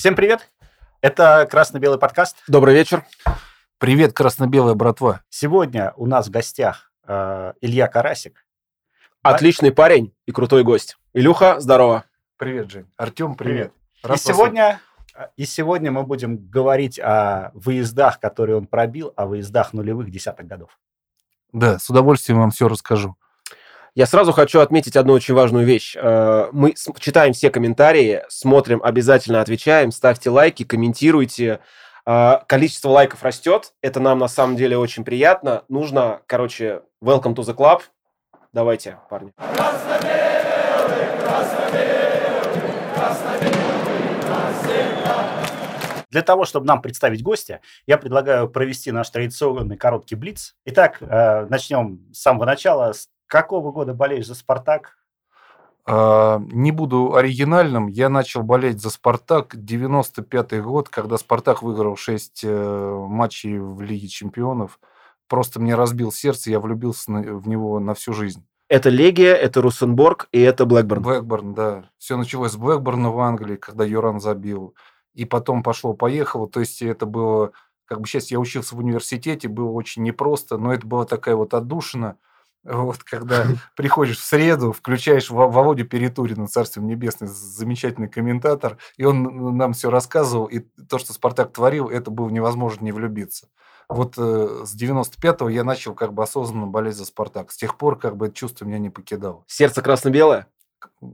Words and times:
Всем 0.00 0.16
привет! 0.16 0.50
Это 1.02 1.46
красно-белый 1.50 1.98
подкаст. 1.98 2.38
Добрый 2.48 2.74
вечер. 2.74 3.04
Привет, 3.76 4.14
красно-белая 4.14 4.72
братва. 4.72 5.20
Сегодня 5.28 5.92
у 5.94 6.06
нас 6.06 6.28
в 6.28 6.30
гостях 6.30 6.90
э, 7.06 7.52
Илья 7.60 7.86
Карасик. 7.86 8.46
Отличный 9.20 9.72
парень 9.72 10.14
и 10.24 10.32
крутой 10.32 10.64
гость. 10.64 10.96
Илюха, 11.12 11.60
здорово. 11.60 12.06
Привет, 12.38 12.70
Жень. 12.70 12.90
Артем, 12.96 13.34
привет. 13.34 13.74
И 14.02 14.16
сегодня, 14.16 14.80
и 15.36 15.44
сегодня 15.44 15.92
мы 15.92 16.04
будем 16.04 16.48
говорить 16.48 16.98
о 16.98 17.50
выездах, 17.52 18.20
которые 18.20 18.56
он 18.56 18.66
пробил, 18.66 19.12
о 19.16 19.26
выездах 19.26 19.74
нулевых 19.74 20.10
десятых 20.10 20.46
годов. 20.46 20.78
Да, 21.52 21.78
с 21.78 21.90
удовольствием 21.90 22.38
вам 22.38 22.52
все 22.52 22.68
расскажу. 22.68 23.16
Я 23.94 24.06
сразу 24.06 24.32
хочу 24.32 24.60
отметить 24.60 24.96
одну 24.96 25.14
очень 25.14 25.34
важную 25.34 25.66
вещь. 25.66 25.96
Э, 25.96 26.48
Мы 26.52 26.74
читаем 26.98 27.32
все 27.32 27.50
комментарии, 27.50 28.22
смотрим, 28.28 28.80
обязательно 28.82 29.40
отвечаем, 29.40 29.90
ставьте 29.90 30.30
лайки, 30.30 30.64
комментируйте. 30.64 31.60
Э, 32.06 32.38
Количество 32.46 32.90
лайков 32.90 33.22
растет, 33.22 33.72
это 33.82 33.98
нам 34.00 34.18
на 34.20 34.28
самом 34.28 34.56
деле 34.56 34.78
очень 34.78 35.04
приятно. 35.04 35.64
Нужно, 35.68 36.20
короче, 36.26 36.82
welcome 37.02 37.34
to 37.34 37.42
the 37.42 37.54
club. 37.54 37.82
Давайте, 38.52 38.98
парни. 39.08 39.32
Для 46.10 46.22
того, 46.22 46.44
чтобы 46.44 46.66
нам 46.66 46.82
представить 46.82 47.22
гостя, 47.22 47.60
я 47.86 47.96
предлагаю 47.96 48.48
провести 48.48 48.90
наш 48.90 49.08
традиционный 49.10 49.76
короткий 49.76 50.16
блиц. 50.16 50.54
Итак, 50.64 50.98
э, 51.00 51.46
начнем 51.48 52.00
с 52.12 52.20
самого 52.22 52.46
начала. 52.46 52.92
Какого 53.30 53.72
года 53.72 53.94
болеешь 53.94 54.26
за 54.26 54.34
«Спартак»? 54.34 54.98
А, 55.86 56.42
не 56.52 56.72
буду 56.72 57.14
оригинальным. 57.14 57.86
Я 57.86 58.08
начал 58.10 58.42
болеть 58.42 58.80
за 58.82 58.90
«Спартак» 58.90 59.54
95-й 59.54 60.60
год, 60.60 60.88
когда 60.88 61.16
«Спартак» 61.16 61.62
выиграл 61.62 61.96
6 61.96 62.44
матчей 62.44 63.58
в 63.58 63.80
Лиге 63.80 64.08
чемпионов. 64.08 64.78
Просто 65.28 65.60
мне 65.60 65.76
разбил 65.76 66.12
сердце, 66.12 66.50
я 66.50 66.60
влюбился 66.60 67.12
на- 67.12 67.22
в 67.38 67.48
него 67.48 67.78
на 67.78 67.94
всю 67.94 68.12
жизнь. 68.12 68.44
Это 68.68 68.88
Легия, 68.88 69.34
это 69.34 69.62
Русенборг 69.62 70.28
и 70.32 70.40
это 70.40 70.64
Блэкберн. 70.66 71.02
Блэкборн, 71.02 71.54
да. 71.54 71.90
Все 71.98 72.16
началось 72.16 72.52
с 72.52 72.56
Блэкборна 72.56 73.10
в 73.10 73.18
Англии, 73.20 73.56
когда 73.56 73.84
Юран 73.84 74.20
забил. 74.20 74.74
И 75.14 75.24
потом 75.24 75.62
пошло-поехало. 75.62 76.48
То 76.48 76.60
есть 76.60 76.82
это 76.82 77.06
было... 77.06 77.52
Как 77.84 78.00
бы 78.00 78.06
сейчас 78.06 78.30
я 78.30 78.38
учился 78.38 78.76
в 78.76 78.78
университете, 78.78 79.48
было 79.48 79.70
очень 79.70 80.04
непросто, 80.04 80.56
но 80.56 80.72
это 80.72 80.86
была 80.86 81.04
такая 81.04 81.34
вот 81.34 81.54
отдушина. 81.54 82.16
Вот, 82.64 83.02
когда 83.02 83.46
приходишь 83.76 84.18
в 84.18 84.24
среду, 84.24 84.72
включаешь 84.72 85.30
Во- 85.30 85.48
Володю 85.48 85.86
Перетурина, 85.86 86.46
Царствие 86.46 86.84
Небесное, 86.84 87.28
замечательный 87.28 88.08
комментатор, 88.08 88.76
и 88.96 89.04
он 89.04 89.56
нам 89.56 89.72
все 89.72 89.90
рассказывал, 89.90 90.46
и 90.46 90.60
то, 90.88 90.98
что 90.98 91.12
Спартак 91.12 91.52
творил, 91.52 91.88
это 91.88 92.10
было 92.10 92.28
невозможно 92.28 92.84
не 92.84 92.92
влюбиться. 92.92 93.48
Вот 93.88 94.14
э, 94.18 94.62
с 94.64 94.80
95-го 94.80 95.48
я 95.48 95.64
начал 95.64 95.94
как 95.94 96.12
бы 96.12 96.22
осознанно 96.22 96.66
болеть 96.66 96.94
за 96.94 97.04
Спартак. 97.04 97.50
С 97.50 97.56
тех 97.56 97.76
пор 97.76 97.98
как 97.98 98.16
бы 98.16 98.26
это 98.26 98.36
чувство 98.36 98.64
меня 98.64 98.78
не 98.78 98.90
покидало. 98.90 99.42
Сердце 99.48 99.82
красно-белое? 99.82 100.46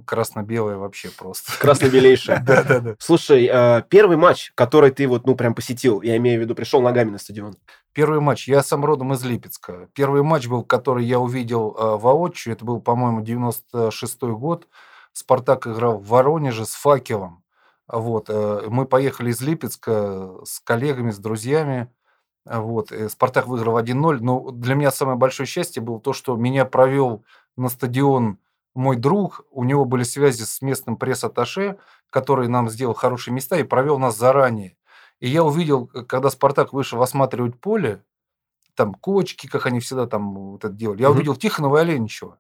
Красно-белое 0.05 0.77
вообще 0.77 1.11
просто. 1.11 1.53
Красно-белейшее. 1.61 2.43
Да, 2.47 2.63
да, 2.63 2.81
да. 2.81 2.97
Слушай, 2.99 3.49
э, 3.53 3.83
первый 3.89 4.17
матч, 4.17 4.53
который 4.55 4.91
ты 4.91 5.07
вот, 5.07 5.27
ну, 5.27 5.35
прям 5.37 5.55
посетил, 5.55 6.03
я 6.03 6.17
имею 6.17 6.39
в 6.41 6.43
виду, 6.43 6.55
пришел 6.55 6.81
ногами 6.83 7.11
на 7.11 7.19
стадион. 7.19 7.57
Первый 7.93 8.21
матч. 8.21 8.47
Я 8.49 8.63
сам 8.63 8.85
родом 8.85 9.13
из 9.15 9.25
Липецка. 9.25 9.89
Первый 9.95 10.23
матч 10.23 10.47
был, 10.49 10.65
который 10.65 11.05
я 11.05 11.19
увидел 11.19 11.75
э, 11.79 11.97
воочию. 11.97 12.55
Это 12.55 12.65
был, 12.65 12.81
по-моему, 12.81 13.23
96-й 13.23 14.33
год. 14.33 14.69
Спартак 15.13 15.67
играл 15.67 15.99
в 15.99 16.07
Воронеже 16.09 16.67
с 16.67 16.75
факелом. 16.75 17.43
Вот. 17.89 18.27
э, 18.29 18.65
Мы 18.69 18.85
поехали 18.85 19.31
из 19.31 19.41
Липецка 19.41 20.31
с 20.45 20.61
коллегами, 20.61 21.11
с 21.11 21.19
друзьями. 21.19 21.89
А 22.45 22.61
Вот. 22.61 22.93
э, 22.93 23.09
Спартак 23.09 23.47
выиграл 23.47 23.79
1-0. 23.79 24.19
Но 24.21 24.51
для 24.51 24.75
меня 24.75 24.91
самое 24.91 25.17
большое 25.17 25.47
счастье 25.47 25.83
было 25.83 25.99
то, 26.01 26.13
что 26.13 26.37
меня 26.37 26.65
провел 26.67 27.25
на 27.57 27.69
стадион 27.71 28.39
мой 28.77 28.97
друг. 28.97 29.45
У 29.51 29.65
него 29.65 29.85
были 29.85 30.03
связи 30.05 30.43
с 30.43 30.63
местным 30.63 30.97
пресс-атташе, 30.97 31.79
который 32.11 32.49
нам 32.49 32.69
сделал 32.69 32.95
хорошие 32.95 33.35
места 33.35 33.57
и 33.57 33.63
провел 33.63 33.99
нас 33.99 34.17
заранее. 34.17 34.77
И 35.21 35.29
я 35.29 35.43
увидел, 35.45 35.91
э, 35.95 36.03
когда 36.03 36.31
Спартак 36.31 36.73
вышел 36.73 37.03
осматривать 37.03 37.59
поле, 37.61 38.03
там 38.75 38.95
кочки, 38.95 39.47
как 39.47 39.67
они 39.67 39.81
всегда 39.81 40.07
там 40.07 40.35
вот 40.35 40.65
это 40.65 40.75
делали. 40.75 41.01
Я 41.03 41.09
Мгм. 41.09 41.17
увидел 41.17 41.37
Тихонова 41.37 41.79
и 41.79 41.81
Оленичева. 41.81 42.39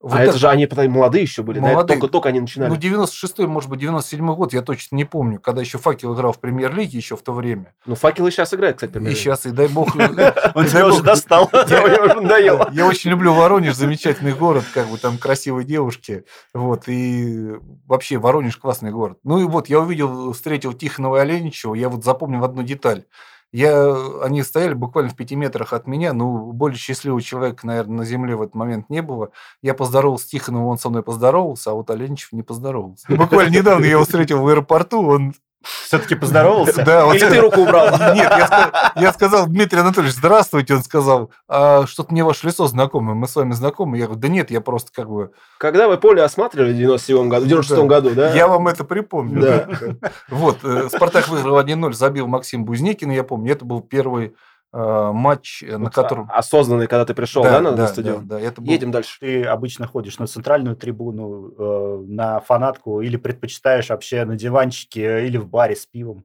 Вот 0.00 0.14
а 0.14 0.22
это 0.22 0.38
же 0.38 0.48
они 0.48 0.66
молодые 0.88 1.22
еще 1.22 1.42
были, 1.42 1.58
да? 1.58 1.66
Это 1.66 1.74
Молодые. 1.74 1.98
Только-только 1.98 2.30
они 2.30 2.40
начинали. 2.40 2.70
Ну, 2.70 2.76
96-й, 2.76 3.46
может 3.46 3.68
быть, 3.68 3.82
97-й 3.82 4.34
год, 4.34 4.54
я 4.54 4.62
точно 4.62 4.96
не 4.96 5.04
помню, 5.04 5.38
когда 5.38 5.60
еще 5.60 5.76
Факел 5.76 6.14
играл 6.14 6.32
в 6.32 6.38
премьер-лиге 6.38 6.96
еще 6.96 7.18
в 7.18 7.22
то 7.22 7.32
время. 7.32 7.74
Ну, 7.84 7.94
факелы 7.94 8.30
сейчас 8.30 8.54
играют, 8.54 8.78
кстати, 8.78 8.96
И 8.96 9.14
сейчас, 9.14 9.44
и 9.44 9.50
дай 9.50 9.68
бог... 9.68 9.94
Он 9.96 10.00
дай 10.00 10.68
тебя 10.68 10.86
уже 10.86 11.02
достал. 11.02 11.50
Я 12.72 12.86
очень 12.86 13.10
люблю 13.10 13.34
Воронеж, 13.34 13.74
замечательный 13.74 14.32
город, 14.32 14.64
как 14.72 14.88
бы 14.88 14.96
там 14.96 15.18
красивые 15.18 15.66
девушки. 15.66 16.24
Вот, 16.54 16.84
и 16.88 17.56
вообще 17.86 18.16
Воронеж 18.16 18.56
классный 18.56 18.92
город. 18.92 19.18
Ну 19.22 19.38
и 19.38 19.44
вот, 19.44 19.68
я 19.68 19.80
увидел, 19.80 20.32
встретил 20.32 20.72
Тихонова 20.72 21.18
и 21.18 21.20
Оленичева, 21.20 21.74
я 21.74 21.90
вот 21.90 22.04
запомнил 22.04 22.42
одну 22.42 22.62
деталь. 22.62 23.04
Я, 23.52 23.96
они 24.22 24.42
стояли 24.42 24.74
буквально 24.74 25.10
в 25.10 25.16
пяти 25.16 25.34
метрах 25.34 25.72
от 25.72 25.86
меня, 25.86 26.12
ну, 26.12 26.52
более 26.52 26.78
счастливого 26.78 27.20
человека, 27.20 27.66
наверное, 27.66 27.98
на 27.98 28.04
земле 28.04 28.36
в 28.36 28.42
этот 28.42 28.54
момент 28.54 28.88
не 28.90 29.02
было. 29.02 29.30
Я 29.60 29.74
поздоровался 29.74 30.26
с 30.26 30.28
Тихоновым, 30.28 30.68
он 30.68 30.78
со 30.78 30.88
мной 30.88 31.02
поздоровался, 31.02 31.70
а 31.70 31.74
вот 31.74 31.90
Оленичев 31.90 32.32
не 32.32 32.42
поздоровался. 32.42 33.06
Буквально 33.08 33.56
недавно 33.56 33.84
я 33.84 33.92
его 33.92 34.04
встретил 34.04 34.40
в 34.42 34.46
аэропорту, 34.46 35.02
он 35.02 35.34
Все-таки 35.62 36.14
поздоровался? 36.14 36.82
Да, 36.84 37.04
вот 37.04 37.14
Или 37.16 37.24
это- 37.26 37.34
ты 37.34 37.40
руку 37.40 37.60
убрал? 37.60 37.90
Нет, 38.14 38.30
я, 38.30 38.92
я 38.96 39.12
сказал, 39.12 39.46
Дмитрий 39.46 39.80
Анатольевич, 39.80 40.14
здравствуйте. 40.16 40.74
Он 40.74 40.82
сказал, 40.82 41.30
а 41.48 41.86
что-то 41.86 42.12
мне 42.12 42.24
ваше 42.24 42.46
лицо 42.46 42.66
знакомое, 42.66 43.14
мы 43.14 43.28
с 43.28 43.36
вами 43.36 43.52
знакомы. 43.52 43.98
Я 43.98 44.06
говорю, 44.06 44.20
да 44.20 44.28
нет, 44.28 44.50
я 44.50 44.60
просто 44.62 44.90
как 44.94 45.10
бы... 45.10 45.32
Когда 45.58 45.86
вы 45.88 45.98
поле 45.98 46.22
осматривали 46.22 46.72
в 46.72 46.76
97 46.76 47.28
году, 47.28 47.44
в 47.44 47.48
96 47.48 47.80
Да. 47.82 47.86
году, 47.86 48.10
да? 48.14 48.32
Я 48.32 48.48
вам 48.48 48.68
это 48.68 48.84
припомню. 48.84 49.40
Да. 49.42 49.66
да. 50.00 50.10
Вот, 50.30 50.58
э, 50.64 50.88
Спартак 50.88 51.28
выиграл 51.28 51.60
1-0, 51.60 51.92
забил 51.92 52.26
Максим 52.26 52.64
Бузникин, 52.64 53.10
я 53.10 53.22
помню. 53.24 53.52
Это 53.52 53.64
был 53.66 53.80
первый 53.82 54.34
матч, 54.72 55.62
э, 55.62 55.76
на 55.76 55.84
Вот 55.84 55.94
котором... 55.94 56.30
Осознанный, 56.32 56.86
когда 56.86 57.04
ты 57.04 57.14
пришел, 57.14 57.42
да, 57.42 57.60
на, 57.60 57.74
на 57.74 57.86
стадион? 57.88 58.26
Да, 58.26 58.38
да, 58.38 58.40
это 58.40 58.60
был- 58.60 58.70
Едем 58.70 58.90
дальше. 58.92 59.18
Ты 59.20 59.44
обычно 59.44 59.86
ходишь 59.86 60.18
на 60.18 60.26
центральную 60.26 60.76
трибуну, 60.76 61.52
э, 61.58 62.04
на 62.06 62.40
фанатку, 62.40 63.00
или 63.00 63.16
предпочитаешь 63.16 63.90
вообще 63.90 64.24
на 64.24 64.36
диванчике, 64.36 65.26
или 65.26 65.38
в 65.38 65.48
баре 65.48 65.74
с 65.74 65.86
пивом? 65.86 66.24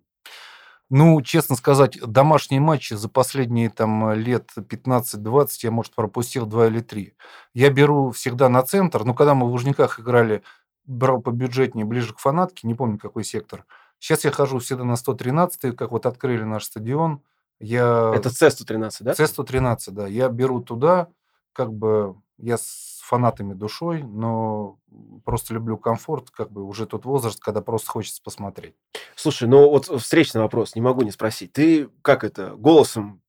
Ну, 0.91 1.19
честно 1.23 1.55
сказать, 1.55 2.00
домашние 2.05 2.61
матчи 2.61 2.94
за 2.94 3.09
последние 3.09 3.72
там 3.72 4.13
лет 4.13 4.51
15-20 4.55 5.47
я, 5.63 5.72
может, 5.72 5.95
пропустил 5.95 6.45
2 6.45 6.67
или 6.67 6.79
3. 6.79 7.16
Я 7.55 7.72
беру 7.72 8.11
всегда 8.11 8.50
на 8.50 8.61
центр, 8.61 9.03
но 9.03 9.16
когда 9.16 9.34
мы 9.34 9.47
в 9.47 9.50
Лужниках 9.50 10.00
играли, 10.00 10.44
брал 10.85 11.22
по 11.22 11.31
бюджетнее, 11.31 11.85
ближе 11.85 12.13
к 12.13 12.19
фанатке, 12.19 12.67
не 12.67 12.75
помню, 12.75 13.00
какой 13.00 13.23
сектор. 13.23 13.66
Сейчас 13.97 14.23
я 14.25 14.29
хожу 14.31 14.59
всегда 14.59 14.84
на 14.84 14.95
113 14.95 15.75
как 15.75 15.91
вот 15.91 16.05
открыли 16.05 16.44
наш 16.44 16.66
стадион. 16.66 17.22
Я... 17.59 18.11
Это 18.16 18.29
С-113, 18.29 19.03
да? 19.03 19.13
С-113, 19.16 19.91
да. 19.91 20.07
Я 20.07 20.29
беру 20.29 20.61
туда, 20.61 21.07
как 21.53 21.73
бы 21.73 22.16
я 22.38 22.57
с 22.57 22.99
фанатами 23.03 23.53
душой, 23.53 24.03
но 24.03 24.77
просто 25.23 25.53
люблю 25.53 25.77
комфорт, 25.77 26.31
как 26.31 26.51
бы 26.51 26.63
уже 26.63 26.85
тот 26.85 27.05
возраст, 27.05 27.39
когда 27.39 27.61
просто 27.61 27.89
хочется 27.91 28.21
посмотреть. 28.23 28.75
Слушай, 29.16 29.47
ну 29.47 29.69
вот 29.69 29.85
встречный 30.01 30.41
вопрос, 30.41 30.75
не 30.75 30.81
могу 30.81 31.03
не 31.03 31.11
спросить. 31.11 31.53
Ты 31.53 31.89
как 32.01 32.23
это, 32.23 32.55
голосом, 32.55 33.21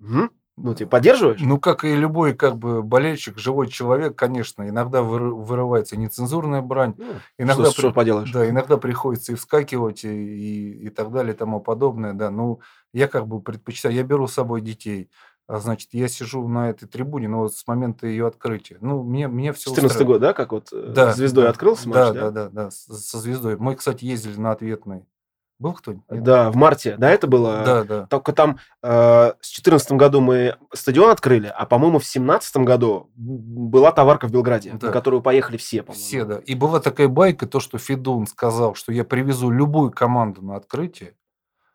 м? 0.00 0.30
Ну, 0.62 0.74
ты 0.74 0.86
поддерживаешь? 0.86 1.40
Ну, 1.40 1.58
как 1.58 1.84
и 1.84 1.94
любой 1.94 2.34
как 2.34 2.56
бы 2.56 2.82
болельщик, 2.82 3.38
живой 3.38 3.68
человек, 3.68 4.14
конечно, 4.16 4.68
иногда 4.68 5.00
выры- 5.00 5.30
вырывается 5.34 5.96
нецензурная 5.96 6.62
брань, 6.62 6.94
Ну, 6.98 7.04
иногда, 7.38 7.64
что, 7.70 7.72
что 7.72 7.88
при- 7.90 7.94
поделаешь? 7.94 8.32
да, 8.32 8.48
иногда 8.48 8.76
приходится 8.76 9.32
и 9.32 9.34
вскакивать, 9.34 10.04
и, 10.04 10.08
и, 10.08 10.86
и 10.86 10.88
так 10.90 11.10
далее, 11.12 11.34
и 11.34 11.36
тому 11.36 11.60
подобное, 11.60 12.12
да. 12.12 12.30
Ну, 12.30 12.60
я 12.92 13.08
как 13.08 13.26
бы 13.26 13.40
предпочитаю, 13.40 13.94
я 13.94 14.02
беру 14.02 14.26
с 14.26 14.34
собой 14.34 14.60
детей, 14.60 15.10
а, 15.46 15.58
значит, 15.58 15.90
я 15.94 16.08
сижу 16.08 16.46
на 16.46 16.70
этой 16.70 16.86
трибуне, 16.86 17.28
но 17.28 17.38
вот 17.40 17.54
с 17.54 17.66
момента 17.66 18.06
ее 18.06 18.26
открытия. 18.26 18.76
Ну, 18.80 19.02
мне, 19.02 19.28
мне 19.28 19.52
все 19.52 19.70
14 19.70 20.04
год, 20.06 20.20
да, 20.20 20.32
как 20.34 20.52
вот 20.52 20.68
э, 20.72 20.92
Да, 20.94 21.12
звездой 21.12 21.44
да, 21.44 21.50
открылся 21.50 21.88
да, 21.88 22.06
матч, 22.06 22.14
да, 22.18 22.30
да, 22.30 22.48
да, 22.50 22.70
с- 22.70 22.84
со 22.86 23.18
звездой. 23.18 23.56
Мы, 23.56 23.74
кстати, 23.74 24.04
ездили 24.04 24.38
на 24.38 24.50
ответный. 24.52 25.04
Был 25.58 25.72
кто-нибудь? 25.72 26.04
Да, 26.08 26.50
в 26.52 26.56
марте, 26.56 26.96
да, 26.98 27.10
это 27.10 27.26
было? 27.26 27.62
Да, 27.64 27.84
да. 27.84 28.06
Только 28.06 28.32
там 28.32 28.58
э, 28.82 29.32
с 29.40 29.48
14 29.48 29.92
году 29.92 30.20
мы 30.20 30.56
стадион 30.72 31.10
открыли, 31.10 31.52
а, 31.54 31.66
по-моему, 31.66 31.98
в 31.98 32.04
17 32.04 32.58
году 32.58 33.10
была 33.16 33.90
товарка 33.90 34.28
в 34.28 34.30
Белграде, 34.30 34.70
Да. 34.74 34.86
на 34.86 34.92
которую 34.92 35.20
поехали 35.20 35.56
все, 35.56 35.82
по-моему. 35.82 36.04
Все, 36.04 36.24
да. 36.24 36.38
И 36.38 36.54
была 36.54 36.78
такая 36.78 37.08
байка, 37.08 37.46
то, 37.46 37.58
что 37.58 37.76
Федун 37.78 38.28
сказал, 38.28 38.76
что 38.76 38.92
я 38.92 39.04
привезу 39.04 39.50
любую 39.50 39.90
команду 39.90 40.42
на 40.42 40.54
открытие. 40.56 41.14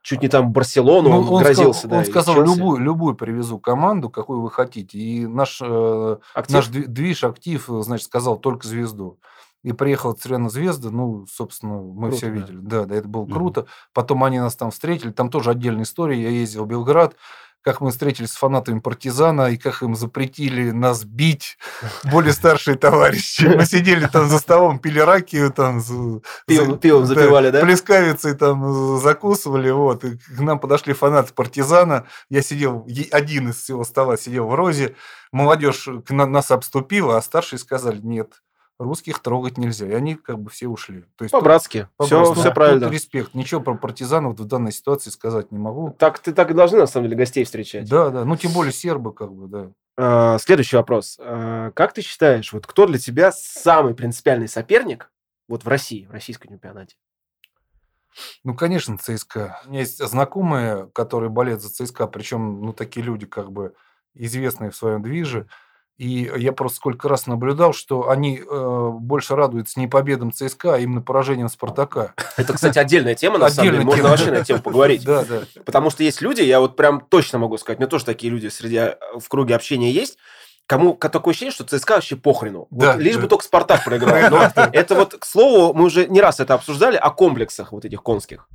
Чуть 0.01 0.21
не 0.21 0.27
там 0.27 0.51
Барселону 0.51 1.07
Ну, 1.09 1.17
он, 1.21 1.29
он 1.29 1.43
грозился, 1.43 1.79
сказал, 1.81 1.91
да, 1.91 1.97
он 1.99 2.05
сказал 2.05 2.35
Челси. 2.35 2.57
любую, 2.57 2.79
любую 2.81 3.15
привезу 3.15 3.57
команду, 3.57 4.09
какую 4.09 4.41
вы 4.41 4.51
хотите. 4.51 4.97
И 4.97 5.25
наш, 5.25 5.61
э, 5.63 6.17
Актив? 6.33 6.55
наш 6.55 6.69
дви- 6.69 6.87
движ, 6.87 7.23
актив, 7.23 7.69
э, 7.69 7.81
значит, 7.83 8.05
сказал 8.07 8.37
только 8.37 8.67
звезду. 8.67 9.17
И 9.63 9.71
приехала 9.71 10.13
Цервена 10.13 10.49
Звезда, 10.49 10.89
ну, 10.91 11.25
собственно, 11.31 11.73
мы 11.81 12.09
Круто, 12.09 12.17
все 12.17 12.27
да. 12.27 12.31
видели. 12.33 12.57
Да, 12.61 12.85
да, 12.85 12.95
это 12.95 13.07
было 13.07 13.23
Мгм. 13.23 13.33
круто. 13.33 13.65
Потом 13.93 14.23
они 14.23 14.39
нас 14.39 14.55
там 14.55 14.71
встретили, 14.71 15.11
там 15.11 15.29
тоже 15.29 15.51
отдельная 15.51 15.83
история. 15.83 16.21
Я 16.21 16.29
ездил 16.29 16.65
в 16.65 16.67
Белград, 16.67 17.15
как 17.61 17.79
мы 17.79 17.91
встретились 17.91 18.31
с 18.31 18.35
фанатами 18.35 18.79
партизана, 18.81 19.43
и 19.51 19.55
как 19.57 19.81
им 19.83 19.95
запретили 19.95 20.71
нас 20.71 21.05
бить 21.05 21.57
более 22.11 22.33
старшие 22.33 22.75
товарищи. 22.77 23.45
Мы 23.45 23.65
сидели 23.65 24.05
там 24.05 24.27
за 24.27 24.39
столом, 24.39 24.79
пили 24.79 24.99
ракию, 24.99 25.49
там, 25.49 25.79
Пивом, 26.45 26.71
за- 26.71 26.77
пивом 26.77 27.01
да, 27.03 27.07
запивали, 27.07 27.51
да? 27.51 27.61
плескавицей 27.61 28.35
там 28.35 28.99
закусывали, 28.99 29.71
вот, 29.71 30.03
и 30.03 30.17
к 30.17 30.39
нам 30.41 30.59
подошли 30.59 30.91
фанаты 30.93 31.33
партизана, 31.33 32.05
я 32.29 32.41
сидел, 32.41 32.85
один 33.11 33.51
из 33.51 33.55
всего 33.63 33.85
стола 33.85 34.17
сидел 34.17 34.47
в 34.49 34.55
розе, 34.55 34.95
молодежь 35.31 35.87
нас 36.09 36.51
обступила, 36.51 37.15
а 37.15 37.21
старшие 37.21 37.59
сказали, 37.59 38.01
нет, 38.03 38.41
русских 38.79 39.19
трогать 39.19 39.57
нельзя, 39.57 39.87
и 39.87 39.93
они 39.93 40.15
как 40.15 40.39
бы 40.39 40.49
все 40.49 40.67
ушли. 40.67 41.03
То 41.15 41.23
есть 41.23 41.31
По-братски. 41.31 41.87
Все, 41.99 42.09
по-братски. 42.19 42.33
все 42.33 42.43
Тут 42.43 42.53
правильно. 42.55 42.89
респект. 42.89 43.33
Ничего 43.33 43.61
про 43.61 43.75
партизанов 43.75 44.37
в 44.39 44.45
данной 44.45 44.71
ситуации 44.71 45.09
сказать 45.09 45.51
не 45.51 45.57
могу. 45.59 45.95
Так 45.99 46.19
ты 46.19 46.33
так 46.33 46.51
и 46.51 46.53
должны, 46.53 46.79
на 46.79 46.87
самом 46.87 47.07
деле, 47.07 47.17
гостей 47.17 47.43
встречать. 47.43 47.89
Да, 47.89 48.09
да, 48.09 48.25
ну 48.25 48.35
тем 48.35 48.51
более 48.51 48.73
сербы, 48.73 49.13
как 49.13 49.31
бы, 49.33 49.47
да. 49.47 49.71
А, 49.95 50.37
Следующий 50.39 50.75
вопрос. 50.75 51.17
А, 51.21 51.71
Как 51.71 51.93
ты 51.93 52.01
считаешь, 52.01 52.51
вот 52.51 52.65
кто 52.65 52.87
для 52.87 52.97
тебя 52.97 53.31
самый 53.31 53.93
принципиальный 53.93 54.47
соперник 54.47 55.11
вот 55.47 55.63
в 55.63 55.67
России, 55.67 56.05
в 56.07 56.11
российском 56.11 56.49
чемпионате? 56.51 56.95
Ну, 58.43 58.55
конечно, 58.55 58.97
ЦСКА. 58.97 59.61
У 59.65 59.69
меня 59.69 59.79
есть 59.79 59.97
знакомые, 60.03 60.87
которые 60.93 61.29
болеют 61.31 61.61
за 61.63 61.69
ЦСКА, 61.71 62.05
причем, 62.07 62.61
ну, 62.61 62.71
такие 62.73 63.03
люди, 63.03 63.25
как 63.25 63.51
бы, 63.51 63.73
известные 64.13 64.69
в 64.69 64.75
своем 64.75 65.01
движе. 65.01 65.47
И 65.97 66.31
я 66.37 66.53
просто 66.53 66.77
сколько 66.77 67.07
раз 67.07 67.27
наблюдал, 67.27 67.71
что 67.73 68.09
они 68.09 68.39
э, 68.39 68.89
больше 68.93 69.35
радуются 69.35 69.79
не 69.79 69.87
победам 69.87 70.31
ЦСКА, 70.31 70.75
а 70.75 70.79
именно 70.79 71.01
поражением 71.01 71.49
Спартака. 71.49 72.13
Это, 72.35 72.53
кстати, 72.53 72.79
отдельная 72.79 73.13
тема, 73.13 73.37
на 73.37 73.49
самом 73.49 73.71
деле. 73.71 73.83
Можно 73.83 73.97
тема. 74.01 74.09
вообще 74.09 74.31
на 74.31 74.35
эту 74.35 74.45
тему 74.45 74.61
поговорить. 74.61 75.03
Да, 75.13 75.23
да. 75.23 75.41
Потому 75.65 75.89
что 75.91 76.03
есть 76.03 76.21
люди, 76.21 76.41
я 76.41 76.59
вот 76.59 76.75
прям 76.75 76.99
точно 77.01 77.37
могу 77.37 77.57
сказать, 77.57 77.77
у 77.77 77.81
меня 77.81 77.89
тоже 77.89 78.05
такие 78.05 78.31
люди 78.31 78.47
среди 78.47 78.77
э, 78.77 78.95
в 79.19 79.27
круге 79.29 79.55
общения 79.55 79.91
есть, 79.91 80.17
кому 80.65 80.95
такое 80.95 81.31
ощущение, 81.33 81.51
что 81.51 81.63
ЦСКА 81.63 81.95
вообще 81.95 82.15
похрену. 82.15 82.67
Вот 82.71 82.79
Да, 82.79 82.95
лишь 82.95 83.15
да. 83.15 83.21
бы 83.21 83.27
только 83.27 83.45
Спартак 83.45 83.83
проиграл. 83.83 84.11
Но 84.55 84.69
это 84.71 84.95
вот, 84.95 85.15
к 85.19 85.25
слову, 85.25 85.73
мы 85.73 85.85
уже 85.85 86.07
не 86.07 86.21
раз 86.21 86.39
это 86.39 86.55
обсуждали, 86.55 86.95
о 86.95 87.11
комплексах 87.11 87.71
вот 87.71 87.85
этих 87.85 88.01
конских. 88.01 88.47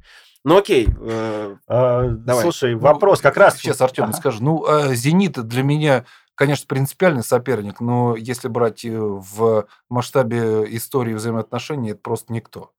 Ну 0.45 0.57
окей, 0.57 0.89
э, 1.01 1.57
Э, 1.69 2.09
Давай. 2.11 2.43
Слушай, 2.43 2.75
Ну, 2.75 2.81
вопрос 2.81 3.21
как 3.21 3.37
раз... 3.37 3.59
Сейчас, 3.59 3.81
Артем, 3.81 4.05
Ага. 4.05 4.13
скажу. 4.17 4.43
Ну, 4.43 4.65
а 4.67 4.95
«Зенит» 4.95 5.33
для 5.47 5.63
меня, 5.63 6.05
конечно, 6.39 6.67
принципиальный 6.69 7.25
соперник, 7.25 7.81
но 7.81 8.15
если 8.17 8.47
брать 8.47 8.85
э, 8.85 8.97
в 8.97 9.67
масштабе 9.89 10.65
истории 10.77 11.13
взаимоотношений, 11.13 11.91
это 11.91 12.01
просто 12.01 12.33
никто. 12.33 12.73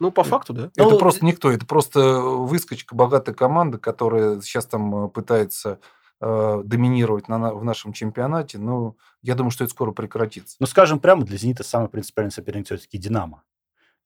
ну 0.00 0.10
по 0.10 0.24
факту, 0.24 0.54
да. 0.54 0.70
Ну, 0.76 0.88
это 0.88 0.96
просто 0.96 1.24
никто, 1.24 1.52
это 1.52 1.66
просто 1.66 2.18
выскочка, 2.18 2.94
богатая 2.94 3.34
команда, 3.34 3.78
которая 3.78 4.40
сейчас 4.40 4.64
там 4.66 5.04
э, 5.04 5.08
пытается 5.10 5.80
э, 6.22 6.62
доминировать 6.64 7.28
на, 7.28 7.52
в 7.52 7.62
нашем 7.62 7.92
чемпионате. 7.92 8.56
Но 8.56 8.96
я 9.20 9.34
думаю, 9.34 9.50
что 9.50 9.64
это 9.64 9.72
скоро 9.74 9.92
прекратится. 9.92 10.56
Ну, 10.58 10.66
скажем 10.66 10.98
прямо, 10.98 11.26
для 11.26 11.36
«Зенита» 11.36 11.62
самый 11.62 11.90
принципиальный 11.90 12.32
соперник 12.32 12.64
все-таки 12.64 12.96
«Динамо». 12.96 13.42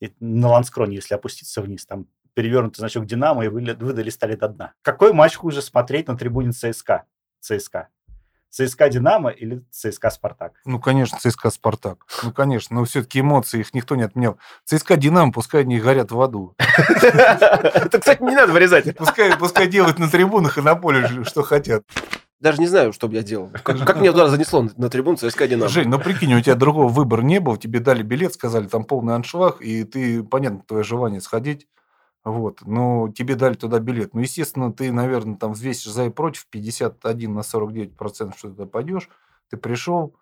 И 0.01 0.13
на 0.19 0.49
Ланскроне, 0.49 0.97
если 0.97 1.15
опуститься 1.15 1.63
вниз, 1.63 1.87
там 1.87 2.07
перевернутый 2.35 2.81
значок 2.81 3.07
«Динамо» 3.07 3.45
и 3.45 3.49
вы, 3.49 3.61
вы 3.79 3.93
долистали 3.93 4.35
до 4.35 4.49
дна. 4.49 4.75
Какой 4.83 5.13
матч 5.13 5.37
хуже 5.37 5.63
смотреть 5.63 6.09
на 6.09 6.17
трибуне 6.17 6.51
ЦСКА? 6.51 7.05
ЦСКА. 7.41 7.91
ЦСКА 8.51 8.89
«Динамо» 8.89 9.31
или 9.31 9.63
ЦСКА 9.71 10.11
«Спартак»? 10.11 10.55
Ну, 10.65 10.81
конечно, 10.81 11.19
ЦСКА 11.19 11.51
«Спартак». 11.51 12.07
Ну, 12.23 12.33
конечно, 12.33 12.77
но 12.77 12.85
все-таки 12.85 13.21
эмоции, 13.21 13.61
их 13.61 13.75
никто 13.75 13.95
не 13.97 14.03
отменял. 14.03 14.39
ЦСКА 14.65 14.97
«Динамо», 14.97 15.33
пускай 15.33 15.63
они 15.63 15.79
горят 15.79 16.11
в 16.11 16.21
аду. 16.21 16.55
Это, 16.59 17.99
кстати, 17.99 18.23
не 18.23 18.35
надо 18.35 18.53
вырезать. 18.53 18.97
Пускай, 18.97 19.37
пускай 19.37 19.67
делают 19.69 19.99
на 19.99 20.09
трибунах 20.09 20.59
и 20.59 20.63
на 20.63 20.75
поле, 20.75 21.25
что 21.25 21.43
хотят. 21.43 21.85
Даже 22.41 22.61
не 22.61 22.69
знаю, 22.69 22.93
что 22.93 23.09
бы 23.09 23.17
я 23.17 23.23
делал. 23.23 23.51
Как, 23.65 23.85
как 23.85 24.01
меня 24.01 24.13
туда 24.13 24.29
занесло 24.29 24.63
на, 24.63 24.71
на 24.77 24.89
трибун 24.89 25.17
ЦСКА 25.17 25.49
Динамо? 25.49 25.69
Жень, 25.69 25.89
ну 25.89 25.99
прикинь, 25.99 26.35
у 26.35 26.41
тебя 26.41 26.55
другого 26.55 26.89
выбора 26.89 27.23
не 27.23 27.41
было, 27.41 27.59
тебе 27.59 27.81
дали 27.81 28.03
билет, 28.03 28.33
сказали, 28.33 28.69
там 28.69 28.85
полный 28.85 29.17
аншлаг, 29.17 29.61
и 29.61 29.83
ты, 29.83 30.23
понятно, 30.23 30.63
твое 30.67 30.85
желание 30.85 31.21
сходить, 31.21 31.67
вот, 32.25 32.63
но 32.63 33.11
тебе 33.13 33.35
дали 33.35 33.55
туда 33.55 33.79
билет. 33.79 34.15
Ну, 34.15 34.21
естественно, 34.21 34.73
ты, 34.73 34.93
наверное, 34.93 35.37
там 35.37 35.53
взвесишь 35.53 35.91
за 35.93 36.05
и 36.07 36.11
против, 36.11 36.47
51 36.49 37.35
на 37.35 37.43
49 37.43 37.97
процентов, 37.97 38.39
что 38.39 38.49
ты 38.49 38.55
туда 38.57 38.67
пойдешь, 38.69 39.09
ты 39.51 39.57
пришел, 39.57 40.15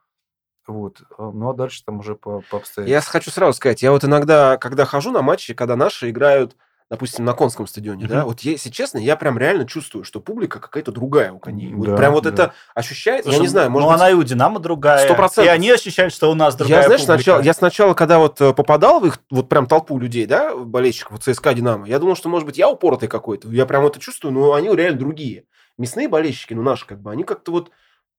вот, 0.67 1.03
а- 1.19 1.31
ну, 1.31 1.51
а 1.51 1.55
дальше 1.55 1.85
там 1.85 2.01
уже 2.01 2.15
по, 2.15 2.43
по 2.51 2.59
обстоятельствам. 2.59 2.87
Я 2.89 3.01
хочу 3.01 3.31
сразу 3.31 3.57
сказать, 3.57 3.83
я 3.83 3.91
вот 3.93 4.05
иногда, 4.05 4.57
когда 4.57 4.85
хожу 4.85 5.11
на 5.11 5.23
матчи, 5.23 5.55
когда 5.55 5.77
наши 5.77 6.11
играют, 6.11 6.57
допустим, 6.91 7.25
на 7.25 7.33
Конском 7.33 7.67
стадионе, 7.67 8.07
да, 8.07 8.19
Мгм. 8.19 8.27
вот 8.27 8.41
если 8.41 8.71
честно, 8.71 8.99
я 8.99 9.17
прям 9.17 9.39
реально 9.39 9.67
чувствую, 9.67 10.05
что 10.05 10.21
публика 10.21 10.61
какая-то 10.61 10.93
другая 10.93 11.33
у 11.33 11.39
коней. 11.39 11.73
Вот 11.75 11.89
Да, 11.89 11.97
прям 11.97 12.13
вот 12.13 12.25
да. 12.25 12.31
это 12.31 12.55
ощущается, 12.75 13.31
я 13.31 13.39
не 13.39 13.49
знаю, 13.49 13.71
может 13.71 13.87
ну, 13.87 13.93
быть... 13.93 14.01
она 14.01 14.11
и 14.11 14.15
у 14.15 14.23
«Динамо» 14.23 14.61
другая. 14.61 15.05
Сто 15.05 15.15
процентов. 15.15 15.47
И 15.47 15.49
они 15.49 15.71
ощущают, 15.71 16.13
что 16.15 16.31
у 16.31 16.35
нас 16.35 16.55
другая 16.55 16.83
Я, 16.83 16.87
знаешь, 16.87 17.01
публика. 17.01 17.23
сначала, 17.23 17.43
я 17.43 17.55
сначала, 17.55 17.95
когда 17.95 18.19
вот 18.19 18.41
э, 18.41 18.55
попадал 18.55 19.01
в 19.01 19.07
их, 19.07 19.19
вот 19.31 19.49
прям 19.49 19.67
толпу 19.67 19.99
людей, 19.99 20.27
да, 20.27 20.55
болельщиков 20.55 21.13
вот 21.13 21.25
ЦСКА 21.25 21.55
Динамо, 21.55 21.89
я 21.89 21.99
думал, 21.99 22.15
что, 22.15 22.29
может 22.29 22.47
быть, 22.47 22.57
я 22.57 22.69
упоротый 22.69 23.09
какой-то. 23.09 23.49
Я 23.49 23.67
прям 23.67 23.85
это 23.85 23.99
чувствую, 23.99 24.33
но 24.33 24.55
они 24.55 24.69
реально 24.75 24.99
другие. 24.99 25.45
Мясные 25.79 26.09
болельщики, 26.09 26.55
ну, 26.55 26.63
наши, 26.63 26.87
как 26.87 27.01
бы, 27.03 27.11
они 27.11 27.25
как-то 27.25 27.51
вот, 27.51 27.71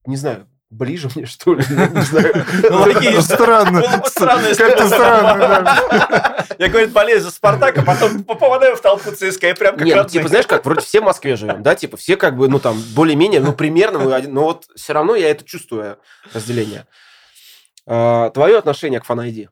не 0.06 0.18
знаю, 0.18 0.48
ближе 0.70 1.10
мне, 1.16 1.26
что 1.26 1.54
ли, 1.54 1.64
не 1.70 2.02
знаю. 2.02 2.46
Ну, 2.70 2.84
такие 2.84 3.12
Ну, 3.16 3.22
странно. 3.22 3.80
Ну, 3.82 4.56
Как-то 4.58 4.88
странно. 4.88 6.46
Я, 6.58 6.70
говорит, 6.70 6.92
болею 6.92 7.22
за 7.22 7.32
«Спартак», 7.32 7.78
а 7.78 7.82
потом 7.84 8.24
попадаю 8.24 8.76
в 8.76 8.82
толпу 8.82 9.12
ЦСКА, 9.12 9.50
и 9.50 9.54
прям 9.54 9.76
как 9.78 9.86
Не, 9.86 9.92
ну, 9.94 9.98
родные. 9.98 10.12
типа, 10.12 10.28
знаешь, 10.28 10.48
как, 10.48 10.66
вроде 10.66 10.82
все 10.82 11.02
в 11.02 11.04
Москве 11.06 11.36
живем, 11.36 11.64
да, 11.64 11.76
типа, 11.76 11.98
все 11.98 12.18
как 12.18 12.36
бы, 12.36 12.48
ну, 12.48 12.60
там, 12.60 12.82
более-менее, 12.96 13.40
ну, 13.40 13.54
примерно, 13.54 14.00
но 14.28 14.44
вот 14.44 14.66
все 14.76 14.94
равно 14.94 15.16
я 15.16 15.30
это 15.30 15.46
чувствую, 15.46 15.98
разделение. 16.34 16.86
А, 17.86 18.30
Твое 18.32 18.58
отношение 18.58 19.00
к 19.00 19.06
фан-айди? 19.06 19.50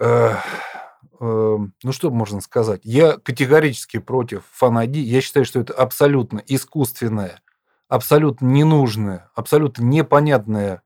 Эм, 0.00 0.36
Ну, 1.20 1.92
что 1.92 2.10
можно 2.10 2.40
сказать? 2.40 2.80
Я 2.84 3.16
категорически 3.18 3.98
против 3.98 4.44
фан 4.52 4.80
Я 4.92 5.20
считаю, 5.20 5.44
что 5.44 5.60
это 5.60 5.72
абсолютно 5.74 6.42
искусственное, 6.46 7.40
абсолютно 7.88 8.46
ненужное, 8.46 9.30
абсолютно 9.34 9.82
непонятное 9.82 10.82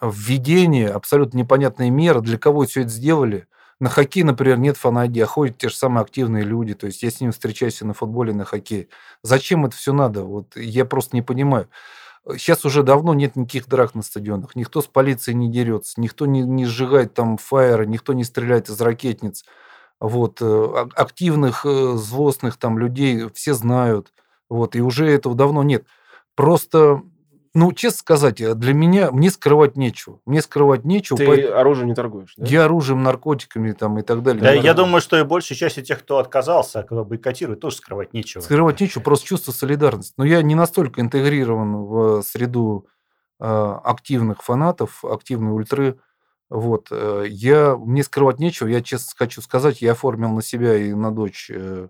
введение, 0.00 0.90
абсолютно 0.90 1.38
непонятная 1.38 1.90
мера. 1.90 2.20
Для 2.20 2.38
кого 2.38 2.66
все 2.66 2.82
это 2.82 2.90
сделали? 2.90 3.46
На 3.80 3.88
хоккей, 3.88 4.22
например, 4.22 4.58
нет 4.58 4.76
фан 4.76 4.96
а 4.98 5.26
ходят 5.26 5.58
те 5.58 5.68
же 5.68 5.74
самые 5.74 6.02
активные 6.02 6.44
люди. 6.44 6.74
То 6.74 6.86
есть 6.86 7.02
я 7.02 7.10
с 7.10 7.20
ними 7.20 7.30
встречаюсь 7.30 7.80
на 7.80 7.94
футболе, 7.94 8.32
на 8.32 8.44
хоккее. 8.44 8.88
Зачем 9.22 9.66
это 9.66 9.76
все 9.76 9.92
надо? 9.92 10.22
Вот 10.22 10.56
я 10.56 10.84
просто 10.84 11.16
не 11.16 11.22
понимаю. 11.22 11.68
Сейчас 12.36 12.64
уже 12.64 12.84
давно 12.84 13.14
нет 13.14 13.34
никаких 13.34 13.66
драк 13.68 13.96
на 13.96 14.02
стадионах. 14.02 14.54
Никто 14.54 14.80
с 14.80 14.86
полицией 14.86 15.36
не 15.36 15.50
дерется, 15.50 16.00
никто 16.00 16.26
не, 16.26 16.42
не 16.42 16.64
сжигает 16.66 17.14
там 17.14 17.36
фаеры, 17.36 17.86
никто 17.86 18.12
не 18.12 18.22
стреляет 18.22 18.68
из 18.68 18.80
ракетниц. 18.80 19.44
Вот. 19.98 20.38
э, 20.40 20.86
Активных, 20.94 21.66
э, 21.66 21.94
злостных 21.96 22.58
там 22.58 22.78
людей 22.78 23.28
все 23.34 23.54
знают. 23.54 24.12
Вот. 24.48 24.76
И 24.76 24.80
уже 24.80 25.10
этого 25.10 25.34
давно 25.34 25.64
нет. 25.64 25.84
Просто, 26.34 27.02
ну, 27.54 27.72
честно 27.72 27.98
сказать, 27.98 28.40
э, 28.40 28.54
для 28.54 28.72
меня, 28.72 29.10
мне 29.10 29.30
скрывать 29.30 29.76
нечего. 29.76 30.20
Мне 30.24 30.40
скрывать 30.40 30.84
нечего. 30.84 31.18
Ты 31.18 31.26
поэт- 31.26 31.50
оружием 31.52 31.88
не 31.88 31.94
торгуешь, 31.94 32.34
да? 32.36 32.46
Я 32.46 32.64
оружием, 32.64 33.02
наркотиками 33.02 33.72
там 33.72 33.98
и 33.98 34.02
так 34.02 34.22
далее. 34.22 34.42
Да, 34.42 34.52
я 34.52 34.62
торгую. 34.72 34.74
думаю, 34.86 35.00
что 35.02 35.18
и 35.18 35.24
большей 35.24 35.56
части 35.56 35.82
тех, 35.82 36.00
кто 36.00 36.18
отказался, 36.18 36.80
а 36.80 36.82
кто 36.82 37.04
бойкотирует, 37.04 37.60
тоже 37.60 37.76
скрывать 37.76 38.12
нечего. 38.14 38.40
Скрывать 38.40 38.80
нечего, 38.80 39.02
просто 39.02 39.26
чувство 39.26 39.52
солидарности. 39.52 40.14
Но 40.16 40.24
я 40.24 40.40
не 40.42 40.54
настолько 40.54 41.00
интегрирован 41.02 41.84
в 41.84 42.22
среду 42.22 42.86
э, 43.40 43.44
активных 43.84 44.42
фанатов, 44.42 45.04
активной 45.04 45.52
ультры. 45.52 45.98
Вот. 46.48 46.88
э, 46.90 47.24
Я, 47.28 47.76
мне 47.76 48.02
скрывать 48.04 48.38
нечего. 48.38 48.68
Я 48.68 48.80
честно 48.82 49.12
хочу 49.16 49.42
сказать, 49.42 49.82
я 49.82 49.92
оформил 49.92 50.30
на 50.30 50.42
себя 50.42 50.76
и 50.76 50.94
на 50.94 51.10
дочь 51.10 51.50
э, 51.52 51.88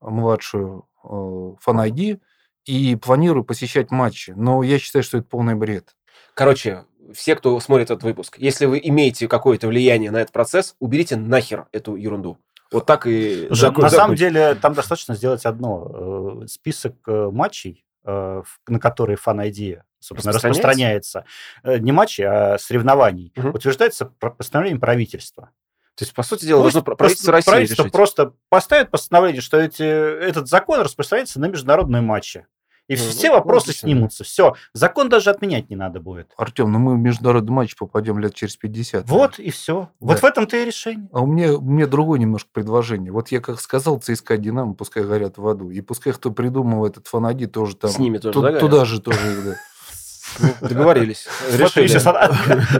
младшую 0.00 0.86
э, 1.04 1.54
фан-айди 1.60 2.20
и 2.68 2.96
планирую 2.96 3.44
посещать 3.44 3.90
матчи. 3.90 4.32
Но 4.36 4.62
я 4.62 4.78
считаю, 4.78 5.02
что 5.02 5.18
это 5.18 5.26
полный 5.26 5.54
бред. 5.54 5.96
Короче, 6.34 6.84
все, 7.14 7.34
кто 7.34 7.58
смотрит 7.60 7.90
этот 7.90 8.02
выпуск, 8.02 8.36
если 8.38 8.66
вы 8.66 8.78
имеете 8.84 9.26
какое-то 9.26 9.68
влияние 9.68 10.10
на 10.10 10.18
этот 10.18 10.32
процесс, 10.32 10.76
уберите 10.78 11.16
нахер 11.16 11.66
эту 11.72 11.96
ерунду. 11.96 12.36
Вот 12.70 12.84
так 12.84 13.06
и... 13.06 13.48
Заку- 13.50 13.80
на 13.80 13.88
самом 13.88 14.16
деле 14.16 14.54
там 14.54 14.74
достаточно 14.74 15.14
сделать 15.14 15.46
одно. 15.46 16.42
э, 16.42 16.46
Список 16.46 16.96
э, 17.06 17.30
матчей, 17.32 17.86
э, 18.04 18.42
на 18.66 18.78
которые 18.78 19.16
фан 19.16 19.40
ID, 19.40 19.80
собственно, 19.98 20.34
Распространяется? 20.34 21.24
распространяется. 21.64 21.82
Не 21.82 21.92
матчей, 21.92 22.24
а 22.26 22.58
соревнований. 22.58 23.32
Мгм. 23.34 23.54
Утверждается 23.54 24.04
постановлением 24.04 24.80
правительства. 24.80 25.50
То 25.94 26.04
есть, 26.04 26.14
по 26.14 26.22
сути 26.22 26.44
дела, 26.44 26.62
Пусть 26.62 26.74
должно 26.74 26.94
правительство 26.94 27.32
России 27.32 27.50
правительство 27.50 27.82
решить. 27.84 27.92
просто 27.92 28.32
поставит 28.50 28.90
постановление, 28.90 29.40
что 29.40 29.58
эти, 29.58 29.82
этот 29.82 30.46
закон 30.46 30.80
распространяется 30.80 31.40
на 31.40 31.46
международные 31.46 32.02
матчи. 32.02 32.46
И 32.88 32.96
Ну, 32.96 33.02
все 33.02 33.28
ну, 33.28 33.34
вопросы 33.34 33.68
логично. 33.68 33.86
снимутся. 33.86 34.24
Все. 34.24 34.54
Закон 34.72 35.08
даже 35.10 35.28
отменять 35.30 35.68
не 35.68 35.76
надо 35.76 36.00
будет. 36.00 36.32
Артем, 36.38 36.72
ну 36.72 36.78
мы 36.78 36.94
в 36.94 36.98
международный 36.98 37.52
матч 37.52 37.76
попадем 37.76 38.18
лет 38.18 38.34
через 38.34 38.56
50. 38.56 39.06
Вот 39.08 39.38
и 39.38 39.50
все. 39.50 39.90
Вот 40.00 40.14
Да. 40.14 40.20
в 40.22 40.24
этом-то 40.24 40.56
и 40.56 40.64
решение. 40.64 41.08
А 41.12 41.20
у 41.20 41.26
меня, 41.26 41.52
у 41.52 41.60
меня 41.60 41.86
другое 41.86 42.18
немножко 42.18 42.48
предложение. 42.52 43.12
Вот 43.12 43.28
я 43.28 43.40
как 43.40 43.60
сказал, 43.60 43.98
ЦСКА 44.00 44.38
Динамо, 44.38 44.72
пускай 44.72 45.02
горят 45.04 45.36
в 45.36 45.46
аду. 45.46 45.70
И 45.70 45.80
пускай 45.82 46.12
кто 46.14 46.30
придумал 46.30 46.86
этот 46.86 47.06
фанади, 47.08 47.46
тоже 47.46 47.76
там... 47.76 47.90
С 47.90 47.98
ними 47.98 48.16
тоже, 48.18 48.32
ту- 48.32 48.40
да? 48.42 48.58
Туда 48.58 48.84
же 48.86 49.00
тоже, 49.02 49.18
да. 49.44 49.54
Договорились. 50.60 51.26
Смотри, 51.50 51.84
Решили. 51.84 51.86
сейчас 51.86 52.06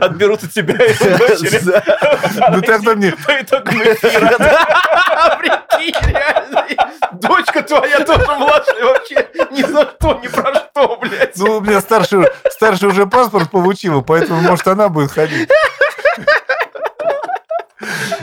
отберут 0.01 0.43
у 0.43 0.47
тебя 0.47 0.73
дочери 1.17 1.59
Ну 2.55 2.61
тогда 2.61 2.95
мне... 2.95 3.13
Прикинь, 5.39 5.95
реально. 6.07 6.65
Дочка 7.13 7.61
твоя 7.63 7.99
тоже 8.05 8.25
младшая 8.37 8.83
вообще 8.83 9.27
ни 9.51 9.61
за 9.63 9.83
что, 9.89 10.19
ни 10.21 10.27
про 10.27 10.53
что, 10.55 10.97
блядь. 11.01 11.37
Ну, 11.37 11.57
у 11.57 11.61
меня 11.61 11.81
старший, 11.81 12.27
старший 12.51 12.89
уже 12.89 13.05
паспорт 13.05 13.49
получила, 13.51 14.01
поэтому, 14.01 14.41
может, 14.41 14.67
она 14.67 14.89
будет 14.89 15.11
ходить. 15.11 15.49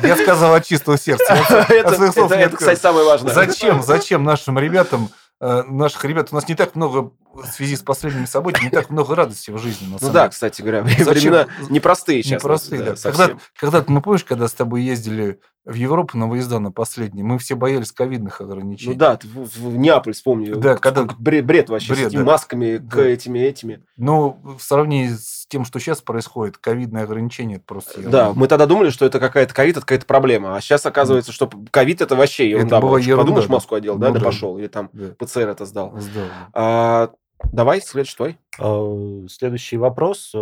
Я 0.02 0.16
сказал 0.16 0.54
от 0.54 0.66
чистого 0.66 0.98
сердца. 0.98 1.34
Это, 1.34 1.66
это- 1.94 2.34
это, 2.34 2.56
кстати, 2.56 2.78
самое 2.80 3.06
важное. 3.06 3.32
Зачем, 3.32 3.82
зачем 3.82 4.22
нашим 4.24 4.58
ребятам, 4.58 5.08
наших 5.40 6.04
ребят, 6.04 6.28
у 6.32 6.34
нас 6.34 6.48
не 6.48 6.54
так 6.54 6.74
много 6.74 7.12
в 7.34 7.44
связи 7.46 7.76
с 7.76 7.82
последними 7.82 8.24
событиями, 8.24 8.66
не 8.66 8.70
так 8.70 8.88
много 8.88 9.14
радости 9.14 9.50
в 9.50 9.58
жизни. 9.58 9.86
Ну 10.00 10.10
да, 10.10 10.28
кстати 10.28 10.62
говоря, 10.62 10.84
Зачем? 10.84 11.04
времена 11.06 11.46
непростые 11.68 12.22
сейчас. 12.22 12.42
Непростые, 12.42 12.82
да. 12.82 12.94
Когда, 13.02 13.36
когда-то, 13.56 13.92
ну 13.92 14.00
помнишь, 14.00 14.24
когда 14.24 14.48
с 14.48 14.54
тобой 14.54 14.82
ездили 14.82 15.38
в 15.66 15.74
Европу 15.74 16.16
на 16.16 16.28
выезда 16.28 16.58
на 16.60 16.70
последний, 16.70 17.22
мы 17.22 17.38
все 17.38 17.56
боялись 17.56 17.92
ковидных 17.92 18.40
ограничений. 18.40 18.94
Ну 18.94 18.98
да, 18.98 19.18
в, 19.22 19.76
Неаполь 19.76 20.14
вспомни. 20.14 20.52
Да, 20.54 20.76
когда- 20.76 21.04
Бред, 21.18 21.44
бред 21.44 21.68
вообще 21.68 21.92
Бред, 21.92 22.12
с 22.12 22.14
масками, 22.14 22.78
к 22.78 22.96
этими, 22.98 23.40
этими. 23.40 23.84
Но 23.96 24.38
в 24.58 24.62
сравнении 24.62 25.10
с 25.10 25.35
тем, 25.48 25.64
что 25.64 25.78
сейчас 25.78 26.00
происходит, 26.02 26.58
ковидные 26.58 27.04
ограничения, 27.04 27.56
это 27.56 27.64
просто... 27.64 28.00
Да, 28.08 28.32
мы 28.34 28.48
тогда 28.48 28.66
думали, 28.66 28.90
что 28.90 29.06
это 29.06 29.20
какая-то 29.20 29.54
ковид, 29.54 29.76
это 29.76 29.86
какая-то 29.86 30.06
проблема. 30.06 30.56
А 30.56 30.60
сейчас 30.60 30.84
оказывается, 30.86 31.32
что 31.32 31.50
ковид 31.70 32.00
это 32.00 32.16
вообще 32.16 32.50
ерунда. 32.50 32.80
была 32.80 32.92
была. 32.92 33.00
ерунда, 33.00 33.22
Подумаешь, 33.22 33.46
да. 33.46 33.52
маску 33.54 33.74
одел, 33.74 33.96
да, 33.96 34.08
Ну 34.08 34.14
да, 34.14 34.20
да. 34.20 34.24
пошел. 34.26 34.58
Или 34.58 34.66
там 34.66 34.90
Да. 34.92 35.14
ПЦР 35.18 35.48
это 35.48 35.64
сдал. 35.66 35.92
Здорово. 35.96 36.30
А, 36.52 37.10
давай, 37.52 37.80
следующий 37.80 38.16
твой. 38.16 38.38
Э, 38.58 39.26
Следующий 39.28 39.76
вопрос. 39.76 40.34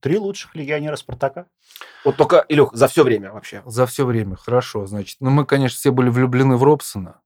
Три 0.00 0.18
лучших 0.18 0.54
легионера 0.54 0.96
Спартака. 0.96 1.46
Вот 2.04 2.16
только, 2.16 2.44
Илюх, 2.48 2.74
за 2.74 2.86
все 2.88 3.02
время 3.02 3.32
вообще. 3.32 3.62
За 3.64 3.86
все 3.86 4.04
время, 4.04 4.36
хорошо, 4.36 4.86
значит. 4.86 5.16
Ну, 5.20 5.30
мы, 5.30 5.44
конечно, 5.46 5.76
все 5.76 5.90
были 5.90 6.08
влюблены 6.10 6.56
в 6.56 6.62
Робсона. 6.62 7.20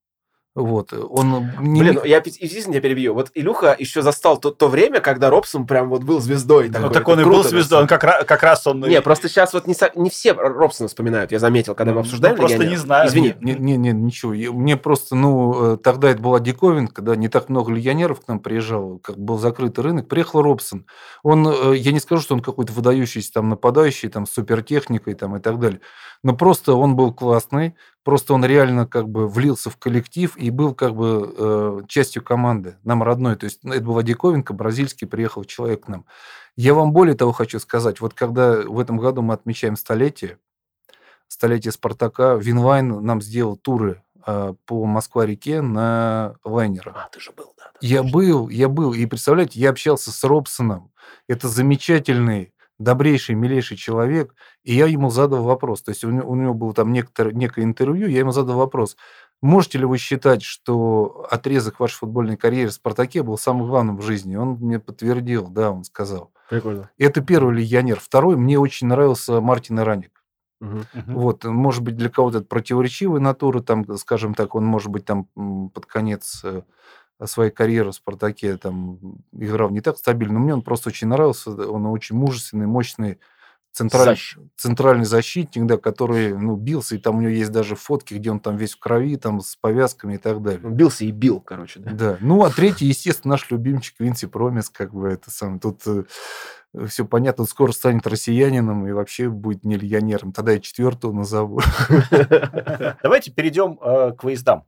Вот, 0.57 0.95
он... 0.95 1.51
не- 1.61 1.81
Блин, 1.83 1.95
ну, 1.97 2.05
я 2.05 2.21
извините, 2.25 2.73
я 2.73 2.81
перебью. 2.81 3.13
Вот 3.13 3.31
Илюха 3.35 3.77
еще 3.79 4.01
застал 4.01 4.39
то, 4.39 4.51
то 4.51 4.69
время, 4.69 5.01
когда 5.01 5.29
Робсон 5.29 5.67
прям 5.67 5.91
вот 5.91 6.03
был 6.03 6.19
звездой. 6.19 6.69
Ну, 6.69 6.73
такой. 6.73 6.91
так 6.95 7.03
Это 7.03 7.11
он 7.13 7.21
и 7.21 7.23
круто, 7.25 7.43
был 7.43 7.49
звездой. 7.49 7.83
Он 7.83 7.87
как, 7.87 8.01
как 8.27 8.43
раз 8.43 8.67
он... 8.67 8.81
Не, 8.81 9.03
просто 9.03 9.29
сейчас 9.29 9.53
вот 9.53 9.67
не, 9.67 9.75
со- 9.75 9.93
не 9.95 10.09
все 10.09 10.33
Робсона 10.33 10.89
вспоминают, 10.89 11.31
я 11.31 11.41
заметил, 11.41 11.75
когда 11.75 11.93
мы 11.93 11.97
Ну, 11.97 12.01
обсуждаем 12.01 12.37
ну, 12.37 12.41
просто 12.41 12.65
не 12.67 12.77
знаю. 12.77 13.07
Извини. 13.07 13.35
Не, 13.43 13.53
не, 13.53 13.77
не, 13.77 13.93
ничего. 13.93 14.33
Мне 14.55 14.79
просто, 14.79 15.15
ну, 15.15 15.75
э, 15.75 15.77
тогда 15.77 16.09
это 16.11 16.23
была 16.23 16.41
диковинка, 16.41 17.03
да, 17.03 17.17
не 17.17 17.29
так 17.29 17.51
много 17.51 17.71
легионеров 17.71 18.23
к 18.23 18.29
нам 18.29 18.41
приезжало, 18.41 18.97
как 18.99 19.19
был 19.19 19.37
закрытый 19.39 19.85
рынок. 19.85 20.09
Приехал 20.09 20.41
Робсон. 20.41 20.87
Он, 21.23 21.47
э, 21.47 21.77
я 21.77 21.93
не 21.93 22.01
скажу, 22.01 22.23
что 22.23 22.35
он 22.35 22.41
какой-то 22.41 22.73
выдающийся 22.73 23.31
там 23.35 23.51
нападающий, 23.51 24.09
там, 24.09 24.25
с 24.25 24.31
супертехникой 24.33 25.13
там 25.13 25.37
и 25.37 25.41
так 25.41 25.59
далее. 25.59 25.81
Но 26.23 26.35
просто 26.35 26.73
он 26.75 26.97
был 26.97 27.13
классный, 27.13 27.75
просто 28.07 28.35
он 28.35 28.45
реально 28.45 28.87
как 28.87 29.09
бы 29.09 29.27
влился 29.27 29.69
в 29.69 29.79
коллектив 29.79 30.37
и 30.37 30.51
был 30.51 30.77
как 30.77 30.95
бы 30.95 31.35
э, 31.37 31.81
частью 31.89 32.23
команды, 32.23 32.77
нам 32.85 33.03
родной. 33.03 33.35
То 33.35 33.47
есть 33.47 33.65
ну, 33.65 33.75
это 33.75 33.83
была 33.83 34.05
диковинка, 34.05 34.55
бразильский 34.55 35.09
приехал 35.09 35.43
человек 35.43 35.87
к 35.87 35.89
нам. 35.89 36.07
Я 36.55 36.75
вам 36.75 36.93
более 36.93 37.17
того 37.17 37.33
хочу 37.33 37.59
сказать, 37.59 38.01
вот 38.01 38.15
когда 38.15 38.63
в 38.63 38.79
этом 38.79 38.99
году 38.99 39.23
мы 39.23 39.35
отмечаем 39.35 39.75
столетие, 39.75 40.39
столетие 41.27 41.73
Спартака, 41.73 42.35
Winline 42.35 43.05
нам 43.05 43.21
сделал 43.21 43.57
туры 43.57 44.05
э, 44.25 44.55
по 44.67 44.87
Москва-реке 44.87 45.61
на 45.61 46.37
лайнерах. 46.45 46.95
А, 46.97 47.09
ты 47.11 47.19
же 47.19 47.33
был, 47.33 47.55
да. 47.59 47.73
да, 47.75 47.79
Я 47.81 48.03
точно. 48.03 48.13
был, 48.13 48.49
я 48.51 48.69
был. 48.69 48.93
И 48.95 49.05
представляете, 49.07 49.59
я 49.59 49.71
общался 49.71 50.13
с 50.13 50.23
Робсоном. 50.23 50.93
Это 51.27 51.49
замечательный, 51.49 52.55
добрейший, 52.79 53.35
милейший 53.35 53.77
человек. 53.77 54.35
И 54.63 54.75
я 54.75 54.87
ему 54.87 55.11
задал 55.11 55.45
вопрос. 55.45 55.83
То 55.83 55.91
есть 55.91 56.05
у 56.05 56.11
него, 56.11 56.31
у 56.31 56.35
него 56.35 56.55
было 56.55 56.75
там 56.75 56.93
некоторое, 56.93 57.33
некое 57.33 57.65
интервью, 57.65 58.09
я 58.09 58.21
ему 58.21 58.33
задал 58.33 58.57
вопрос. 58.57 58.97
Можете 59.43 59.79
ли 59.79 59.85
вы 59.85 59.99
считать, 59.99 60.43
что 60.43 61.27
отрезок 61.31 61.79
вашей 61.79 61.97
футбольной 61.97 62.37
карьеры 62.37 62.71
в 62.71 62.75
«Спартаке» 62.75 63.23
был 63.23 63.37
самым 63.37 63.69
главным 63.69 63.99
в 63.99 64.03
жизни? 64.03 64.37
Он 64.37 64.53
мне 64.55 64.79
подтвердил, 64.79 65.49
да, 65.49 65.71
он 65.71 65.85
сказал. 65.85 66.33
Прикольно. 66.49 66.91
Это 66.97 67.21
первый 67.21 67.55
легионер. 67.55 68.01
Второй, 68.01 68.37
мне 68.37 68.59
очень 68.59 68.87
нравился 68.87 69.41
Мартин 69.41 69.81
Ираник. 69.81 70.23
Мгм. 70.61 70.87
Вот, 71.07 71.45
может 71.45 71.83
быть, 71.83 71.97
для 71.97 72.09
кого-то 72.09 72.39
это 72.39 72.47
противоречивая 72.47 73.21
натура, 73.21 73.61
там, 73.61 73.85
скажем 73.99 74.33
так, 74.33 74.55
он, 74.55 74.65
может 74.65 74.89
быть, 74.89 75.05
там 75.05 75.27
под 75.69 75.85
конец 75.85 76.41
э, 76.45 76.63
своей 77.25 77.51
карьеры 77.51 77.91
в 77.91 77.95
«Спартаке» 77.95 78.57
там 78.57 78.99
играл 79.33 79.71
не 79.71 79.81
так 79.81 79.97
стабильно, 79.97 80.35
но 80.35 80.41
мне 80.41 80.55
он 80.55 80.63
просто 80.63 80.91
очень 80.91 81.09
нравился, 81.09 81.51
он 81.51 81.87
очень 81.87 82.17
мужественный, 82.17 82.67
мощный 82.67 83.19
центральный, 83.73 84.15
Защ- 84.15 84.49
центральный 84.57 85.05
защитник, 85.05 85.67
да, 85.67 85.77
который, 85.77 86.37
ну, 86.37 86.57
бился, 86.57 86.95
и 86.95 86.99
там 86.99 87.17
у 87.17 87.21
него 87.21 87.33
есть 87.33 87.53
даже 87.53 87.77
фотки, 87.77 88.15
где 88.15 88.31
он 88.31 88.41
там 88.41 88.57
весь 88.57 88.75
в 88.75 88.79
крови, 88.79 89.17
там, 89.17 89.41
с 89.41 89.57
повязками 89.57 90.15
и 90.15 90.19
так 90.19 90.43
далее. 90.43 90.61
Он 90.65 90.75
бился 90.75 91.05
и 91.05 91.11
бил, 91.11 91.41
короче, 91.41 91.81
да. 91.81 91.91
Да. 91.91 92.17
Ну, 92.21 92.43
а 92.45 92.51
третий, 92.51 92.87
естественно, 92.87 93.33
наш 93.33 93.51
любимчик 93.51 93.97
Винси 93.99 94.27
Промис, 94.27 94.71
как 94.71 94.95
бы 94.95 95.09
это 95.09 95.31
сам. 95.31 95.61
Тут 95.61 95.83
все 96.89 97.05
понятно, 97.07 97.43
он 97.43 97.49
скоро 97.49 97.73
станет 97.73 98.07
россиянином 98.07 98.87
и 98.87 98.93
вообще 98.93 99.29
будет 99.29 99.65
не 99.65 99.77
легионером. 99.77 100.33
Тогда 100.33 100.53
я 100.53 100.61
четвертого 100.61 101.13
назову. 101.13 101.61
Давайте 103.03 103.31
перейдем 103.31 103.79
э, 103.81 104.13
к 104.13 104.25
выездам. 104.25 104.65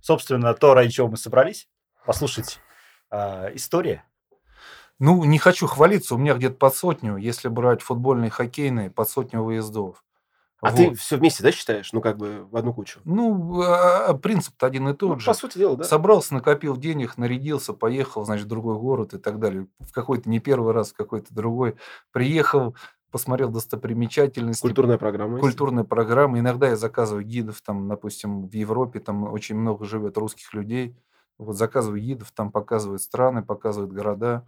Собственно, 0.00 0.54
то, 0.54 0.74
ради 0.74 0.90
чего 0.90 1.08
мы 1.08 1.16
собрались. 1.16 1.68
Послушать 2.10 2.58
э, 3.12 3.54
история. 3.54 4.02
Ну, 4.98 5.22
не 5.24 5.38
хочу 5.38 5.68
хвалиться, 5.68 6.16
у 6.16 6.18
меня 6.18 6.34
где-то 6.34 6.56
под 6.56 6.74
сотню, 6.74 7.16
если 7.16 7.46
брать 7.46 7.82
футбольные 7.82 8.30
хоккейные, 8.32 8.90
под 8.90 9.08
сотню 9.08 9.44
выездов. 9.44 10.02
А 10.60 10.70
Вот. 10.72 10.76
ты 10.76 10.94
все 10.96 11.16
вместе, 11.18 11.44
да, 11.44 11.52
считаешь? 11.52 11.92
Ну, 11.92 12.00
как 12.00 12.18
бы 12.18 12.48
в 12.50 12.56
одну 12.56 12.74
кучу. 12.74 12.98
Ну, 13.04 13.62
а, 13.62 14.12
принцип-то 14.14 14.66
один 14.66 14.88
и 14.88 14.90
Ну, 14.90 14.94
тот 14.96 15.20
же. 15.20 15.26
по 15.26 15.34
сути 15.34 15.56
дела, 15.56 15.76
да. 15.76 15.84
Собрался, 15.84 16.34
накопил 16.34 16.76
денег, 16.76 17.16
нарядился, 17.16 17.74
поехал, 17.74 18.24
значит, 18.24 18.46
в 18.46 18.48
другой 18.48 18.76
город 18.76 19.14
и 19.14 19.18
так 19.18 19.38
далее. 19.38 19.68
В 19.78 19.92
какой-то 19.92 20.28
не 20.28 20.40
первый 20.40 20.74
раз, 20.74 20.90
в 20.90 20.94
какой-то 20.96 21.32
другой. 21.32 21.76
Приехал, 22.10 22.74
посмотрел 23.12 23.50
достопримечательности, 23.50 24.62
Культурная 24.62 24.98
программа. 24.98 25.34
есть. 25.34 25.42
культурная 25.42 25.84
программа. 25.84 26.40
Иногда 26.40 26.68
я 26.70 26.76
заказываю 26.76 27.24
гидов, 27.24 27.62
там, 27.62 27.88
допустим, 27.88 28.48
в 28.48 28.52
Европе 28.52 28.98
там 28.98 29.32
очень 29.32 29.54
много 29.56 29.84
живет 29.84 30.18
русских 30.18 30.52
людей. 30.54 30.96
Вот 31.40 31.56
заказываю 31.56 32.02
гидов, 32.02 32.32
там 32.32 32.52
показывают 32.52 33.00
страны, 33.00 33.42
показывают 33.42 33.92
города. 33.92 34.46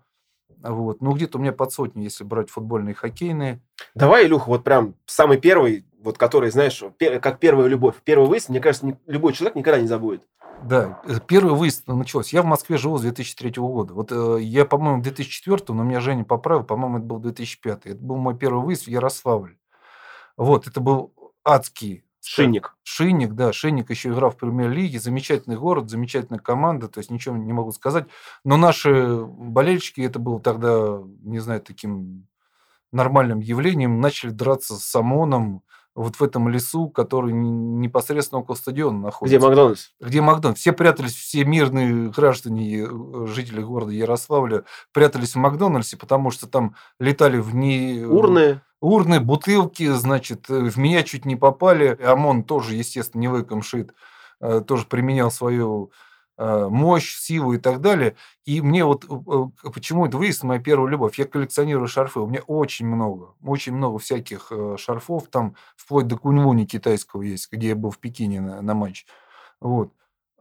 Вот. 0.62 1.00
Ну, 1.00 1.12
где-то 1.12 1.38
у 1.38 1.40
меня 1.40 1.52
под 1.52 1.72
сотню, 1.72 2.02
если 2.02 2.22
брать 2.22 2.50
футбольные 2.50 2.92
и 2.92 2.94
хоккейные. 2.94 3.62
Давай, 3.94 4.26
Илюха, 4.26 4.48
вот 4.48 4.62
прям 4.62 4.94
самый 5.06 5.38
первый, 5.38 5.86
вот 6.02 6.18
который, 6.18 6.50
знаешь, 6.50 6.84
как 6.98 7.38
первая 7.38 7.66
любовь. 7.66 7.96
Первый 8.04 8.28
выезд, 8.28 8.50
мне 8.50 8.60
кажется, 8.60 8.98
любой 9.06 9.32
человек 9.32 9.56
никогда 9.56 9.80
не 9.80 9.86
забудет. 9.86 10.28
Да, 10.62 11.00
э, 11.06 11.14
первый 11.26 11.54
выезд 11.54 11.88
начался. 11.88 12.36
Я 12.36 12.42
в 12.42 12.46
Москве 12.46 12.76
живу 12.76 12.98
с 12.98 13.02
2003 13.02 13.52
года. 13.56 13.94
Вот 13.94 14.12
э, 14.12 14.42
я, 14.42 14.66
по-моему, 14.66 15.00
в 15.00 15.02
2004, 15.02 15.64
но 15.68 15.82
меня 15.82 16.00
Женя 16.00 16.24
поправил, 16.24 16.62
по-моему, 16.62 16.98
это 16.98 17.06
был 17.06 17.18
2005. 17.20 17.86
Это 17.86 17.96
был 17.96 18.16
мой 18.16 18.36
первый 18.36 18.62
выезд 18.62 18.84
в 18.84 18.88
Ярославль. 18.88 19.56
Вот, 20.36 20.66
это 20.66 20.80
был 20.80 21.14
адский 21.42 22.04
Шинник. 22.24 22.76
Шинник, 22.84 23.32
да, 23.32 23.52
Шинник 23.52 23.90
еще 23.90 24.10
играл 24.10 24.30
в 24.30 24.36
премьер-лиге, 24.36 25.00
замечательный 25.00 25.56
город, 25.56 25.90
замечательная 25.90 26.38
команда, 26.38 26.88
то 26.88 26.98
есть 26.98 27.10
ничего 27.10 27.36
не 27.36 27.52
могу 27.52 27.72
сказать. 27.72 28.06
Но 28.44 28.56
наши 28.56 29.24
болельщики, 29.24 30.02
это 30.02 30.18
было 30.20 30.40
тогда, 30.40 31.00
не 31.22 31.40
знаю, 31.40 31.60
таким 31.60 32.28
нормальным 32.92 33.40
явлением, 33.40 34.00
начали 34.00 34.30
драться 34.30 34.76
с 34.76 34.94
ОМОНом 34.94 35.62
вот 35.94 36.16
в 36.16 36.22
этом 36.22 36.48
лесу, 36.48 36.88
который 36.88 37.32
непосредственно 37.32 38.40
около 38.40 38.54
стадиона 38.54 38.96
Где 38.98 39.06
находится. 39.06 39.40
Макдональдс? 39.40 39.88
Где 40.00 40.20
Макдональдс. 40.20 40.60
Все 40.60 40.72
прятались, 40.72 41.14
все 41.14 41.44
мирные 41.44 42.10
граждане, 42.10 42.86
э, 42.86 43.26
жители 43.26 43.62
города 43.62 43.92
Ярославля 43.92 44.64
прятались 44.92 45.34
в 45.34 45.38
Макдональдсе, 45.38 45.96
потому 45.96 46.30
что 46.30 46.46
там 46.46 46.74
летали 46.98 47.38
в 47.38 47.54
не... 47.54 48.04
Урны. 48.04 48.60
Урны, 48.80 49.20
бутылки, 49.20 49.86
значит, 49.88 50.48
э, 50.48 50.58
в 50.58 50.76
меня 50.78 51.02
чуть 51.02 51.24
не 51.24 51.36
попали. 51.36 51.98
ОМОН 52.02 52.44
тоже, 52.44 52.74
естественно, 52.74 53.20
не 53.20 53.28
лыком 53.28 53.62
шит, 53.62 53.94
э, 54.40 54.62
тоже 54.66 54.86
применял 54.86 55.30
свою 55.30 55.92
э, 55.92 56.11
мощь, 56.68 57.18
силу 57.18 57.52
и 57.54 57.58
так 57.58 57.80
далее. 57.80 58.16
И 58.44 58.60
мне 58.60 58.84
вот 58.84 59.04
э, 59.04 59.70
почему 59.70 60.06
это 60.06 60.16
выезд 60.18 60.42
моя 60.42 60.60
первая 60.60 60.90
любовь. 60.90 61.18
Я 61.18 61.26
коллекционирую 61.26 61.88
шарфы. 61.88 62.20
У 62.20 62.26
меня 62.26 62.42
очень 62.46 62.86
много, 62.86 63.34
очень 63.44 63.74
много 63.74 63.98
всяких 63.98 64.48
э, 64.50 64.76
шарфов. 64.78 65.28
Там 65.28 65.54
вплоть 65.76 66.06
до 66.08 66.16
куньвуни 66.16 66.64
китайского 66.64 67.22
есть, 67.22 67.50
где 67.52 67.68
я 67.68 67.76
был 67.76 67.90
в 67.90 67.98
Пекине 67.98 68.40
на, 68.40 68.62
на 68.62 68.74
матч. 68.74 69.06
Вот. 69.60 69.92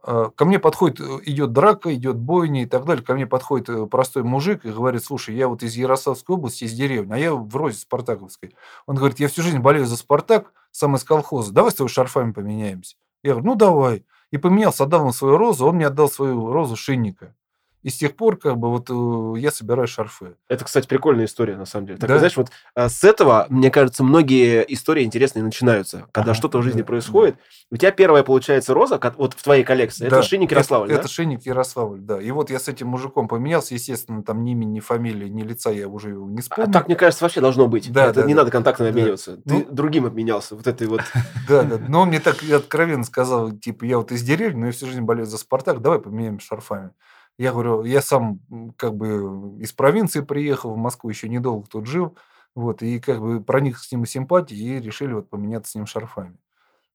э, 0.06 0.30
ко 0.34 0.44
мне 0.44 0.58
подходит, 0.58 1.00
э, 1.00 1.04
идет 1.26 1.52
драка, 1.52 1.94
идет 1.94 2.16
бойня 2.16 2.62
и 2.64 2.66
так 2.66 2.84
далее. 2.84 3.04
Ко 3.04 3.14
мне 3.14 3.26
подходит 3.26 3.68
э, 3.68 3.86
простой 3.86 4.24
мужик 4.24 4.64
и 4.64 4.70
говорит, 4.72 5.04
слушай, 5.04 5.34
я 5.36 5.48
вот 5.48 5.62
из 5.62 5.74
Ярославской 5.76 6.36
области, 6.36 6.64
из 6.64 6.72
деревни, 6.72 7.12
а 7.12 7.18
я 7.18 7.34
в 7.34 7.56
розе 7.56 7.78
Спартаковской. 7.78 8.54
Он 8.86 8.96
говорит, 8.96 9.20
я 9.20 9.28
всю 9.28 9.42
жизнь 9.42 9.58
болею 9.58 9.86
за 9.86 9.96
Спартак, 9.96 10.52
сам 10.72 10.96
из 10.96 11.04
колхоза. 11.04 11.52
Давай 11.52 11.70
с 11.70 11.74
тобой 11.74 11.90
шарфами 11.90 12.32
поменяемся. 12.32 12.96
Я 13.22 13.32
говорю, 13.32 13.46
ну 13.50 13.54
давай. 13.54 14.04
И 14.32 14.38
поменялся, 14.38 14.84
отдал 14.84 15.02
ему 15.02 15.12
свою 15.12 15.36
розу, 15.36 15.66
он 15.66 15.76
мне 15.76 15.86
отдал 15.86 16.08
свою 16.08 16.52
розу 16.52 16.74
шинника. 16.74 17.36
И 17.82 17.90
с 17.90 17.96
тех 17.96 18.14
пор, 18.14 18.36
как 18.36 18.56
бы, 18.58 18.70
вот 18.70 18.88
э, 18.90 19.40
я 19.40 19.50
собираю 19.50 19.88
шарфы. 19.88 20.36
Это, 20.48 20.64
кстати, 20.64 20.86
прикольная 20.86 21.24
история, 21.24 21.56
на 21.56 21.66
самом 21.66 21.86
деле. 21.86 21.98
Так, 21.98 22.08
Да. 22.08 22.18
знаешь, 22.18 22.36
вот 22.36 22.48
а, 22.76 22.88
с 22.88 23.02
этого, 23.02 23.46
мне 23.48 23.70
кажется, 23.72 24.04
многие 24.04 24.64
истории 24.72 25.02
интересные 25.02 25.42
начинаются. 25.42 26.06
Когда 26.12 26.30
Ага. 26.30 26.34
что-то 26.38 26.58
в 26.58 26.62
жизни 26.62 26.80
Да, 26.82 26.84
происходит. 26.86 27.36
У 27.72 27.76
тебя 27.76 27.90
первая, 27.90 28.22
получается, 28.22 28.72
роза, 28.72 29.00
вот 29.18 29.34
в 29.34 29.42
твоей 29.42 29.64
коллекции, 29.64 30.06
это 30.06 30.16
Да, 30.16 30.22
шинник 30.22 30.52
Ярославль, 30.52 30.86
это, 30.86 30.94
да? 30.94 31.00
это 31.00 31.08
шинник 31.08 31.44
Ярославль, 31.44 31.98
да. 32.00 32.20
И 32.22 32.30
вот 32.30 32.50
я 32.50 32.60
с 32.60 32.68
этим 32.68 32.86
мужиком 32.86 33.26
поменялся, 33.26 33.74
естественно, 33.74 34.22
там 34.22 34.44
ни 34.44 34.52
имени, 34.52 34.74
ни 34.74 34.80
фамилии, 34.80 35.28
ни 35.28 35.42
лица 35.42 35.70
я 35.70 35.88
уже 35.88 36.10
его 36.10 36.28
не 36.28 36.38
А 36.38 36.42
вспомню. 36.42 36.72
так, 36.72 36.86
мне 36.86 36.94
кажется, 36.94 37.24
вообще 37.24 37.40
должно 37.40 37.66
быть. 37.66 37.90
Да, 37.92 38.06
это 38.06 38.20
да, 38.20 38.26
не 38.26 38.34
да. 38.34 38.40
надо 38.42 38.52
контактами 38.52 38.86
Да. 38.86 38.90
обмениваться. 38.92 39.36
Ты 39.38 39.42
Ну- 39.54 39.66
другим 39.70 40.06
обменялся. 40.06 40.54
Вот 40.54 40.66
этой 40.68 40.86
вот. 40.86 41.00
Да, 41.48 41.62
да. 41.64 41.78
Но 41.88 42.02
он 42.02 42.08
мне 42.08 42.20
так 42.20 42.36
откровенно 42.52 43.02
сказал, 43.04 43.50
типа, 43.50 43.84
я 43.84 43.98
вот 43.98 44.12
из 44.12 44.22
деревни, 44.22 44.60
но 44.60 44.66
я 44.66 44.72
всю 44.72 44.86
жизнь 44.86 45.00
болею 45.00 45.26
за 45.26 45.36
Спартак, 45.38 45.80
давай 45.82 45.98
поменяем 45.98 46.38
шарфами. 46.38 46.90
Я 47.38 47.52
говорю, 47.52 47.84
я 47.84 48.02
сам 48.02 48.40
как 48.76 48.94
бы 48.94 49.58
из 49.60 49.72
провинции 49.72 50.20
приехал, 50.20 50.74
в 50.74 50.76
Москву 50.78 51.10
еще 51.10 51.28
недолго 51.28 51.66
тут 51.66 51.86
жил, 51.86 52.16
вот, 52.54 52.82
и 52.82 53.00
как 53.00 53.20
бы 53.20 53.40
проник 53.42 53.78
с 53.78 53.90
ним 53.90 54.04
симпатии 54.06 54.56
и 54.56 54.80
решили 54.80 55.14
вот 55.14 55.30
поменяться 55.30 55.72
с 55.72 55.74
ним 55.74 55.86
шарфами. 55.86 56.36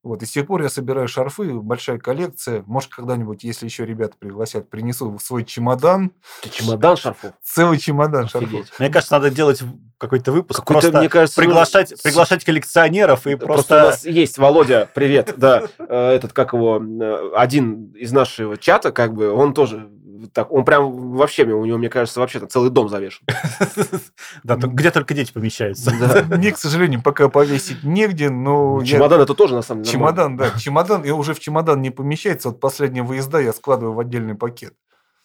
Вот, 0.03 0.21
и 0.23 0.25
с 0.25 0.31
тех 0.31 0.45
пор 0.47 0.61
я 0.61 0.69
собираю 0.69 1.07
шарфы, 1.09 1.51
большая 1.55 1.97
коллекция. 1.97 2.63
Может, 2.67 2.91
когда-нибудь, 2.93 3.43
если 3.43 3.65
еще 3.65 3.83
ребята 3.85 4.15
пригласят, 4.17 4.69
принесу 4.69 5.17
свой 5.19 5.43
чемодан, 5.43 6.11
Ты 6.43 6.49
чемодан 6.49 6.95
шарфов. 6.95 7.33
целый 7.43 7.77
чемодан 7.77 8.27
шарфов. 8.29 8.47
Офигеть. 8.49 8.71
Мне 8.79 8.89
кажется, 8.89 9.15
надо 9.15 9.31
делать 9.31 9.61
какой-то 9.97 10.31
выпуск, 10.31 10.59
Какой-то, 10.59 10.81
просто 10.81 10.99
мне 10.99 11.09
кажется, 11.09 11.41
ну, 11.41 11.47
приглашать, 11.47 11.89
с- 11.97 12.01
приглашать 12.01 12.45
коллекционеров 12.45 13.25
и 13.27 13.35
Просто, 13.35 13.45
просто... 13.55 13.75
у 13.75 13.87
нас 13.87 14.05
есть 14.05 14.37
Володя, 14.37 14.87
привет, 14.93 15.33
да, 15.35 15.63
э, 15.79 16.09
этот, 16.11 16.31
как 16.31 16.53
его, 16.53 16.79
э, 16.79 17.31
один 17.35 17.91
из 17.93 18.13
нашего 18.13 18.55
чата, 18.55 18.91
как 18.93 19.13
бы, 19.13 19.31
он 19.31 19.53
тоже 19.53 19.89
так, 20.33 20.51
он 20.51 20.65
прям 20.65 21.15
вообще, 21.15 21.43
у 21.43 21.65
него, 21.65 21.77
мне 21.77 21.89
кажется, 21.89 22.19
вообще 22.19 22.39
целый 22.47 22.69
дом 22.69 22.89
завешен. 22.89 23.25
Да, 24.43 24.55
где 24.55 24.91
только 24.91 25.13
дети 25.13 25.31
помещаются. 25.31 25.91
Мне, 26.29 26.51
к 26.51 26.57
сожалению, 26.57 27.01
пока 27.01 27.29
повесить 27.29 27.83
негде, 27.83 28.29
но... 28.29 28.79
я- 28.81 28.85
Чемодан 28.85 29.21
это 29.21 29.33
тоже, 29.33 29.55
на 29.55 29.61
самом 29.61 29.83
деле. 29.83 29.93
Чемодан, 29.93 30.37
да. 30.37 30.51
Чемодан, 30.57 31.03
и 31.03 31.11
уже 31.11 31.33
в 31.33 31.39
чемодан 31.39 31.81
не 31.81 31.89
помещается. 31.91 32.49
Вот 32.49 32.59
последние 32.59 33.03
выезда 33.03 33.39
я 33.39 33.53
складываю 33.53 33.93
в 33.93 33.99
отдельный 33.99 34.35
пакет. 34.35 34.73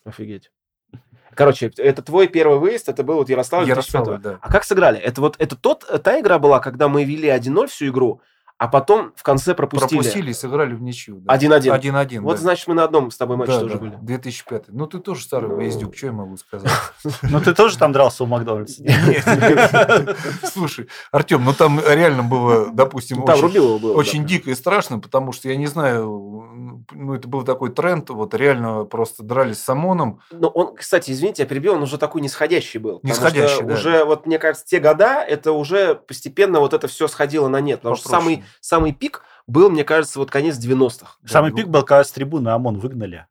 Офигеть. 0.04 0.50
Короче, 1.34 1.70
это 1.78 2.02
твой 2.02 2.28
первый 2.28 2.58
выезд, 2.58 2.88
это 2.88 3.02
был 3.02 3.14
вот 3.14 3.30
Ярославль 3.30 3.64
2005 3.64 3.94
Ярославль, 3.94 4.20
да. 4.22 4.38
А 4.42 4.52
как 4.52 4.64
сыграли? 4.64 4.98
Это 4.98 5.20
вот 5.20 5.36
это 5.38 5.56
тот, 5.56 5.86
та 6.02 6.20
игра 6.20 6.38
была, 6.38 6.60
когда 6.60 6.88
мы 6.88 7.04
вели 7.04 7.28
1-0 7.28 7.68
всю 7.68 7.88
игру, 7.88 8.20
а 8.58 8.68
потом 8.68 9.12
в 9.16 9.22
конце 9.22 9.54
пропустили. 9.54 9.98
Пропустили 9.98 10.30
и 10.30 10.34
сыграли 10.34 10.74
в 10.74 10.82
ничью. 10.82 11.16
да. 11.20 11.34
1-1. 11.36 11.80
1-1, 11.80 12.20
Вот 12.20 12.36
да. 12.36 12.42
значит, 12.42 12.68
мы 12.68 12.74
на 12.74 12.84
одном 12.84 13.10
с 13.10 13.16
тобой 13.16 13.36
матче 13.36 13.52
Да, 13.52 13.60
тоже 13.60 13.74
да, 13.74 13.80
были. 13.80 13.98
2005. 14.00 14.64
Ну, 14.68 14.86
ты 14.86 14.98
тоже 15.00 15.22
старый 15.24 15.48
Ну. 15.50 15.56
выездюк, 15.56 15.96
что 15.96 16.06
я 16.06 16.12
могу 16.12 16.36
сказать? 16.36 16.70
Ну, 17.22 17.40
ты 17.40 17.54
тоже 17.54 17.76
там 17.78 17.92
дрался 17.92 18.24
у 18.24 18.26
Макдональдса? 18.26 18.82
Нет. 18.82 20.16
Слушай, 20.44 20.88
Артем, 21.10 21.44
ну 21.44 21.52
там 21.52 21.80
реально 21.80 22.22
было, 22.22 22.70
допустим, 22.72 23.22
очень- 23.24 24.24
дико 24.26 24.50
и 24.50 24.54
страшно, 24.54 24.98
потому 25.00 25.32
что 25.32 25.48
я 25.48 25.56
не 25.56 25.66
знаю, 25.66 26.46
ну 26.92 27.14
это 27.14 27.28
был 27.28 27.42
такой 27.42 27.70
тренд, 27.70 28.10
вот 28.10 28.34
реально 28.34 28.84
просто 28.84 29.22
дрались 29.22 29.58
с 29.58 29.68
ОМОНом. 29.68 30.20
Но 30.30 30.48
он, 30.48 30.74
кстати, 30.74 31.10
извините, 31.10 31.42
я 31.42 31.48
перебил, 31.48 31.74
он 31.74 31.82
уже 31.82 31.98
такой 31.98 32.20
нисходящий 32.20 32.78
был. 32.78 32.98
что 32.98 33.06
Нисходящий, 33.06 33.62
да. 33.62 33.74
Уже, 33.74 34.04
вот 34.04 34.26
мне 34.26 34.38
кажется, 34.38 34.66
те 34.66 34.80
года, 34.80 35.22
это 35.22 35.52
уже 35.52 35.94
постепенно 35.94 36.60
вот 36.60 36.72
это 36.72 36.88
все 36.88 37.08
сходило 37.08 37.48
на 37.48 37.60
нет. 37.60 37.80
Потому 37.80 37.96
что 37.96 38.08
самый, 38.08 38.44
самый 38.60 38.92
пик 38.92 39.22
был, 39.46 39.70
мне 39.70 39.84
кажется, 39.84 40.18
вот 40.18 40.30
конец 40.30 40.56
90-х. 40.56 41.16
Самый 41.26 41.50
ну- 41.50 41.56
пик 41.56 41.66
был, 41.68 41.82
когда 41.82 42.04
с 42.04 42.12
трибуны 42.12 42.48
ОМОН 42.48 42.78
выгнали. 42.78 43.26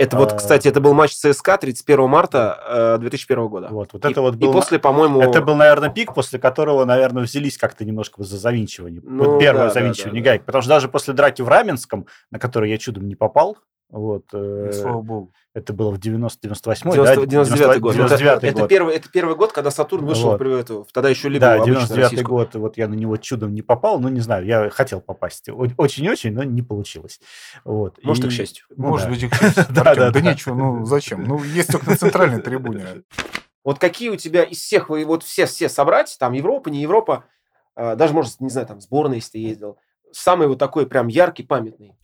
Это 0.00 0.16
вот, 0.16 0.32
А. 0.32 0.36
кстати, 0.36 0.66
это 0.66 0.80
был 0.80 0.94
матч 0.94 1.12
ЦСКА 1.12 1.58
31 1.58 2.08
марта 2.08 2.96
э, 2.96 2.98
2001 3.00 3.48
года. 3.48 3.68
Вот, 3.70 3.92
вот 3.92 4.02
И- 4.02 4.10
это 4.10 4.22
вот 4.22 4.34
и 4.34 4.38
был... 4.38 4.50
после, 4.50 4.78
по-моему... 4.78 5.20
Это 5.20 5.42
был, 5.42 5.56
наверное, 5.56 5.90
пик, 5.90 6.14
после 6.14 6.38
которого, 6.38 6.86
наверное, 6.86 7.22
взялись 7.24 7.58
как-то 7.58 7.84
немножко 7.84 8.22
за 8.22 8.38
завинчивание. 8.38 9.02
Ну, 9.04 9.32
вот 9.32 9.40
первое 9.40 9.66
да, 9.66 9.74
завинчивание 9.74 10.22
да, 10.22 10.24
да. 10.24 10.30
гаек. 10.30 10.44
Потому 10.46 10.62
что 10.62 10.70
даже 10.70 10.88
после 10.88 11.12
драки 11.12 11.42
в 11.42 11.48
Раменском, 11.48 12.06
на 12.30 12.38
который 12.38 12.70
я 12.70 12.78
чудом 12.78 13.08
не 13.08 13.14
попал, 13.14 13.58
вот, 13.90 14.24
э, 14.32 14.68
И 14.70 14.72
слава 14.72 15.02
богу. 15.02 15.32
Ну, 15.54 15.60
это 15.60 15.72
было 15.72 15.90
в 15.90 15.98
90-98, 15.98 16.92
90 16.92 17.26
99 17.26 17.80
год. 17.80 17.94
Это, 17.94 18.08
99 18.08 18.44
это 18.44 18.60
год. 18.60 18.68
первый, 18.68 18.94
это 18.94 19.08
первый 19.10 19.34
год, 19.36 19.52
когда 19.52 19.70
Сатурн 19.70 20.06
вышел 20.06 20.30
Вот. 20.30 20.38
при- 20.38 20.60
эту- 20.60 20.86
тогда 20.92 21.08
еще 21.10 21.28
лигу 21.28 21.40
Да, 21.40 21.54
обычно 21.54 21.74
99 21.74 22.02
российскую. 22.04 22.28
год, 22.38 22.54
вот 22.54 22.76
я 22.78 22.86
на 22.88 22.94
него 22.94 23.16
чудом 23.16 23.52
не 23.54 23.62
попал, 23.62 23.98
ну, 24.00 24.08
не 24.08 24.20
знаю, 24.20 24.46
я 24.46 24.70
хотел 24.70 25.00
попасть. 25.00 25.48
Очень-очень, 25.76 26.32
но 26.32 26.44
не 26.44 26.62
получилось. 26.62 27.20
Вот. 27.64 27.98
Может, 28.04 28.24
и 28.24 28.28
к 28.28 28.30
И- 28.30 28.34
счастью. 28.34 28.64
ну 28.76 28.88
Может 28.88 29.06
да. 29.06 29.12
быть, 29.12 29.22
и 29.24 29.28
к 29.28 29.34
счастью, 29.34 29.66
Да, 29.70 29.82
да, 29.94 29.94
да 29.94 30.10
да. 30.12 30.20
ничего, 30.32 30.54
ну 30.54 30.84
зачем? 30.84 31.24
Ну, 31.24 31.42
есть 31.42 31.70
только 31.72 31.90
на 31.90 31.96
центральной 31.96 32.40
трибуне. 32.40 33.02
Вот 33.64 33.78
какие 33.78 34.08
у 34.08 34.16
тебя 34.16 34.42
из 34.44 34.58
всех, 34.58 34.88
вы 34.88 35.04
вот 35.04 35.22
все, 35.22 35.46
все 35.46 35.68
собрать, 35.68 36.16
там 36.18 36.32
Европа, 36.32 36.68
не 36.70 36.80
Европа, 36.80 37.24
э, 37.76 37.94
даже, 37.96 38.14
может, 38.14 38.40
не 38.40 38.48
знаю, 38.50 38.66
там 38.66 38.80
сборная, 38.80 39.16
если 39.16 39.32
ты 39.32 39.38
ездил, 39.38 39.76
самый 40.12 40.48
вот 40.48 40.58
такой 40.58 40.86
прям 40.86 41.08
яркий, 41.08 41.42
памятный. 41.42 41.94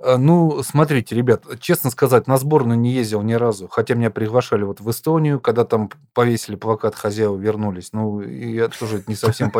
А, 0.00 0.16
Ну, 0.16 0.62
смотрите, 0.62 1.14
ребят, 1.14 1.44
честно 1.60 1.90
сказать, 1.90 2.26
на 2.26 2.36
сборную 2.38 2.78
не 2.78 2.92
ездил 2.92 3.22
ни 3.22 3.34
разу. 3.34 3.68
Хотя 3.68 3.94
меня 3.94 4.10
приглашали 4.10 4.62
вот 4.62 4.80
в 4.80 4.90
Эстонию, 4.90 5.40
когда 5.40 5.64
там 5.64 5.90
повесили 6.14 6.56
плакат 6.56 6.94
«Хозяева 6.94 7.36
вернулись». 7.36 7.92
Ну, 7.92 8.20
я 8.20 8.68
тоже 8.68 9.02
не 9.06 9.14
совсем, 9.14 9.52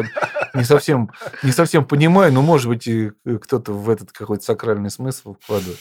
не 0.55 0.65
совсем, 0.65 1.11
не 1.43 1.53
совсем 1.53 1.85
понимаю, 1.85 2.33
но, 2.33 2.43
может 2.43 2.69
быть, 2.69 2.87
и 2.87 3.11
кто-то 3.25 3.73
в 3.73 3.91
этот 3.91 4.13
какой-то 4.13 4.45
сакральный 4.45 4.91
смысл 4.91 5.37
вкладывает. 5.41 5.79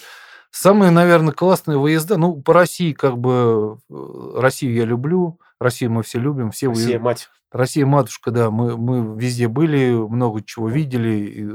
Самые, 0.49 0.91
наверное, 0.91 1.33
классные 1.33 1.77
выезда. 1.77 2.17
Ну, 2.17 2.41
по 2.41 2.53
России, 2.53 2.93
как 2.93 3.17
бы, 3.17 3.77
э, 3.89 4.31
Россию 4.37 4.73
я 4.75 4.85
люблю, 4.85 5.39
Россию 5.59 5.91
мы 5.91 6.03
все 6.03 6.19
любим, 6.19 6.51
все 6.51 6.71
Все, 6.71 6.85
выезды. 6.85 6.99
мать. 6.99 7.29
Россия 7.51 7.85
матушка, 7.85 8.31
да, 8.31 8.51
мы, 8.51 8.77
мы 8.77 9.19
везде 9.19 9.47
были, 9.47 9.91
много 9.91 10.43
чего 10.43 10.67
видели, 10.69 11.47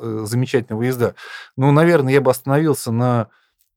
э, 0.00 0.24
замечательные 0.24 0.78
выезда. 0.78 1.14
Ну, 1.56 1.70
наверное, 1.72 2.12
я 2.12 2.20
бы 2.20 2.30
остановился 2.30 2.92
на 2.92 3.28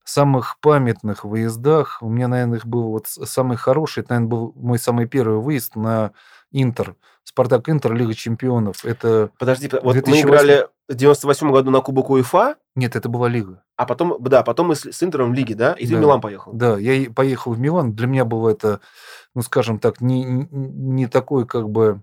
самых 0.04 0.60
памятных 0.62 1.26
выездах. 1.26 1.98
У 2.02 2.10
меня, 2.10 2.28
наверное, 2.28 2.60
их 2.60 2.68
был 2.68 2.90
вот 2.90 3.08
самый 3.08 3.58
хороший. 3.58 4.04
Это, 4.04 4.14
наверное, 4.14 4.30
был 4.30 4.54
мой 4.56 4.78
самый 4.80 5.08
первый 5.08 5.40
выезд 5.40 5.76
на 5.76 6.12
Интер. 6.62 6.96
Спартак 7.24 7.68
Интер, 7.70 7.94
Лига 7.94 8.14
Чемпионов. 8.14 8.86
Это... 8.86 9.30
Подожди, 9.40 9.68
вот 9.72 9.84
мы 9.84 9.94
2008. 9.94 10.28
играли 10.28 10.68
в 10.88 10.94
98 10.94 11.52
году 11.52 11.72
на 11.72 11.82
Кубок 11.82 12.10
УЕФА, 12.12 12.56
Нет, 12.76 12.96
это 12.96 13.10
была 13.10 13.28
Лига. 13.28 13.64
а 13.76 13.86
потом, 13.86 14.18
да, 14.22 14.44
потом 14.44 14.68
мы 14.68 14.76
с, 14.76 14.86
с 14.86 15.04
Интером 15.04 15.32
в 15.32 15.34
Лиге, 15.34 15.56
да, 15.56 15.74
и 15.74 15.86
ты 15.86 15.94
Да. 15.94 15.98
в 15.98 16.02
Милан 16.02 16.22
поехал. 16.22 16.54
Да, 16.54 16.78
я 16.78 17.10
поехал 17.12 17.54
в 17.54 17.60
Милан. 17.60 17.94
Для 17.94 18.08
меня 18.08 18.26
было 18.26 18.50
это, 18.50 18.80
ну, 19.34 19.42
скажем 19.42 19.80
так, 19.80 20.02
не, 20.02 20.24
не- 20.24 20.48
не 20.52 21.08
такой, 21.08 21.46
как 21.48 21.70
бы, 21.70 22.02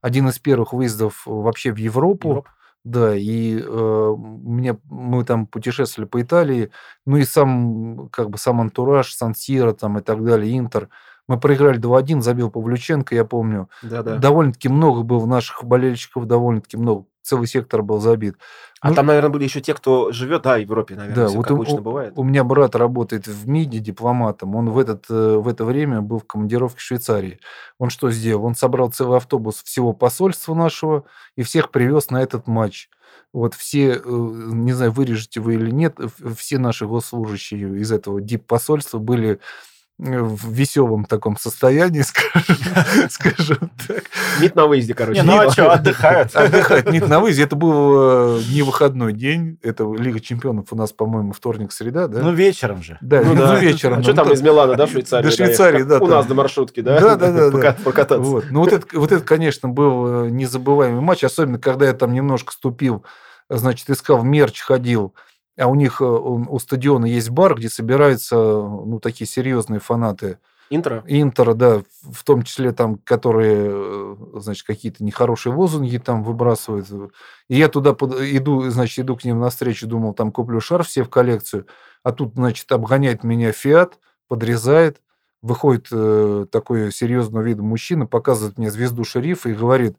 один 0.00 0.28
из 0.28 0.38
первых 0.38 0.72
выездов 0.72 1.22
вообще 1.26 1.72
в 1.72 1.76
Европу. 1.76 2.28
Европа. 2.28 2.50
Да, 2.82 3.14
и 3.14 3.60
э, 3.60 4.14
мне, 4.16 4.78
мы 4.84 5.22
там 5.24 5.46
путешествовали 5.46 6.08
по 6.08 6.22
Италии, 6.22 6.70
ну 7.04 7.18
и 7.18 7.24
сам, 7.24 8.08
как 8.10 8.30
бы, 8.30 8.38
сам 8.38 8.60
антураж, 8.62 9.12
Сан-Сиро 9.12 9.72
там 9.74 9.98
и 9.98 10.00
так 10.00 10.24
далее, 10.24 10.56
Интер. 10.56 10.88
Мы 11.30 11.38
проиграли 11.38 11.78
2-1, 11.78 12.22
забил 12.22 12.50
Павлюченко, 12.50 13.14
я 13.14 13.24
помню. 13.24 13.70
Да, 13.82 14.02
да. 14.02 14.16
Довольно-таки 14.16 14.68
много 14.68 15.02
было 15.02 15.26
наших 15.26 15.62
болельщиков, 15.62 16.26
довольно-таки 16.26 16.76
много. 16.76 17.04
Целый 17.22 17.46
сектор 17.46 17.82
был 17.82 18.00
забит. 18.00 18.34
А 18.80 18.88
Ну, 18.88 18.96
там, 18.96 19.06
наверное, 19.06 19.30
были 19.30 19.44
еще 19.44 19.60
те, 19.60 19.72
кто 19.74 20.10
живет, 20.10 20.42
да, 20.42 20.56
в 20.56 20.60
Европе, 20.60 20.96
наверное, 20.96 21.14
Да, 21.14 21.28
всё 21.28 21.36
вот 21.36 21.46
как 21.46 21.52
у, 21.52 21.54
обычно 21.54 21.80
бывает. 21.82 22.14
у 22.16 22.24
меня 22.24 22.42
брат 22.42 22.74
работает 22.74 23.28
в 23.28 23.48
МИДе 23.48 23.78
дипломатом. 23.78 24.56
Он 24.56 24.70
в, 24.70 24.78
этот, 24.80 25.04
э, 25.08 25.36
в 25.36 25.46
это 25.46 25.64
время 25.64 26.00
был 26.00 26.18
в 26.18 26.26
командировке 26.26 26.78
в 26.78 26.82
Швейцарии. 26.82 27.38
Он 27.78 27.90
что 27.90 28.10
сделал? 28.10 28.44
Он 28.44 28.56
собрал 28.56 28.90
целый 28.90 29.18
автобус 29.18 29.62
всего 29.62 29.92
посольства 29.92 30.54
нашего 30.54 31.04
и 31.36 31.44
всех 31.44 31.70
привез 31.70 32.10
на 32.10 32.20
этот 32.20 32.48
матч. 32.48 32.88
Вот 33.32 33.54
все, 33.54 33.92
э, 33.92 34.00
не 34.04 34.72
знаю, 34.72 34.90
вырежете 34.90 35.38
вы 35.38 35.54
или 35.54 35.70
нет, 35.70 35.96
все 36.36 36.58
наши 36.58 36.86
госслужащие 36.86 37.78
из 37.78 37.92
этого 37.92 38.20
дип-посольства 38.20 38.98
были 38.98 39.38
в 40.00 40.50
веселом 40.50 41.04
таком 41.04 41.36
состоянии, 41.36 42.00
скажем, 42.02 42.56
скажем 43.10 43.70
так. 43.86 44.04
МИД 44.40 44.56
на 44.56 44.66
выезде, 44.66 44.94
короче. 44.94 45.20
Не, 45.20 45.26
ну 45.26 45.38
а 45.38 45.50
что, 45.50 45.70
отдыхают. 45.70 46.34
Отдыхать 46.34 46.90
нет 46.90 47.06
на 47.08 47.20
выезде. 47.20 47.42
Это 47.42 47.54
был 47.56 48.38
э, 48.38 48.40
не 48.50 48.62
выходной 48.62 49.12
день. 49.12 49.58
Это 49.62 49.84
Лига 49.92 50.20
чемпионов 50.20 50.72
у 50.72 50.76
нас, 50.76 50.92
по-моему, 50.92 51.32
вторник-среда, 51.32 52.08
да? 52.08 52.22
Ну, 52.22 52.32
вечером 52.32 52.82
же. 52.82 52.96
Да, 53.02 53.20
Ну 53.22 53.34
ну, 53.34 53.58
вечером. 53.58 53.98
А 53.98 54.02
что 54.02 54.12
ну, 54.12 54.16
там 54.16 54.32
из 54.32 54.40
Милана, 54.40 54.74
да, 54.74 54.86
в 54.86 54.90
Швейцарию? 54.90 55.30
До 55.30 55.36
Швейцарии, 55.36 55.82
да, 55.82 55.96
У 55.96 56.00
там. 56.00 56.10
нас 56.10 56.26
до 56.26 56.34
маршрутки, 56.34 56.80
да? 56.80 56.98
Да, 56.98 57.16
да, 57.16 57.32
да, 57.32 57.50
Пока- 57.52 57.72
да. 57.72 57.78
Прокататься. 57.84 58.30
Вот. 58.30 58.44
Ну, 58.50 58.60
вот 58.60 58.72
это, 58.72 58.86
вот 58.98 59.12
это, 59.12 59.22
конечно, 59.24 59.68
был 59.68 60.24
э, 60.24 60.30
незабываемый 60.30 61.02
матч, 61.02 61.24
особенно 61.24 61.58
когда 61.58 61.86
я 61.86 61.92
там 61.92 62.14
немножко 62.14 62.52
ступил, 62.52 63.04
значит, 63.50 63.90
искал 63.90 64.22
мерч, 64.22 64.60
ходил 64.60 65.14
а 65.60 65.68
у 65.68 65.74
них, 65.74 66.00
э, 66.00 66.04
у 66.04 66.58
стадиона 66.58 67.06
есть 67.06 67.30
бар, 67.30 67.54
где 67.54 67.68
собираются, 67.68 68.36
ну, 68.36 68.98
такие 69.00 69.28
серьезные 69.28 69.80
фанаты 69.80 70.38
Интро? 70.72 71.02
Интера, 71.08 71.54
да, 71.54 71.82
в 72.02 72.22
том 72.22 72.44
числе 72.44 72.70
там, 72.70 72.98
которые, 72.98 73.70
э, 73.72 74.16
значит, 74.36 74.64
какие-то 74.64 75.02
нехорошие 75.02 75.52
лозунги 75.52 75.98
там 75.98 76.22
выбрасывают. 76.22 76.86
И 77.48 77.56
я 77.56 77.68
туда 77.68 77.92
под- 77.92 78.20
иду, 78.20 78.62
значит, 78.70 79.00
иду 79.00 79.16
к 79.16 79.24
ним 79.24 79.40
навстречу, 79.40 79.88
думал, 79.88 80.14
там 80.14 80.30
куплю 80.30 80.60
шарф 80.60 80.86
все 80.86 81.02
в 81.02 81.10
коллекцию, 81.10 81.66
а 82.04 82.12
тут, 82.12 82.34
значит, 82.34 82.70
обгоняет 82.70 83.24
меня 83.24 83.50
Фиат, 83.50 83.98
подрезает, 84.28 85.02
выходит 85.42 85.88
э, 85.90 86.46
такой 86.52 86.92
серьезного 86.92 87.42
вида 87.42 87.64
мужчина, 87.64 88.06
показывает 88.06 88.56
мне 88.56 88.70
звезду 88.70 89.02
шерифа 89.02 89.48
и 89.48 89.54
говорит, 89.54 89.96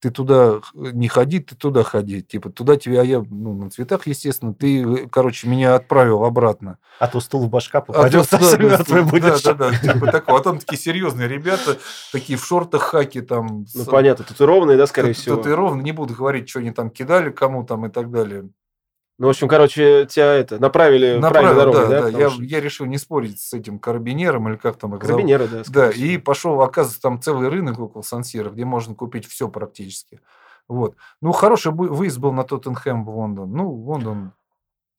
ты 0.00 0.10
туда 0.10 0.60
не 0.74 1.08
ходи, 1.08 1.40
ты 1.40 1.56
туда 1.56 1.82
ходи. 1.82 2.22
Типа, 2.22 2.50
туда 2.50 2.76
тебе, 2.76 3.00
а 3.00 3.04
я 3.04 3.22
ну, 3.28 3.54
на 3.54 3.70
цветах, 3.70 4.06
естественно, 4.06 4.54
ты, 4.54 4.82
э, 4.82 5.06
короче, 5.10 5.48
меня 5.48 5.74
отправил 5.74 6.24
обратно. 6.24 6.78
А 7.00 7.08
то 7.08 7.20
стул 7.20 7.46
в 7.46 7.50
башка 7.50 7.78
А 7.78 7.80
попадет, 7.82 8.28
то- 8.28 8.38
да, 8.38 8.56
да, 8.56 8.84
да, 8.84 9.02
будешь. 9.02 9.42
Да, 9.42 9.54
да, 9.54 9.70
да, 9.70 9.78
типа 9.78 10.12
такого. 10.12 10.38
А 10.38 10.42
там 10.42 10.58
такие 10.58 10.78
серьезные 10.78 11.28
ребята, 11.28 11.78
такие 12.12 12.38
в 12.38 12.44
шортах 12.44 12.82
хаки 12.82 13.20
там. 13.20 13.66
Ну, 13.74 13.82
с- 13.82 13.86
понятно, 13.86 14.24
татуированные, 14.24 14.76
да, 14.76 14.86
скорее 14.86 15.12
всего. 15.14 15.36
Татуированы, 15.36 15.82
не 15.82 15.92
буду 15.92 16.14
говорить, 16.14 16.48
что 16.48 16.60
они 16.60 16.70
там 16.70 16.90
кидали, 16.90 17.30
кому 17.30 17.64
там 17.64 17.86
и 17.86 17.88
так 17.88 18.10
далее. 18.10 18.48
Ну, 19.18 19.26
в 19.26 19.30
общем, 19.30 19.48
короче, 19.48 20.06
тебя 20.06 20.34
это, 20.34 20.60
направили 20.60 21.16
в 21.16 21.20
Направил, 21.20 21.54
правильную 21.54 21.72
да, 21.72 21.72
дорогу, 21.72 21.90
да? 21.90 22.00
да. 22.00 22.06
потому 22.06 22.22
Я, 22.22 22.30
что- 22.30 22.42
я 22.44 22.60
решил 22.60 22.86
не 22.86 22.98
спорить 22.98 23.40
с 23.40 23.52
этим 23.52 23.80
карабинером 23.80 24.48
или 24.48 24.56
как 24.56 24.76
там 24.76 24.94
их 24.94 25.02
зовут. 25.02 25.16
Карабинеры, 25.16 25.48
да. 25.48 25.62
Да, 25.66 25.90
и 25.90 26.18
пошел, 26.18 26.60
оказывается, 26.62 27.02
там 27.02 27.20
целый 27.20 27.48
рынок 27.48 27.80
около 27.80 28.02
Сан-Сиро, 28.02 28.50
где 28.50 28.64
можно 28.64 28.94
купить 28.94 29.26
все 29.26 29.48
практически. 29.48 30.20
Вот. 30.68 30.94
Ну, 31.20 31.32
хороший 31.32 31.72
выезд 31.72 32.18
был 32.18 32.32
на 32.32 32.44
Тоттенхэм 32.44 33.04
в 33.04 33.10
Лондон. 33.10 33.50
Ну, 33.50 33.68
Лондон, 33.72 34.32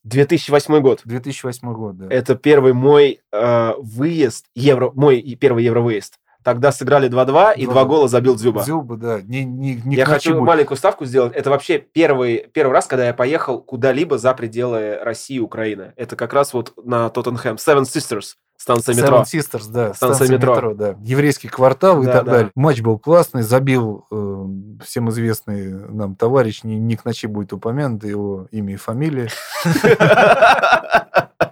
2008 0.03 0.79
год. 0.81 1.01
2008 1.05 1.73
год, 1.73 1.97
да. 1.97 2.07
Это 2.09 2.35
первый 2.35 2.73
мой 2.73 3.21
э, 3.31 3.73
выезд, 3.77 4.47
евро, 4.55 4.91
мой 4.95 5.21
первый 5.39 5.63
евровыезд. 5.63 6.19
Тогда 6.49 6.71
сыграли 6.71 7.07
2-2, 7.09 7.55
и 7.57 7.65
2-2. 7.65 7.71
два 7.71 7.85
гола 7.85 8.07
забил 8.07 8.35
Дзюба. 8.35 8.63
Зюба, 8.63 8.97
да. 8.97 9.21
Не, 9.21 9.43
не, 9.45 9.75
не 9.85 9.95
я 9.95 10.05
хочу 10.05 10.33
будет. 10.33 10.47
маленькую 10.47 10.77
ставку 10.77 11.05
сделать. 11.05 11.33
Это 11.35 11.51
вообще 11.51 11.77
первый, 11.77 12.47
первый 12.51 12.71
раз, 12.71 12.87
когда 12.87 13.05
я 13.05 13.13
поехал 13.13 13.61
куда-либо 13.61 14.17
за 14.17 14.33
пределы 14.33 14.97
России 15.03 15.35
и 15.35 15.39
Украины. 15.39 15.93
Это 15.95 16.15
как 16.15 16.33
раз 16.33 16.53
вот 16.55 16.73
на 16.83 17.09
Тоттенхэм. 17.11 17.57
Seven 17.57 17.83
Sisters, 17.83 18.33
станция 18.57 18.95
Seven 18.95 19.01
метро. 19.03 19.21
Sisters, 19.31 19.69
да. 19.71 19.93
Станция 19.93 20.27
метро. 20.27 20.73
да. 20.73 20.95
Еврейский 21.03 21.49
квартал 21.49 22.01
и 22.01 22.05
Да, 22.07 22.13
так 22.13 22.25
да. 22.25 22.31
далее. 22.31 22.51
Матч 22.55 22.81
был 22.81 22.97
классный, 22.97 23.43
забил 23.43 24.07
э, 24.11 24.45
всем 24.83 25.09
известный 25.11 25.69
нам 25.71 26.15
товарищ, 26.15 26.63
не, 26.63 26.77
не 26.79 26.95
к 26.95 27.05
ночи 27.05 27.27
будет 27.27 27.53
упомянуто 27.53 28.07
его 28.07 28.47
имя 28.49 28.73
и 28.73 28.77
фамилия. 28.77 29.29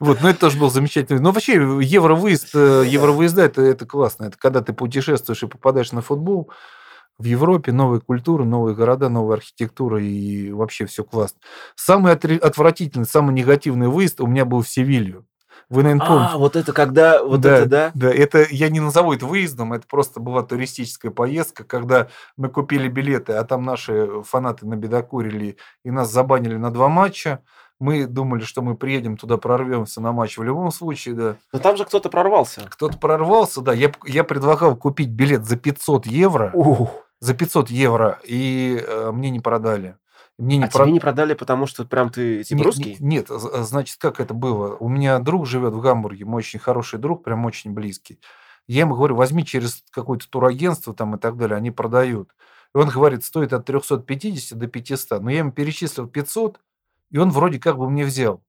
Вот, 0.00 0.20
но 0.20 0.30
это 0.30 0.40
тоже 0.40 0.58
был 0.58 0.70
замечательный. 0.70 1.20
Но 1.20 1.32
вообще 1.32 1.54
евровыезд, 1.54 2.54
э, 2.54 2.84
евровыезда 2.86 3.42
это, 3.42 3.62
это 3.62 3.86
классно. 3.86 4.26
Это 4.26 4.36
когда 4.38 4.60
ты 4.60 4.72
путешествуешь 4.72 5.42
и 5.42 5.46
попадаешь 5.46 5.92
на 5.92 6.02
футбол 6.02 6.50
в 7.18 7.24
Европе, 7.24 7.72
новые 7.72 8.00
культуры, 8.00 8.44
новые 8.44 8.74
города, 8.74 9.08
новая 9.08 9.36
архитектура 9.36 10.02
и 10.02 10.52
вообще 10.52 10.86
все 10.86 11.02
классно. 11.04 11.40
Самый 11.74 12.12
отвратительный, 12.12 13.06
самый 13.06 13.34
негативный 13.34 13.88
выезд 13.88 14.20
у 14.20 14.26
меня 14.26 14.44
был 14.44 14.62
в 14.62 14.68
Севилью. 14.68 15.26
Вы, 15.68 15.82
наверное, 15.82 16.06
помните. 16.06 16.30
А, 16.32 16.38
вот 16.38 16.54
это 16.54 16.72
когда, 16.72 17.24
вот 17.24 17.40
Да, 17.40 17.58
это, 17.58 17.68
да? 17.68 17.90
Да, 17.94 18.12
это 18.12 18.46
я 18.50 18.68
не 18.68 18.78
назову 18.78 19.14
это 19.14 19.26
выездом, 19.26 19.72
это 19.72 19.84
просто 19.88 20.20
была 20.20 20.42
туристическая 20.42 21.10
поездка, 21.10 21.64
когда 21.64 22.08
мы 22.36 22.48
купили 22.48 22.88
билеты, 22.88 23.32
а 23.32 23.42
там 23.44 23.64
наши 23.64 24.22
фанаты 24.22 24.66
набедокурили 24.66 25.56
и 25.84 25.90
нас 25.90 26.12
забанили 26.12 26.56
на 26.56 26.70
два 26.70 26.88
матча. 26.88 27.40
Мы 27.78 28.06
думали, 28.06 28.42
что 28.42 28.62
мы 28.62 28.74
приедем 28.74 29.16
туда, 29.16 29.36
прорвемся 29.36 30.00
на 30.00 30.12
матч 30.12 30.38
в 30.38 30.42
любом 30.42 30.70
случае, 30.70 31.14
да. 31.14 31.36
Но 31.52 31.58
там 31.58 31.76
же 31.76 31.84
кто-то 31.84 32.08
прорвался. 32.08 32.62
Кто-то 32.70 32.96
прорвался, 32.98 33.60
да. 33.60 33.72
Я, 33.74 33.92
я 34.06 34.24
предлагал 34.24 34.76
купить 34.76 35.10
билет 35.10 35.44
за 35.44 35.56
500 35.56 36.06
евро, 36.06 36.50
Ух. 36.54 36.90
за 37.20 37.34
500 37.34 37.70
евро, 37.70 38.18
и 38.24 38.82
э, 38.86 39.10
мне 39.12 39.28
не 39.30 39.40
продали. 39.40 39.96
Мне 40.38 40.56
не 40.58 40.64
А 40.64 40.68
про- 40.68 40.84
тебе 40.84 40.92
не 40.92 41.00
продали, 41.00 41.34
потому 41.34 41.66
что 41.66 41.84
прям 41.84 42.10
ты 42.10 42.44
типа 42.44 42.58
не- 42.58 42.64
русский? 42.64 42.96
не- 43.00 43.16
Нет, 43.16 43.28
з- 43.28 43.62
значит, 43.64 43.96
как 43.98 44.20
это 44.20 44.32
было? 44.34 44.76
У 44.76 44.88
меня 44.88 45.18
друг 45.18 45.46
живет 45.46 45.72
в 45.74 45.80
Гамбурге, 45.80 46.24
мой 46.24 46.38
очень 46.40 46.58
хороший 46.60 46.98
друг, 46.98 47.24
прям 47.24 47.44
очень 47.46 47.72
близкий. 47.72 48.20
Я 48.66 48.80
ему 48.80 48.94
говорю, 48.96 49.16
возьми 49.16 49.44
через 49.44 49.82
какое-то 49.90 50.28
турагентство 50.28 50.92
там 50.94 51.14
и 51.14 51.18
так 51.18 51.36
далее, 51.36 51.56
они 51.56 51.70
продают. 51.70 52.30
И 52.74 52.78
он 52.78 52.88
говорит, 52.88 53.24
стоит 53.24 53.52
от 53.52 53.64
350 53.64 54.58
до 54.58 54.66
500. 54.66 55.22
Но 55.22 55.30
я 55.30 55.38
ему 55.38 55.52
перечислил 55.52 56.06
500, 56.06 56.58
и 57.10 57.18
он 57.18 57.30
вроде 57.30 57.58
как 57.58 57.78
бы 57.78 57.88
мне 57.88 58.04
взял. 58.04 58.42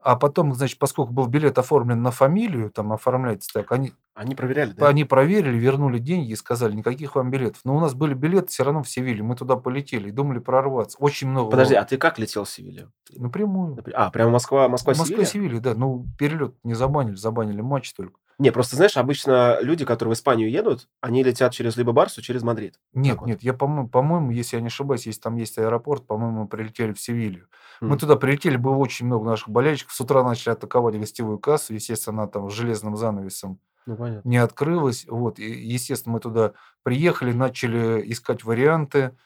А 0.00 0.16
потом, 0.16 0.54
значит, 0.54 0.78
поскольку 0.78 1.12
был 1.12 1.26
билет 1.26 1.58
оформлен 1.58 2.02
на 2.02 2.12
фамилию, 2.12 2.70
там 2.70 2.92
оформляется 2.92 3.50
так, 3.52 3.72
они, 3.72 3.92
Они 4.14 4.36
проверяли, 4.36 4.72
да? 4.72 4.88
они 4.88 5.04
проверили, 5.04 5.58
вернули 5.58 5.98
деньги 5.98 6.30
и 6.30 6.36
сказали, 6.36 6.72
никаких 6.72 7.16
вам 7.16 7.30
билетов. 7.30 7.60
Но 7.64 7.76
у 7.76 7.80
нас 7.80 7.94
были 7.94 8.14
билеты 8.14 8.46
все 8.46 8.62
равно 8.62 8.84
в 8.84 8.88
Севилью, 8.88 9.24
мы 9.24 9.34
туда 9.34 9.56
полетели 9.56 10.08
и 10.08 10.12
думали 10.12 10.38
прорваться. 10.38 10.96
Очень 11.00 11.28
много. 11.28 11.50
Подожди, 11.50 11.74
а 11.74 11.84
ты 11.84 11.98
как 11.98 12.18
летел 12.18 12.44
в 12.44 12.50
Севилью? 12.50 12.92
Напрямую. 13.16 13.76
А, 13.92 14.10
прямо 14.10 14.30
Москва, 14.30 14.68
Москва, 14.68 14.92
Москва, 14.92 15.06
Севилья? 15.06 15.26
Севилья, 15.26 15.60
да. 15.60 15.74
Ну, 15.74 16.06
перелет 16.16 16.54
не 16.62 16.74
забанили, 16.74 17.16
забанили 17.16 17.60
матч 17.60 17.92
только. 17.92 18.20
Не, 18.38 18.52
просто 18.52 18.76
знаешь, 18.76 18.96
обычно 18.96 19.58
люди, 19.60 19.84
которые 19.84 20.14
в 20.14 20.16
Испанию 20.16 20.48
едут, 20.50 20.88
они 21.00 21.24
летят 21.24 21.52
через 21.52 21.76
либо 21.76 21.92
Барсу, 21.92 22.22
через 22.22 22.42
Мадрид. 22.42 22.78
Нет, 22.92 23.18
вот. 23.18 23.26
нет, 23.26 23.42
я, 23.42 23.52
по-моему, 23.52 24.30
если 24.30 24.56
я 24.56 24.60
не 24.60 24.68
ошибаюсь, 24.68 25.06
если 25.06 25.20
там 25.20 25.36
есть 25.36 25.58
аэропорт, 25.58 26.06
по-моему, 26.06 26.42
мы 26.42 26.48
прилетели 26.48 26.92
в 26.92 27.00
Севилью. 27.00 27.48
Мы 27.80 27.94
М. 27.94 27.98
туда 27.98 28.14
прилетели, 28.16 28.56
было 28.56 28.76
очень 28.76 29.06
много 29.06 29.26
наших 29.26 29.48
болельщиков. 29.48 29.92
С 29.92 30.00
утра 30.00 30.22
начали 30.22 30.52
атаковать 30.52 30.96
гостевую 30.98 31.38
кассу. 31.40 31.74
Естественно, 31.74 32.22
она 32.22 32.30
там 32.30 32.48
с 32.48 32.52
железным 32.54 32.96
занавесом 32.96 33.58
Ну, 33.86 33.96
понятно. 33.96 34.30
не 34.30 34.38
открылась. 34.38 35.06
Вот. 35.08 35.38
И, 35.38 35.44
естественно, 35.50 36.14
мы 36.14 36.20
туда 36.20 36.52
приехали, 36.84 37.32
начали 37.32 38.02
искать 38.12 38.44
варианты. 38.44 39.16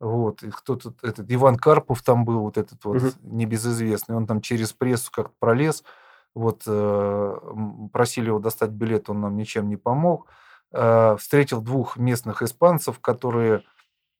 Вот. 0.00 0.42
И 0.42 0.50
кто-то, 0.50 0.94
этот 1.02 1.26
Иван 1.32 1.56
Карпов 1.56 2.02
там 2.02 2.24
был, 2.24 2.40
вот 2.40 2.58
этот 2.58 2.84
вот 2.84 2.96
Мгм. 2.98 3.12
небезызвестный. 3.22 4.16
Он 4.16 4.26
там 4.26 4.40
через 4.42 4.72
прессу 4.72 5.10
как-то 5.12 5.34
пролез. 5.40 5.84
Вот. 6.34 6.62
э, 6.66 7.36
Просили 7.92 8.26
его 8.26 8.38
достать 8.38 8.70
билет, 8.70 9.10
он 9.10 9.20
нам 9.20 9.36
ничем 9.36 9.68
не 9.68 9.76
помог. 9.76 10.26
Э, 10.72 11.16
Встретил 11.18 11.60
двух 11.60 11.96
местных 11.96 12.42
испанцев, 12.42 13.00
которые 13.00 13.62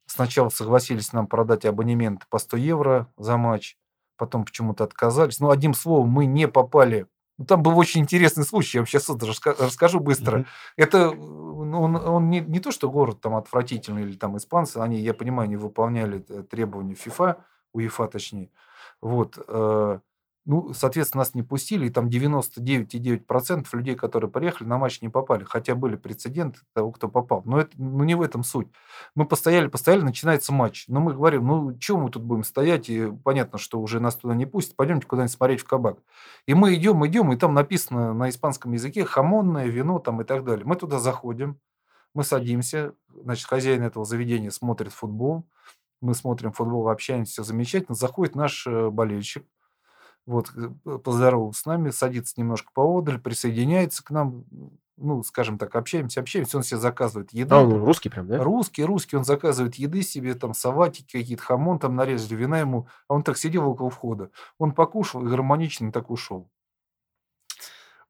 сначала 0.06 0.48
согласились 0.48 1.12
нам 1.12 1.26
продать 1.26 1.64
абонемент 1.64 2.26
по 2.28 2.38
100 2.38 2.56
евро 2.56 3.06
за 3.16 3.36
матч, 3.36 3.76
потом 4.16 4.44
почему-то 4.44 4.84
отказались. 4.84 5.40
Ну, 5.40 5.50
одним 5.50 5.74
словом, 5.74 6.08
мы 6.08 6.26
не 6.26 6.48
попали. 6.48 7.06
Ну, 7.38 7.46
там 7.46 7.62
был 7.62 7.78
очень 7.78 8.02
интересный 8.02 8.44
случай, 8.44 8.78
я 8.78 8.80
вам 8.82 8.86
сейчас 8.86 9.08
это 9.08 9.26
расскажу 9.26 10.00
быстро. 10.00 10.38
Мгм. 10.38 10.46
Это 10.76 11.10
ну, 11.12 11.80
он, 11.80 11.96
он 11.96 12.28
не, 12.28 12.40
не 12.40 12.60
то, 12.60 12.70
что 12.70 12.90
город 12.90 13.20
там 13.20 13.36
отвратительный 13.36 14.02
или 14.02 14.16
там 14.16 14.36
испанцы, 14.36 14.78
они, 14.78 15.00
я 15.00 15.14
понимаю, 15.14 15.48
не 15.48 15.56
выполняли 15.56 16.24
э, 16.28 16.42
требования 16.42 16.94
ФИФА, 16.94 17.44
УЕФА 17.72 18.08
точнее. 18.08 18.50
Вот. 19.00 19.38
Ну, 20.46 20.72
соответственно, 20.72 21.20
нас 21.20 21.34
не 21.34 21.42
пустили, 21.42 21.86
и 21.86 21.90
там 21.90 22.08
99,9% 22.08 23.66
людей, 23.72 23.94
которые 23.94 24.30
приехали, 24.30 24.66
на 24.66 24.78
матч 24.78 25.02
не 25.02 25.10
попали. 25.10 25.44
Хотя 25.44 25.74
были 25.74 25.96
прецеденты 25.96 26.60
того, 26.72 26.92
кто 26.92 27.08
попал. 27.08 27.42
Но 27.44 27.60
это 27.60 27.70
ну, 27.76 28.04
не 28.04 28.14
в 28.14 28.22
этом 28.22 28.42
суть. 28.42 28.68
Мы 29.14 29.26
постояли, 29.26 29.66
постояли, 29.68 30.00
начинается 30.00 30.52
матч. 30.52 30.86
Но 30.88 31.00
мы 31.00 31.12
говорим, 31.12 31.46
ну, 31.46 31.76
чего 31.78 32.00
мы 32.00 32.10
тут 32.10 32.22
будем 32.24 32.44
стоять? 32.44 32.88
И 32.88 33.12
понятно, 33.22 33.58
что 33.58 33.80
уже 33.80 34.00
нас 34.00 34.16
туда 34.16 34.34
не 34.34 34.46
пустят. 34.46 34.76
Пойдемте 34.76 35.06
куда-нибудь 35.06 35.32
смотреть 35.32 35.60
в 35.60 35.66
кабак. 35.66 35.98
И 36.46 36.54
мы 36.54 36.74
идем, 36.74 37.06
идем, 37.06 37.32
и 37.32 37.36
там 37.36 37.52
написано 37.52 38.14
на 38.14 38.30
испанском 38.30 38.72
языке 38.72 39.04
хамонное 39.04 39.66
вино 39.66 39.98
там 39.98 40.22
и 40.22 40.24
так 40.24 40.44
далее. 40.44 40.64
Мы 40.64 40.76
туда 40.76 40.98
заходим, 40.98 41.58
мы 42.14 42.24
садимся, 42.24 42.94
значит, 43.08 43.46
хозяин 43.46 43.82
этого 43.82 44.04
заведения 44.04 44.50
смотрит 44.50 44.92
футбол, 44.92 45.46
мы 46.00 46.14
смотрим 46.14 46.52
футбол, 46.52 46.88
общаемся, 46.88 47.32
все 47.32 47.42
замечательно. 47.44 47.94
Заходит 47.94 48.34
наш 48.34 48.66
э, 48.66 48.90
болельщик, 48.90 49.44
вот, 50.26 50.50
э, 50.56 50.98
поздоровался 50.98 51.62
с 51.62 51.66
нами, 51.66 51.90
садится 51.90 52.34
немножко 52.36 52.70
поодаль, 52.72 53.20
присоединяется 53.20 54.04
к 54.04 54.10
нам, 54.10 54.44
ну, 54.96 55.22
скажем 55.22 55.58
так, 55.58 55.74
общаемся, 55.74 56.20
общаемся, 56.20 56.58
он 56.58 56.62
себе 56.62 56.78
заказывает 56.78 57.32
еду. 57.32 57.54
А, 57.54 57.62
он 57.62 57.82
русский 57.82 58.10
прям, 58.10 58.26
да? 58.26 58.42
Русский, 58.42 58.84
русский, 58.84 59.16
он 59.16 59.24
заказывает 59.24 59.76
еды 59.76 60.02
себе, 60.02 60.34
там 60.34 60.54
салатики 60.54 61.18
какие-то, 61.18 61.42
хамон 61.42 61.78
там 61.78 61.96
нарезали, 61.96 62.36
вина 62.36 62.60
ему, 62.60 62.86
а 63.08 63.14
он 63.14 63.22
так 63.22 63.38
сидел 63.38 63.68
около 63.68 63.90
входа. 63.90 64.30
Он 64.58 64.72
покушал 64.72 65.24
и 65.24 65.28
гармонично 65.28 65.90
так 65.90 66.10
ушел. 66.10 66.48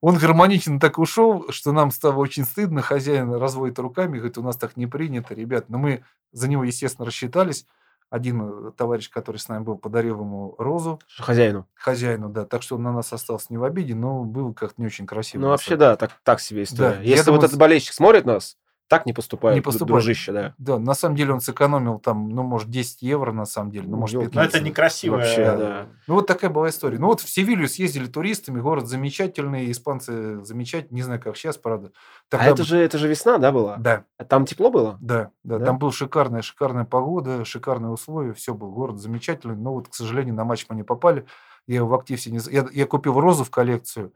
Он 0.00 0.16
гармонично 0.16 0.80
так 0.80 0.98
ушел, 0.98 1.50
что 1.50 1.72
нам 1.72 1.90
стало 1.90 2.16
очень 2.16 2.44
стыдно. 2.44 2.80
Хозяин 2.80 3.32
разводит 3.34 3.78
руками, 3.78 4.16
говорит, 4.16 4.38
у 4.38 4.42
нас 4.42 4.56
так 4.56 4.76
не 4.76 4.86
принято, 4.86 5.34
ребят. 5.34 5.68
Но 5.68 5.78
мы 5.78 6.04
за 6.32 6.48
него, 6.48 6.64
естественно, 6.64 7.04
рассчитались. 7.06 7.66
Один 8.10 8.42
э, 8.42 8.72
товарищ, 8.76 9.08
который 9.08 9.36
с 9.36 9.48
нами 9.48 9.62
был, 9.62 9.78
подарил 9.78 10.20
ему 10.20 10.56
розу 10.58 11.00
Хозяину. 11.16 11.66
хозяину, 11.74 12.28
да. 12.28 12.44
Так 12.44 12.62
что 12.62 12.74
он 12.74 12.82
на 12.82 12.92
нас 12.92 13.12
остался 13.12 13.46
не 13.50 13.56
в 13.56 13.62
обиде, 13.64 13.94
но 13.94 14.24
было 14.24 14.52
как-то 14.52 14.80
не 14.80 14.86
очень 14.86 15.06
красиво. 15.06 15.42
Ну, 15.42 15.48
вообще, 15.48 15.76
да, 15.76 15.96
так, 15.96 16.18
так 16.24 16.40
себе 16.40 16.64
история. 16.64 16.90
Да, 16.90 16.96
я 16.96 17.02
Если 17.02 17.26
думаю, 17.26 17.40
вот 17.40 17.46
с- 17.46 17.48
этот 17.50 17.58
болельщик 17.60 17.92
смотрит 17.94 18.24
нас, 18.26 18.56
так 18.90 19.06
не 19.06 19.12
поступают, 19.12 19.54
Не 19.54 19.60
поступают. 19.62 20.02
дружище, 20.02 20.32
да. 20.32 20.54
Да, 20.58 20.78
на 20.80 20.94
самом 20.94 21.14
деле 21.14 21.32
он 21.32 21.40
сэкономил 21.40 22.00
там, 22.00 22.28
ну, 22.28 22.42
может, 22.42 22.68
10 22.68 23.02
евро, 23.02 23.30
на 23.30 23.44
самом 23.46 23.70
деле, 23.70 23.86
ну, 23.88 23.96
может, 23.96 24.14
Ёлки. 24.14 24.30
15. 24.30 24.52
Но 24.52 24.58
это 24.58 24.66
некрасиво. 24.68 25.14
Вообще, 25.16 25.44
Да, 25.44 25.56
да. 25.56 25.86
Ну, 26.08 26.14
вот 26.14 26.26
такая 26.26 26.50
была 26.50 26.68
история. 26.68 26.98
Ну, 26.98 27.06
вот 27.06 27.20
в 27.20 27.28
Севилью 27.30 27.68
съездили 27.68 28.06
туристами, 28.06 28.60
город 28.60 28.88
замечательный, 28.88 29.70
испанцы 29.70 30.44
замечательные, 30.44 30.96
не 30.96 31.02
знаю, 31.02 31.20
как 31.20 31.36
сейчас, 31.36 31.56
правда. 31.56 31.92
А 31.94 32.30
Тогда 32.30 32.46
это 32.46 32.56
бы- 32.56 32.64
же, 32.64 32.78
это 32.78 32.98
же 32.98 33.06
весна, 33.06 33.38
да, 33.38 33.52
была? 33.52 33.76
Да, 33.76 34.04
А 34.18 34.24
Там 34.24 34.44
тепло 34.44 34.70
было? 34.72 34.98
да, 35.00 35.30
да, 35.44 35.58
Да? 35.58 35.66
Там 35.66 35.78
была 35.78 35.92
шикарная, 35.92 36.42
шикарная 36.42 36.84
погода, 36.84 37.44
шикарные 37.44 37.92
условия, 37.92 38.32
все 38.32 38.54
был 38.54 38.72
город 38.72 38.98
замечательный. 38.98 39.54
Но 39.54 39.72
вот, 39.72 39.86
к 39.88 39.94
сожалению, 39.94 40.34
на 40.34 40.44
матч 40.44 40.66
мы 40.68 40.74
не 40.74 40.82
попали. 40.82 41.26
Я 41.68 41.84
в 41.84 41.94
активсе 41.94 42.32
не... 42.32 42.40
Я, 42.50 42.66
я 42.72 42.86
купил 42.86 43.20
розу 43.20 43.44
в 43.44 43.50
коллекцию, 43.50 44.12
а, 44.12 44.14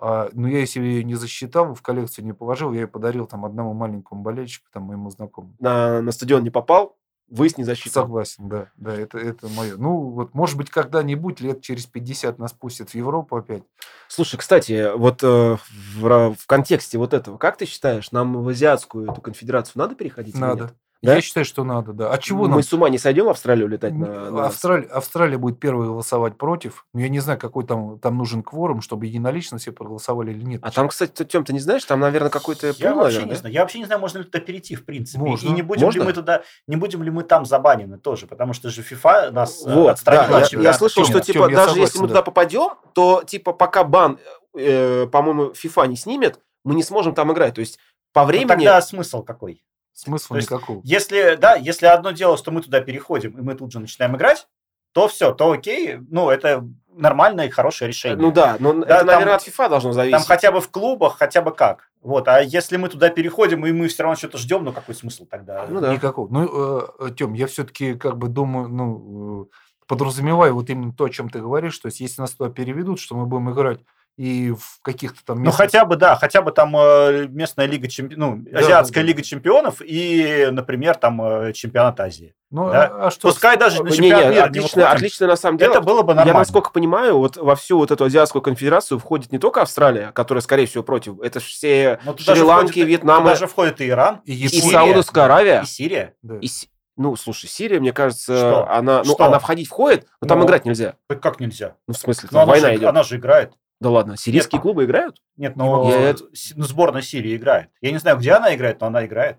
но 0.00 0.48
я 0.48 0.58
если 0.58 0.80
ее 0.80 1.04
не 1.04 1.14
засчитал, 1.14 1.74
в 1.74 1.82
коллекцию 1.82 2.24
не 2.24 2.32
положил, 2.32 2.72
я 2.72 2.82
ее 2.82 2.88
подарил 2.88 3.26
там 3.26 3.44
одному 3.44 3.74
маленькому 3.74 4.22
болельщику, 4.22 4.66
там 4.72 4.84
моему 4.84 5.10
знакомому. 5.10 5.54
На, 5.60 6.02
на 6.02 6.12
стадион 6.12 6.42
не 6.42 6.50
попал, 6.50 6.96
выезд 7.28 7.58
не 7.58 7.64
засчитан. 7.64 8.04
Согласен, 8.04 8.48
да, 8.48 8.70
да, 8.76 8.94
это, 8.94 9.18
это 9.18 9.48
мое. 9.48 9.76
Ну, 9.76 10.10
вот, 10.10 10.34
может 10.34 10.56
быть, 10.56 10.70
когда-нибудь, 10.70 11.40
лет 11.40 11.62
через 11.62 11.86
50 11.86 12.38
нас 12.38 12.52
пустят 12.52 12.90
в 12.90 12.94
Европу 12.94 13.36
опять. 13.36 13.62
Слушай, 14.08 14.38
кстати, 14.38 14.96
вот 14.96 15.22
э, 15.22 15.56
в, 15.96 16.34
в 16.34 16.46
контексте 16.46 16.98
вот 16.98 17.14
этого, 17.14 17.38
как 17.38 17.56
ты 17.56 17.66
считаешь, 17.66 18.12
нам 18.12 18.42
в 18.42 18.48
азиатскую 18.48 19.10
эту 19.10 19.20
конфедерацию 19.20 19.74
надо 19.76 19.94
переходить? 19.94 20.36
Надо. 20.36 20.74
Да? 21.04 21.14
Я 21.16 21.20
считаю, 21.20 21.44
что 21.44 21.64
надо, 21.64 21.92
да. 21.92 22.10
А 22.12 22.18
чего 22.18 22.44
Мы 22.44 22.50
нам? 22.50 22.62
с 22.62 22.72
ума 22.72 22.88
не 22.88 22.98
сойдем 22.98 23.26
в 23.26 23.28
Австралию 23.28 23.68
летать 23.68 23.92
на... 23.94 24.30
на- 24.30 24.46
Австралия, 24.46 24.86
Австралия 24.86 25.38
будет 25.38 25.60
первой 25.60 25.86
голосовать 25.86 26.36
против. 26.36 26.86
Но 26.94 27.00
я 27.00 27.08
не 27.08 27.20
знаю, 27.20 27.38
какой 27.38 27.64
там, 27.66 27.98
там 27.98 28.16
нужен 28.16 28.42
кворум, 28.42 28.80
чтобы 28.80 29.06
единолично 29.06 29.58
все 29.58 29.72
проголосовали 29.72 30.30
или 30.32 30.42
нет. 30.44 30.60
А 30.64 30.70
там, 30.70 30.88
кстати, 30.88 31.24
Тем, 31.24 31.44
ты 31.44 31.52
не 31.52 31.60
знаешь, 31.60 31.84
там, 31.84 32.00
наверное, 32.00 32.30
какой-то 32.30 32.68
Я 32.68 32.72
пул, 32.72 33.02
вообще 33.02 33.18
наверное, 33.18 33.24
не 33.24 33.30
да? 33.30 33.36
знаю. 33.36 33.54
Я 33.54 33.60
вообще 33.62 33.78
не 33.78 33.84
знаю, 33.84 34.00
можно 34.00 34.18
ли 34.18 34.24
туда 34.24 34.40
перейти, 34.40 34.76
в 34.76 34.84
принципе. 34.84 35.18
Можно. 35.22 35.48
И 35.48 35.50
не 35.52 35.62
будем 35.62 35.84
Можно? 35.84 36.00
ли 36.00 36.04
мы 36.06 36.12
туда, 36.12 36.42
не 36.66 36.76
будем 36.76 37.02
ли 37.02 37.10
мы 37.10 37.22
там 37.22 37.44
забанены 37.44 37.98
тоже, 37.98 38.26
потому 38.26 38.52
что 38.52 38.70
же 38.70 38.82
FIFA 38.82 39.30
нас 39.30 39.64
э, 39.66 39.72
Вот, 39.74 39.90
отстранила 39.90 40.40
да, 40.40 40.46
я, 40.52 40.60
я 40.60 40.72
слышал, 40.72 41.04
что 41.04 41.20
типа 41.20 41.48
даже 41.48 41.56
согласен, 41.70 41.80
если 41.82 41.98
мы 41.98 42.04
да. 42.06 42.08
туда 42.08 42.22
попадем, 42.22 42.70
то 42.94 43.22
типа 43.26 43.52
пока 43.52 43.84
бан, 43.84 44.18
э, 44.56 45.06
по-моему, 45.06 45.52
FIFA 45.52 45.88
не 45.88 45.96
снимет, 45.96 46.40
мы 46.64 46.74
не 46.74 46.82
сможем 46.82 47.14
там 47.14 47.32
играть. 47.32 47.54
То 47.54 47.60
есть 47.60 47.78
по 48.12 48.22
Ну, 48.22 48.28
времени... 48.28 48.48
тогда 48.48 48.80
смысл 48.80 49.22
какой? 49.22 49.62
Смысла 49.94 50.34
то 50.34 50.38
есть 50.38 50.50
никакого. 50.50 50.80
Если, 50.84 51.36
да, 51.36 51.54
если 51.54 51.86
одно 51.86 52.10
дело, 52.10 52.36
что 52.36 52.50
мы 52.50 52.60
туда 52.60 52.80
переходим, 52.80 53.38
и 53.38 53.42
мы 53.42 53.54
тут 53.54 53.72
же 53.72 53.78
начинаем 53.78 54.16
играть, 54.16 54.48
то 54.92 55.08
все, 55.08 55.32
то 55.32 55.52
окей, 55.52 55.98
ну, 56.10 56.30
это 56.30 56.66
нормальное 56.92 57.46
и 57.46 57.50
хорошее 57.50 57.88
решение. 57.88 58.18
Ну 58.18 58.32
да, 58.32 58.56
но 58.58 58.82
это, 58.82 58.98
там- 58.98 59.06
наверное, 59.06 59.34
от 59.36 59.46
FIFA 59.46 59.68
должно 59.68 59.92
зависеть. 59.92 60.18
Там 60.18 60.26
хотя 60.26 60.52
бы 60.52 60.60
в 60.60 60.70
клубах, 60.70 61.16
хотя 61.18 61.42
бы 61.42 61.52
как. 61.52 61.90
Вот, 62.00 62.28
а 62.28 62.40
если 62.40 62.76
мы 62.76 62.88
туда 62.88 63.08
переходим, 63.08 63.66
и 63.66 63.72
мы 63.72 63.88
все 63.88 64.02
равно 64.02 64.16
что-то 64.16 64.38
ждем, 64.38 64.64
ну 64.64 64.72
какой 64.72 64.94
смысл 64.94 65.26
тогда? 65.26 65.66
Ну 65.68 65.80
да. 65.80 65.92
Никакого. 65.92 66.28
Ну, 66.30 67.10
Тем, 67.10 67.32
я 67.34 67.46
все-таки 67.46 67.94
как 67.94 68.18
бы 68.18 68.28
думаю, 68.28 68.68
ну, 68.68 69.44
э, 69.44 69.46
подразумеваю 69.86 70.54
вот 70.54 70.70
именно 70.70 70.92
то, 70.92 71.04
о 71.04 71.10
чем 71.10 71.28
ты 71.28 71.40
говоришь, 71.40 71.78
то 71.78 71.86
есть 71.86 72.00
если 72.00 72.20
нас 72.20 72.32
туда 72.32 72.50
переведут, 72.50 73.00
что 73.00 73.16
мы 73.16 73.26
будем 73.26 73.50
играть 73.52 73.80
и 74.16 74.52
в 74.52 74.80
каких-то 74.82 75.24
там 75.24 75.38
Ну, 75.38 75.46
местных- 75.46 75.56
хотя 75.56 75.84
бы, 75.84 75.96
да, 75.96 76.14
хотя 76.14 76.40
бы 76.40 76.52
там 76.52 76.76
э, 76.76 77.26
местная 77.28 77.66
лига 77.66 77.88
чемпионов, 77.88 78.38
ну, 78.38 78.44
Да, 78.50 78.58
азиатская 78.60 79.02
да, 79.02 79.08
лига 79.08 79.22
чемпионов 79.22 79.82
и, 79.84 80.48
например, 80.52 80.94
там 80.94 81.20
э, 81.20 81.52
чемпионат 81.52 81.98
Азии. 81.98 82.34
Ну, 82.52 82.70
да. 82.70 83.06
а, 83.06 83.10
что? 83.10 83.28
Пускай 83.28 83.56
даже 83.56 83.82
на 83.82 83.88
Не, 83.88 83.96
чемпионат 83.96 84.22
не, 84.26 84.30
мира 84.30 84.42
не 84.42 84.48
отлично, 84.48 84.82
выходим. 84.82 84.96
отлично 84.96 85.26
на 85.26 85.36
самом 85.36 85.58
деле. 85.58 85.72
Это 85.72 85.80
было 85.80 86.02
бы 86.02 86.12
Я, 86.12 86.16
нормально. 86.16 86.38
насколько 86.38 86.70
понимаю, 86.70 87.18
вот 87.18 87.36
во 87.36 87.56
всю 87.56 87.78
вот 87.78 87.90
эту 87.90 88.04
азиатскую 88.04 88.40
конфедерацию 88.42 89.00
входит 89.00 89.32
не 89.32 89.38
только 89.38 89.62
Австралия, 89.62 90.12
которая, 90.12 90.42
скорее 90.42 90.66
всего, 90.66 90.84
против. 90.84 91.18
Это 91.20 91.40
все 91.40 91.98
же 92.04 92.24
Шри-Ланки, 92.24 92.78
Вьетнам, 92.78 93.22
Туда 93.24 93.32
и, 93.32 93.36
же 93.36 93.46
входит 93.48 93.80
и 93.80 93.88
Иран, 93.88 94.20
И 94.24 94.32
и. 94.34 94.48
Саудовская 94.60 95.24
Аравия. 95.24 95.62
и 95.62 95.66
Сирия. 95.66 96.14
Да. 96.22 96.36
И 96.40 96.48
ну, 96.96 97.16
слушай, 97.16 97.48
Сирия, 97.48 97.80
мне 97.80 97.92
кажется, 97.92 98.36
Что? 98.38 98.70
она, 98.70 98.98
ну, 99.04 99.14
Что? 99.14 99.24
она 99.24 99.40
входить 99.40 99.66
входит, 99.66 100.06
но 100.20 100.28
там 100.28 100.38
Ну. 100.38 100.46
играть 100.46 100.64
нельзя. 100.64 100.94
Как- 101.20 101.40
нельзя? 101.40 101.74
Ну, 101.88 101.94
в 101.94 101.98
смысле, 101.98 102.28
Ну, 102.30 102.36
там 102.38 102.42
она, 102.44 102.52
война 102.52 102.68
же, 102.68 102.76
идет. 102.76 102.88
она 102.88 103.02
же 103.02 103.16
играет. 103.16 103.52
Да 103.80 103.90
ладно, 103.90 104.16
сирийские 104.16 104.60
клубы 104.60 104.84
играют? 104.84 105.20
Нет, 105.36 105.56
Не 105.56 105.62
но 105.62 105.90
Я- 105.90 106.14
с- 106.32 106.52
ну, 106.56 106.64
сборная 106.64 107.02
Сирии 107.02 107.36
играет. 107.36 107.68
Я 107.80 107.90
не 107.92 107.98
знаю, 107.98 108.18
где 108.18 108.32
она 108.32 108.54
играет, 108.54 108.80
но 108.80 108.86
она 108.86 109.04
играет. 109.04 109.38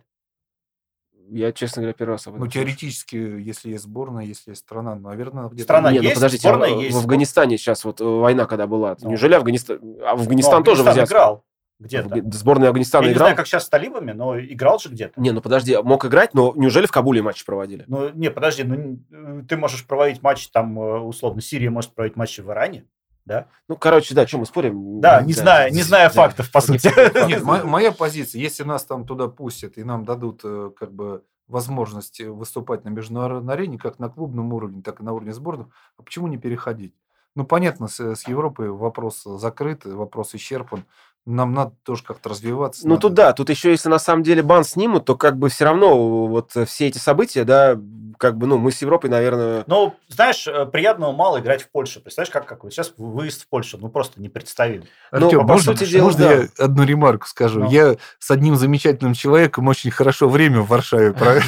Я, 1.31 1.51
честно 1.51 1.81
говоря, 1.81 1.93
первый 1.97 2.11
раз 2.11 2.27
об 2.27 2.35
этом 2.35 2.45
Ну, 2.45 2.51
теоретически, 2.51 3.15
если 3.15 3.71
есть 3.71 3.83
сборная, 3.85 4.25
если 4.25 4.51
есть 4.51 4.61
страна, 4.61 4.93
наверное, 4.95 5.47
где-то... 5.47 5.63
Страна 5.63 5.91
Не, 5.91 5.97
ну 5.97 6.03
есть, 6.03 6.15
подождите, 6.15 6.47
сборная 6.47 6.71
а 6.71 6.75
в- 6.75 6.81
есть. 6.81 6.95
в 6.95 6.99
Афганистане 6.99 7.57
сейчас 7.57 7.83
вот 7.83 7.99
э, 7.99 8.03
война 8.03 8.45
когда 8.45 8.67
была, 8.67 8.95
Ну. 9.01 9.09
неужели 9.09 9.33
Афганистан... 9.33 9.77
А 9.77 9.79
Ну, 9.81 10.21
Афганистан 10.21 10.63
тоже 10.63 10.83
в 10.83 10.87
Афганистан 10.87 10.91
азиатском... 10.91 11.17
играл 11.17 11.45
где-то. 11.79 12.37
Сборная 12.37 12.67
Афганистана 12.69 13.03
Я 13.05 13.07
не 13.09 13.13
играла? 13.15 13.27
знаю, 13.29 13.37
как 13.37 13.47
сейчас 13.47 13.65
с 13.65 13.69
талибами, 13.69 14.11
но 14.11 14.39
играл 14.39 14.77
же 14.77 14.89
где-то. 14.89 15.19
Не, 15.19 15.31
ну 15.31 15.41
подожди, 15.41 15.75
мог 15.81 16.05
играть, 16.05 16.35
но 16.35 16.53
неужели 16.55 16.85
в 16.85 16.91
Кабуле 16.91 17.23
матч 17.23 17.43
проводили? 17.43 17.85
Ну, 17.87 18.09
не, 18.13 18.29
подожди, 18.29 18.63
ну, 18.63 18.75
н- 19.11 19.47
ты 19.47 19.57
можешь 19.57 19.85
проводить 19.87 20.21
матч 20.21 20.47
там, 20.49 20.79
э, 20.79 20.99
условно, 20.99 21.41
Сирия 21.41 21.71
может 21.71 21.95
проводить 21.95 22.15
матчи 22.17 22.41
в 22.41 22.49
Иране, 22.51 22.85
да? 23.25 23.47
Ну, 23.67 23.75
короче, 23.75 24.13
да, 24.13 24.25
чем 24.25 24.41
мы 24.41 24.45
спорим? 24.45 25.01
Да, 25.01 25.21
не 25.21 25.33
знаю, 25.33 25.73
не 25.73 25.81
знаю 25.81 26.09
да. 26.09 26.13
фактов, 26.13 26.51
по 26.51 26.61
сути. 26.61 26.91
Нет, 27.27 27.43
мо- 27.43 27.63
моя 27.63 27.91
позиция, 27.91 28.39
если 28.39 28.63
нас 28.63 28.85
там 28.85 29.05
туда 29.05 29.27
пустят 29.27 29.77
и 29.77 29.83
нам 29.83 30.05
дадут 30.05 30.41
э, 30.43 30.71
как 30.77 30.93
бы 30.93 31.23
возможность 31.47 32.19
э, 32.21 32.29
выступать 32.29 32.83
на 32.85 32.89
международной 32.89 33.53
арене, 33.53 33.77
как 33.77 33.99
на 33.99 34.09
клубном 34.09 34.53
уровне, 34.53 34.81
так 34.81 35.01
и 35.01 35.03
на 35.03 35.13
уровне 35.13 35.33
сборных, 35.33 35.67
а 35.97 36.03
почему 36.03 36.27
не 36.27 36.37
переходить? 36.37 36.93
Ну, 37.35 37.45
понятно, 37.45 37.87
с, 37.87 37.99
с 37.99 38.27
Европой 38.27 38.69
вопрос 38.69 39.23
закрыт, 39.23 39.85
вопрос 39.85 40.35
исчерпан. 40.35 40.85
Нам 41.25 41.53
надо 41.53 41.73
тоже 41.83 42.03
как-то 42.03 42.29
развиваться. 42.29 42.83
Ну, 42.83 42.91
надо. 42.91 43.01
тут 43.01 43.13
да, 43.13 43.33
тут 43.33 43.49
еще 43.49 43.71
если 43.71 43.89
на 43.89 43.97
самом 43.97 44.21
деле 44.21 44.43
бан 44.43 44.63
снимут, 44.63 45.05
то 45.05 45.15
как 45.15 45.37
бы 45.37 45.49
все 45.49 45.65
равно 45.65 46.27
вот 46.27 46.55
э, 46.55 46.65
все 46.65 46.87
эти 46.87 46.99
события, 46.99 47.43
да, 47.43 47.77
как 48.17 48.37
бы, 48.37 48.47
ну, 48.47 48.57
мы 48.57 48.71
с 48.71 48.81
Европой, 48.81 49.09
наверное... 49.09 49.63
Ну, 49.67 49.95
знаешь, 50.07 50.47
э, 50.47 50.65
приятного 50.65 51.11
мало 51.11 51.39
играть 51.39 51.63
в 51.63 51.69
Польше. 51.69 51.99
Представляешь, 51.99 52.31
как 52.31 52.45
какой? 52.45 52.71
Сейчас 52.71 52.93
выезд 52.97 53.43
в 53.43 53.47
Польшу, 53.47 53.77
ну, 53.79 53.89
просто 53.89 54.21
непредставим. 54.21 54.83
Ну, 55.11 55.25
Артем, 55.25 55.39
по 55.41 55.53
можно, 55.53 55.75
сути 55.75 55.89
дела, 55.89 56.03
можно 56.03 56.19
да. 56.19 56.33
я 56.33 56.47
одну 56.57 56.83
ремарку 56.83 57.27
скажу? 57.27 57.61
Ну. 57.61 57.71
Я 57.71 57.95
с 58.19 58.31
одним 58.31 58.55
замечательным 58.55 59.13
человеком 59.13 59.67
очень 59.67 59.91
хорошо 59.91 60.29
время 60.29 60.61
в 60.61 60.67
Варшаве 60.67 61.13
провел. 61.13 61.41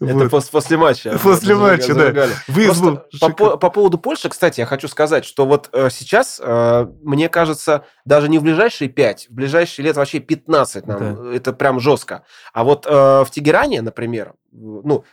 Это 0.00 0.28
после 0.28 0.76
матча. 0.76 1.18
После 1.22 1.54
матча, 1.54 1.94
да. 1.94 2.28
Просто 2.46 3.06
по, 3.56 3.70
поводу 3.70 3.98
Польши, 3.98 4.28
кстати, 4.28 4.60
я 4.60 4.66
хочу 4.66 4.88
сказать, 4.88 5.24
что 5.24 5.46
вот 5.46 5.68
э, 5.72 5.88
сейчас, 5.90 6.40
э, 6.42 6.86
мне 7.02 7.28
кажется, 7.28 7.84
даже 8.04 8.28
не 8.28 8.38
в 8.38 8.42
ближайшие 8.42 8.88
5, 8.88 9.28
в 9.30 9.34
ближайшие 9.34 9.84
лет 9.84 9.96
вообще 9.96 10.20
15 10.20 10.86
нам, 10.86 11.30
это 11.30 11.52
прям 11.52 11.80
жестко. 11.80 12.24
А 12.52 12.64
вот 12.64 12.86
э, 12.86 12.90
в 12.90 13.28
Тегеране, 13.30 13.82
например, 13.82 14.34
ну, 14.52 15.04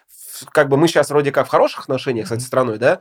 как 0.52 0.70
бы 0.70 0.78
мы 0.78 0.88
сейчас 0.88 1.10
вроде 1.10 1.32
как 1.32 1.48
в 1.48 1.50
хороших 1.50 1.82
отношениях 1.84 2.28
с 2.28 2.32
этой 2.32 2.42
страной, 2.42 2.78
да, 2.78 3.00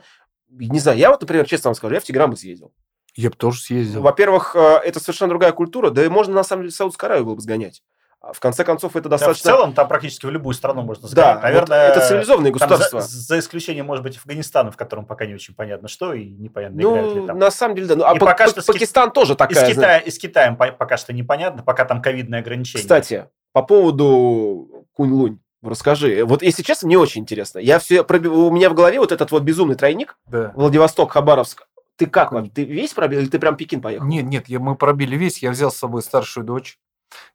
не 0.49 0.79
знаю, 0.79 0.97
я 0.97 1.09
вот, 1.09 1.21
например, 1.21 1.47
честно 1.47 1.69
вам 1.69 1.75
скажу, 1.75 1.95
я 1.95 1.99
в 1.99 2.03
Тегеран 2.03 2.31
бы 2.31 2.37
съездил. 2.37 2.73
Я 3.15 3.29
бы 3.29 3.35
тоже 3.35 3.59
съездил. 3.59 4.01
Во-первых, 4.01 4.55
это 4.55 4.99
совершенно 4.99 5.29
другая 5.29 5.51
культура, 5.51 5.89
да 5.89 6.03
и 6.03 6.09
можно, 6.09 6.33
на 6.33 6.43
самом 6.43 6.63
деле, 6.63 6.71
в 6.71 6.75
Саудовскую 6.75 7.07
Аравию 7.07 7.25
было 7.25 7.35
бы 7.35 7.41
сгонять. 7.41 7.83
А 8.25 8.31
В 8.31 8.39
конце 8.39 8.63
концов, 8.63 8.95
это 8.95 9.09
Да, 9.09 9.17
в 9.17 9.19
достаточно... 9.19 9.51
целом, 9.51 9.73
там 9.73 9.85
практически 9.89 10.25
в 10.25 10.29
любую 10.29 10.53
страну 10.53 10.81
можно 10.81 11.09
да, 11.09 11.35
сгонять. 11.39 11.59
вот 11.59 11.67
Наверное, 11.69 11.87
это 11.89 12.07
цивилизованные 12.07 12.53
там 12.53 12.59
за, 12.59 12.67
государства. 12.77 13.01
за 13.01 13.39
исключением, 13.39 13.85
может 13.85 14.01
быть, 14.01 14.17
Афганистана, 14.17 14.71
в 14.71 14.77
котором 14.77 15.05
пока 15.05 15.25
не 15.25 15.33
очень 15.33 15.53
понятно, 15.53 15.89
что 15.89 16.13
и 16.13 16.29
непонятно, 16.29 16.79
играют 16.79 17.15
ли 17.15 17.19
Ну, 17.21 17.27
там. 17.27 17.37
на 17.37 17.51
самом 17.51 17.75
деле, 17.75 17.87
да. 17.89 17.95
Ну, 17.97 18.05
а 18.05 18.15
И 18.15 18.19
Па- 18.19 18.25
пока 18.27 18.45
Па- 18.45 18.49
что 18.51 18.61
с 18.61 18.65
Ки- 18.65 18.71
Пакистан 18.71 19.11
тоже 19.11 19.33
И 19.33 19.35
такая, 19.35 19.55
с, 19.55 19.59
знаешь. 19.59 19.75
Китая, 19.75 19.97
и 19.97 20.09
с 20.09 20.17
Китаем 20.17 20.55
по- 20.55 20.71
пока 20.71 20.95
что 20.95 21.11
непонятно, 21.11 21.63
пока 21.63 21.83
там 21.83 22.01
ковидные 22.01 22.39
ограничения. 22.39 22.81
Кстати, 22.81 23.27
по 23.51 23.61
поводу 23.61 24.85
Кунь-Лунь. 24.93 25.39
Расскажи. 25.61 26.23
Вот, 26.25 26.43
если 26.43 26.63
честно, 26.63 26.87
мне 26.87 26.97
очень 26.97 27.21
интересно. 27.21 27.59
Я 27.59 27.79
все 27.79 28.03
У 28.03 28.51
меня 28.51 28.69
в 28.69 28.73
голове 28.73 28.99
вот 28.99 29.11
этот 29.11 29.31
вот 29.31 29.43
безумный 29.43 29.75
тройник. 29.75 30.17
Да. 30.27 30.51
Владивосток, 30.55 31.11
Хабаровск. 31.11 31.67
Ты 31.97 32.05
как? 32.07 32.31
вам? 32.31 32.49
Ты 32.49 32.63
весь 32.63 32.93
пробил 32.93 33.19
или 33.19 33.27
ты 33.27 33.37
прям 33.37 33.55
Пекин 33.55 33.81
поехал? 33.81 34.05
Нет, 34.05 34.25
нет, 34.25 34.49
я, 34.49 34.59
мы 34.59 34.75
пробили 34.75 35.15
весь, 35.15 35.43
я 35.43 35.51
взял 35.51 35.71
с 35.71 35.77
собой 35.77 36.01
старшую 36.01 36.43
дочь. 36.45 36.77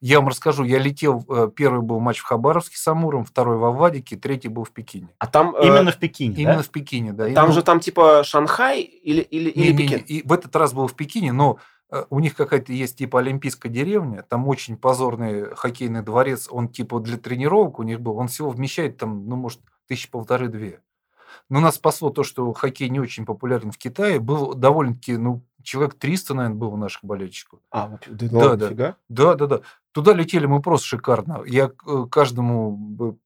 Я 0.01 0.19
вам 0.21 0.29
расскажу, 0.29 0.65
я 0.65 0.79
летел, 0.79 1.25
э, 1.29 1.51
первый 1.55 1.83
был 1.83 2.01
матч 2.01 2.19
в 2.19 2.25
Хабаровске 2.25 2.77
с 2.77 2.87
Амуром, 2.89 3.25
второй 3.25 3.57
в 3.59 3.65
Авадике, 3.65 4.17
третий 4.17 4.49
был 4.49 4.65
в 4.65 4.71
Пекине. 4.71 5.09
А 5.19 5.27
там... 5.27 5.55
э, 5.57 5.67
Именно 5.67 5.93
в 5.93 5.97
Пекине, 5.99 6.35
да? 6.35 6.41
Именно 6.43 6.63
в 6.63 6.71
Пекине, 6.71 7.13
да. 7.13 7.29
И, 7.29 7.35
Там 7.35 7.49
ну, 7.49 7.55
же 7.55 7.63
там 7.63 7.81
типа 7.81 8.23
Шанхай 8.25 8.83
или, 8.83 9.21
или, 9.21 9.51
или 9.51 9.67
не- 9.69 9.73
не- 9.73 9.79
Пекин? 9.79 9.99
не, 10.09 10.19
И 10.19 10.27
в 10.27 10.33
этот 10.33 10.55
раз 10.57 10.73
был 10.73 10.87
в 10.87 10.95
Пекине, 10.95 11.33
но 11.33 11.59
э, 11.91 12.05
у 12.11 12.21
них 12.21 12.35
какая-то 12.35 12.73
есть 12.73 12.99
типа 12.99 13.21
олимпийская 13.21 13.71
деревня, 13.73 14.23
там 14.29 14.47
очень 14.49 14.77
позорный 14.77 15.55
хоккейный 15.55 16.03
дворец, 16.03 16.49
он 16.51 16.69
типа 16.69 17.01
для 17.01 17.17
тренировок 17.17 17.79
у 17.79 17.83
них 17.83 18.01
был, 18.01 18.17
он 18.19 18.29
всего 18.29 18.51
вмещает 18.51 18.97
там, 18.99 19.29
ну, 19.29 19.37
может, 19.37 19.61
тысячи 19.87 20.11
полторы-две. 20.11 20.81
Но 21.51 21.61
нас 21.61 21.77
спасло 21.77 22.11
то, 22.11 22.25
что 22.25 22.53
хоккей 22.53 22.89
не 22.91 23.01
очень 23.01 23.25
популярен 23.25 23.71
в 23.71 23.79
Китае. 23.79 24.19
Был 24.19 24.55
довольно-таки, 24.55 25.17
ну, 25.17 25.43
человек 25.63 25.95
300, 25.95 26.35
наверное, 26.35 26.57
было 26.57 26.77
наших 26.77 27.05
болельщиков. 27.05 27.61
А, 27.71 27.89
вообще, 27.89 28.11
да, 28.11 28.57
Да. 28.57 28.97
Да, 29.09 29.35
да, 29.35 29.47
да. 29.47 29.61
Туда 29.99 30.13
летели 30.13 30.47
мы 30.47 30.63
просто 30.63 30.87
шикарно. 30.87 31.43
Я 31.45 31.73
э, 31.85 32.07
каждому 32.09 33.19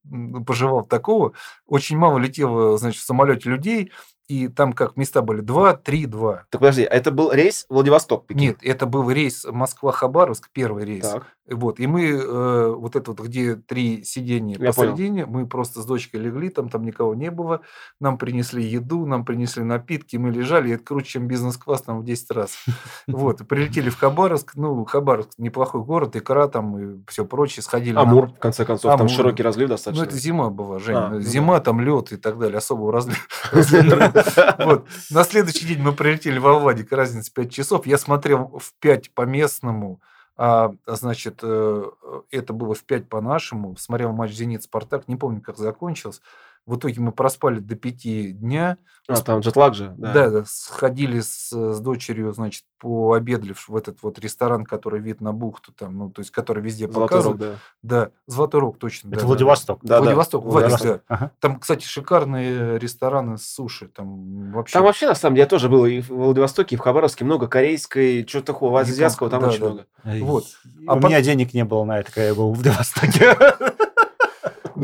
пожелал 0.47 0.87
такого. 0.87 1.35
Очень 1.67 1.99
мало 1.99 2.17
летело, 2.17 2.79
значит, 2.79 3.03
в 3.03 3.05
самолете 3.05 3.51
людей, 3.51 3.93
и 4.27 4.49
там 4.49 4.73
как 4.73 4.97
места 4.97 5.21
были 5.21 5.43
2, 5.43 5.75
3, 5.75 6.07
2. 6.07 6.47
Так 6.49 6.61
подожди, 6.61 6.85
а 6.85 6.95
это 6.95 7.11
был 7.11 7.31
рейс 7.31 7.67
Владивосток? 7.69 8.27
Пекин? 8.27 8.41
Нет, 8.43 8.59
это 8.63 8.87
был 8.87 9.11
рейс 9.11 9.45
Москва-Хабаровск, 9.45 10.49
первый 10.51 10.87
рейс. 10.87 11.07
Так. 11.07 11.27
Вот, 11.51 11.81
и 11.81 11.87
мы, 11.89 12.05
э, 12.07 12.69
вот 12.69 12.95
это 12.95 13.11
вот, 13.11 13.21
где 13.21 13.57
три 13.57 14.05
сиденья 14.05 14.57
Я 14.59 14.73
понял. 14.73 14.93
посередине, 14.93 15.27
мы 15.27 15.47
просто 15.47 15.83
с 15.83 15.85
дочкой 15.85 16.21
легли, 16.21 16.51
там, 16.51 16.69
там 16.69 16.85
никого 16.85 17.15
не 17.17 17.33
было, 17.33 17.63
нам 18.01 18.17
принесли 18.17 18.63
еду, 18.63 19.07
нам 19.07 19.25
принесли 19.25 19.65
напитки, 19.65 20.17
мы 20.17 20.31
лежали, 20.31 20.71
и 20.71 20.75
это 20.75 20.85
круче, 20.85 21.09
чем 21.09 21.27
бизнес-класс 21.27 21.83
там 21.83 22.01
в 22.01 22.05
10 22.05 22.31
раз. 22.31 22.57
Вот, 23.09 23.47
прилетели 23.47 23.91
в 23.91 23.99
Хабаровск, 23.99 24.53
ну, 24.55 24.85
Хабаровск 24.85 25.33
неплохой 25.39 25.83
город, 25.83 26.15
икра 26.17 26.47
там 26.47 26.62
и 26.79 27.01
все 27.09 27.25
прочее, 27.25 27.63
сходили 27.63 27.95
на- 27.95 28.03
Амур, 28.03 28.29
в 28.29 28.39
конце 28.39 28.65
концов, 28.65 28.93
там 28.93 29.01
Амур. 29.03 29.11
широкий 29.11 29.43
разлив 29.43 29.69
Ну, 29.69 29.75
достаточно. 29.75 30.05
это 30.05 30.17
зима 30.17 30.51
была, 30.51 30.79
Жень. 30.79 30.97
А, 30.97 31.09
ну 31.09 31.21
зима, 31.21 31.61
там 31.61 31.81
лед 31.81 32.13
и 32.13 32.17
так 32.17 32.39
далее, 32.39 32.59
особого 32.59 32.93
разлива. 32.93 33.17
На 35.11 35.25
следующий 35.25 35.67
день 35.67 35.81
мы 35.81 35.93
прилетели 35.93 36.39
в 36.39 36.47
Авадик, 36.47 36.93
разница 36.93 37.33
5 37.33 37.53
часов. 37.53 37.87
Я 37.87 37.99
смотрел 37.99 38.59
в 38.59 38.73
5 38.81 39.13
по 39.15 39.23
местному, 39.23 40.01
а, 40.37 40.73
значит, 40.87 41.41
э, 41.43 41.85
это 42.31 42.53
было 42.53 42.75
в 42.75 42.85
5 42.85 43.09
по 43.09 43.21
нашему. 43.21 43.77
Смотрел 43.77 44.13
матч 44.13 44.33
«Зенит-Спартак», 44.33 45.07
не 45.07 45.17
помню, 45.17 45.41
как 45.41 45.59
закончился. 45.59 46.21
В 46.65 46.77
итоге 46.77 47.01
мы 47.01 47.11
проспали 47.13 47.59
до 47.59 47.75
5 47.75 48.39
дня. 48.39 48.77
А, 49.09 49.17
там 49.17 49.41
джетлаг 49.41 49.75
же. 49.75 49.95
Да, 49.99 50.31
да, 50.31 50.45
сходили 50.47 51.21
с, 51.21 51.51
с 51.51 51.81
дочерью, 51.81 52.33
значит, 52.33 52.65
пообедали 52.79 53.53
в 53.53 53.75
этот 53.75 54.03
вот 54.03 54.19
ресторан, 54.21 54.65
который 54.65 55.01
вид 55.01 55.21
на 55.21 55.33
бухту, 55.33 55.73
там, 55.73 55.99
ну, 55.99 56.11
то 56.11 56.21
есть, 56.21 56.31
который 56.31 56.63
везде 56.63 56.87
Золотой 56.87 57.01
рог, 57.01 57.11
показывают. 57.11 57.41
да. 57.83 58.07
Да, 58.07 58.11
Золотой 58.27 58.61
Рог, 58.61 58.79
точно. 58.79 59.11
да, 59.11 59.17
Это 59.17 59.23
да. 59.23 59.27
Владивосток. 59.29 59.79
Да, 59.83 59.97
да. 59.97 60.03
Владивосток, 60.03 60.45
Владик, 60.45 60.69
Владивосток. 60.71 61.03
да. 61.09 61.15
Ага. 61.17 61.31
Там, 61.41 61.59
кстати, 61.61 61.85
шикарные 61.85 62.79
рестораны 62.79 63.39
с 63.39 63.43
суши. 63.43 63.89
Там 63.89 64.53
вообще... 64.53 64.75
Там 64.75 64.85
вообще, 64.85 65.07
на 65.09 65.15
самом 65.17 65.35
деле, 65.35 65.43
я 65.45 65.49
тоже 65.49 65.69
был 65.69 65.85
и 65.87 66.01
в 66.01 66.11
Владивостоке, 66.11 66.77
и 66.77 66.79
в 66.79 66.81
Хабаровске 66.81 67.25
много 67.25 67.49
корейской, 67.49 68.25
чего-то 68.25 68.47
такого 68.47 68.81
азиатского, 68.81 69.31
там 69.31 69.43
да, 69.43 69.49
очень 69.49 69.61
да. 69.61 69.67
много. 69.67 69.87
Вот. 70.25 70.45
У 70.87 70.91
А 70.91 70.97
меня 70.97 71.21
денег 71.23 71.55
не 71.55 71.65
было 71.65 71.85
на 71.85 71.99
это, 72.01 72.11
когда 72.13 72.27
я 72.29 72.35
был 72.35 72.53
в 72.53 72.57
Владивостоке. 72.57 73.37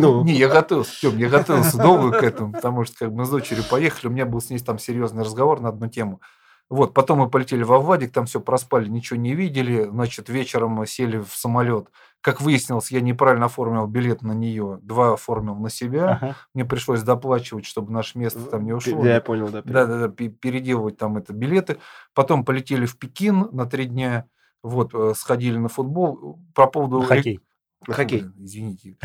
Ну, 0.01 0.25
Не, 0.25 0.33
я 0.35 0.49
готовился, 0.49 1.01
Тём, 1.01 1.17
я 1.19 1.29
готовился 1.29 1.77
долго 1.77 2.19
к 2.19 2.23
этому, 2.23 2.53
потому 2.53 2.85
что 2.85 2.97
как 2.99 3.11
мы 3.11 3.25
с 3.25 3.31
дочерью 3.31 3.65
поехали, 3.71 4.09
у 4.09 4.11
меня 4.15 4.27
был 4.27 4.41
с 4.41 4.51
ней 4.51 4.59
там 4.59 4.79
серьезный 4.79 5.25
разговор 5.25 5.61
на 5.61 5.69
одну 5.71 5.89
тему. 5.89 6.21
Вот, 6.71 6.93
потом 6.93 7.21
мы 7.21 7.31
полетели 7.31 7.63
в 7.63 7.73
Аввадик, 7.73 8.13
там 8.13 8.27
все 8.27 8.41
проспали, 8.41 8.89
ничего 8.89 9.19
не 9.19 9.35
видели. 9.35 9.85
Значит, 9.85 10.29
вечером 10.29 10.73
мы 10.73 10.87
сели 10.87 11.17
в 11.19 11.31
самолет. 11.35 11.89
Как 12.21 12.43
выяснилось, 12.43 12.91
я 12.91 13.01
неправильно 13.01 13.47
оформил 13.47 13.87
билет 13.87 14.21
на 14.21 14.33
нее, 14.33 14.79
два 14.83 15.15
оформил 15.15 15.55
на 15.55 15.71
себя. 15.71 16.11
Ага. 16.21 16.37
Мне 16.53 16.67
пришлось 16.67 17.03
доплачивать, 17.03 17.65
чтобы 17.65 17.91
наше 17.93 18.19
место 18.19 18.41
там 18.41 18.65
не 18.65 18.73
ушло. 18.75 19.01
Да, 19.03 19.15
я 19.15 19.21
понял, 19.23 19.49
да. 19.49 19.63
Да, 19.65 19.87
да, 19.87 19.99
да, 20.01 20.09
пе- 20.09 20.29
переделывать 20.29 20.99
там 20.99 21.17
это 21.17 21.33
билеты. 21.33 21.79
Потом 22.13 22.45
полетели 22.45 22.85
в 22.85 22.99
Пекин 22.99 23.49
на 23.53 23.65
три 23.65 23.87
дня. 23.87 24.27
Вот, 24.63 24.93
э, 24.93 25.15
сходили 25.17 25.57
на 25.57 25.69
футбол. 25.69 26.39
По 26.55 26.67
поводу... 26.67 27.01
На 27.01 27.07
хоккей. 27.07 27.41
На 27.87 27.95
хоккей. 27.95 28.25
Извините. 28.39 28.97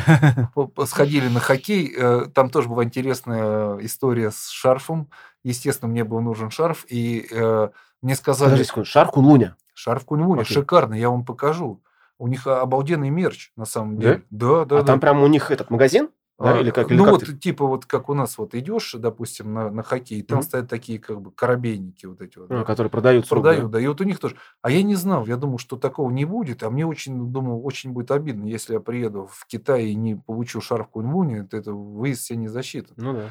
Сходили 0.86 1.28
на 1.28 1.40
хоккей. 1.40 1.94
э, 1.96 2.26
Там 2.34 2.50
тоже 2.50 2.70
была 2.70 2.84
интересная 2.84 3.78
история 3.80 4.32
с 4.32 4.50
шарфом. 4.50 5.10
Естественно, 5.44 5.90
мне 5.92 6.04
был 6.04 6.22
нужен 6.22 6.50
шарф. 6.50 6.86
И 6.90 7.28
э, 7.32 7.70
мне 8.02 8.16
сказали... 8.16 8.50
Подожди 8.52 8.68
секунду, 8.68 8.86
Шар 8.90 9.08
Кунлуня. 9.10 9.56
Шарф 9.76 10.06
Куньвуни, 10.06 10.42
Окей. 10.42 10.54
шикарный, 10.54 11.00
я 11.00 11.10
вам 11.10 11.26
покажу. 11.26 11.82
У 12.20 12.28
них 12.28 12.46
а, 12.46 12.62
обалденный 12.62 13.10
мерч, 13.10 13.52
на 13.58 13.66
самом 13.66 13.98
Да? 13.98 14.02
деле. 14.02 14.24
Да, 14.30 14.66
да, 14.66 14.78
А 14.78 14.82
да. 14.82 14.84
там 14.86 15.00
прям 15.00 15.22
у 15.24 15.28
них 15.28 15.50
этот 15.50 15.70
магазин? 15.72 16.10
Да, 16.40 16.58
А, 16.58 16.60
или 16.62 16.72
как- 16.72 16.90
или 16.90 16.98
ну 16.98 17.04
как 17.06 17.14
вот 17.14 17.26
ты- 17.26 17.38
типа 17.38 17.66
вот 17.68 17.86
как 17.86 18.10
у 18.10 18.16
нас 18.16 18.38
вот 18.40 18.56
идешь, 18.56 18.96
допустим, 18.98 19.54
на, 19.54 19.70
на 19.70 19.84
хоккей, 19.84 20.24
там 20.24 20.40
Мгм. 20.40 20.44
стоят 20.48 20.68
такие 20.70 20.98
как 21.00 21.22
бы 21.22 21.32
коробейники 21.32 22.08
вот 22.08 22.22
эти 22.22 22.40
вот. 22.40 22.50
Ну, 22.50 22.58
да. 22.60 22.64
которые 22.64 22.90
продают. 22.90 23.28
с 23.28 23.32
рук, 23.32 23.44
да? 23.44 23.50
Продают, 23.52 23.72
да. 23.72 23.80
И 23.80 23.86
вот 23.88 24.02
у 24.02 24.04
них 24.04 24.20
тоже. 24.20 24.36
А 24.64 24.72
я 24.72 24.82
не 24.82 24.96
знал, 24.96 25.26
я 25.28 25.38
думал, 25.38 25.60
что 25.60 25.78
такого 25.78 26.10
не 26.10 26.26
будет. 26.26 26.64
А 26.64 26.70
мне 26.72 26.88
очень, 26.88 27.32
думал, 27.32 27.64
очень 27.66 27.92
будет 27.92 28.10
обидно, 28.12 28.46
если 28.46 28.74
я 28.74 28.80
приеду 28.80 29.28
в 29.32 29.46
Китай 29.46 29.86
и 29.90 29.96
не 29.96 30.16
получу 30.16 30.60
шарф 30.60 30.90
Куньвуни, 30.90 31.42
это, 31.42 31.56
это 31.58 31.72
выезд 31.72 32.24
себе 32.24 32.40
не 32.40 32.48
засчитан. 32.48 32.96
Ну 32.98 33.14
да. 33.14 33.30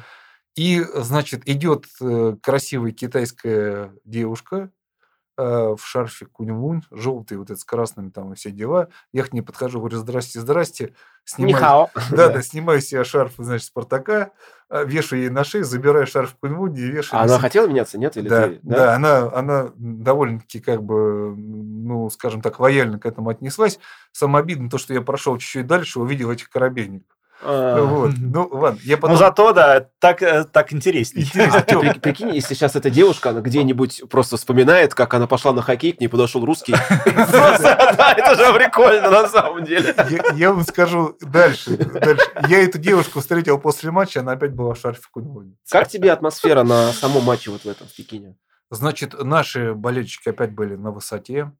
И, 0.55 0.81
значит, 0.95 1.47
идет 1.49 1.85
э, 1.99 2.37
красивая 2.41 2.91
китайская 2.91 3.93
девушка 4.05 4.71
в 5.37 5.79
шарфе 5.83 6.25
кунь-лунь, 6.25 6.83
желтый, 6.91 7.37
вот 7.37 7.49
этот 7.49 7.59
с 7.59 7.63
красными 7.65 8.09
там 8.09 8.33
и 8.33 8.35
все 8.35 8.51
дела. 8.51 8.89
Я 9.11 9.23
к 9.23 9.33
ней 9.33 9.41
подхожу, 9.41 9.79
говорю, 9.79 9.97
здрасте, 9.97 10.39
здрасте. 10.39 10.93
Снимаю, 11.25 11.55
Нихао. 11.55 11.89
да, 12.11 12.29
да, 12.29 12.41
снимаю 12.41 12.81
себе 12.81 13.03
шарф, 13.03 13.33
значит, 13.37 13.67
Спартака, 13.67 14.31
э, 14.69 14.85
вешаю 14.85 15.21
ей 15.23 15.29
на 15.29 15.43
шею, 15.43 15.63
забираю 15.63 16.05
шарф 16.05 16.35
кунь-лунь 16.39 16.77
и 16.77 16.81
вешаю 16.81 17.21
А 17.21 17.25
на 17.25 17.33
она 17.33 17.39
хотела 17.39 17.67
меняться, 17.67 17.97
нет? 17.97 18.17
Или 18.17 18.27
Да, 18.27 18.47
ты- 18.47 18.59
да, 18.63 18.95
она, 18.95 19.31
она 19.33 19.71
довольно-таки, 19.75 20.59
как 20.59 20.83
бы, 20.83 21.33
ну, 21.35 22.09
скажем 22.09 22.41
так, 22.41 22.59
лояльно 22.59 22.99
к 22.99 23.05
этому 23.05 23.29
отнеслась. 23.29 23.79
Самое 24.11 24.43
обидно 24.43 24.69
то, 24.69 24.77
что 24.77 24.93
я 24.93 25.01
прошел 25.01 25.37
чуть-чуть 25.37 25.65
дальше, 25.65 25.99
увидел 25.99 26.29
этих 26.29 26.49
корабельников. 26.49 27.15
А, 27.45 27.81
Вот. 27.83 28.11
Ну, 28.17 28.47
ладно, 28.51 28.79
я 28.83 28.97
потом... 28.97 29.11
Но 29.11 29.17
зато, 29.17 29.53
да, 29.53 29.87
так, 29.99 30.21
э, 30.21 30.45
так 30.45 30.71
интереснее. 30.73 31.27
А 31.51 31.61
ты 31.61 31.79
при- 31.79 31.99
прикинь, 31.99 32.33
если 32.33 32.53
сейчас 32.53 32.75
эта 32.75 32.89
девушка 32.89 33.29
она 33.31 33.41
где-нибудь 33.41 34.03
просто 34.09 34.37
вспоминает, 34.37 34.93
как 34.93 35.13
она 35.13 35.27
пошла 35.27 35.51
на 35.53 35.61
хоккей, 35.61 35.91
к 35.93 35.99
ней 35.99 36.07
подошел 36.07 36.45
русский. 36.45 36.73
Да, 37.05 38.13
это 38.17 38.35
же 38.35 38.53
прикольно 38.53 39.09
на 39.09 39.27
самом 39.27 39.63
деле. 39.63 39.95
Я, 40.35 40.51
вам 40.51 40.63
скажу 40.63 41.15
дальше. 41.21 41.77
Я 42.47 42.63
эту 42.63 42.77
девушку 42.79 43.19
встретил 43.19 43.59
после 43.59 43.91
матча, 43.91 44.21
она 44.21 44.33
опять 44.33 44.51
была 44.53 44.73
в 44.73 44.77
шарфе 44.79 45.03
Куньвуни. 45.11 45.55
Как 45.69 45.87
тебе 45.87 46.11
атмосфера 46.11 46.63
на 46.63 46.91
самом 46.93 47.23
матче 47.23 47.51
вот 47.51 47.61
в 47.63 47.67
этом, 47.67 47.87
в 47.87 47.95
Пекине? 47.95 48.35
Значит, 48.71 49.13
наши 49.23 49.73
болельщики 49.73 50.29
опять 50.29 50.51
были 50.53 50.75
на 50.75 50.91
высоте. 50.91 51.51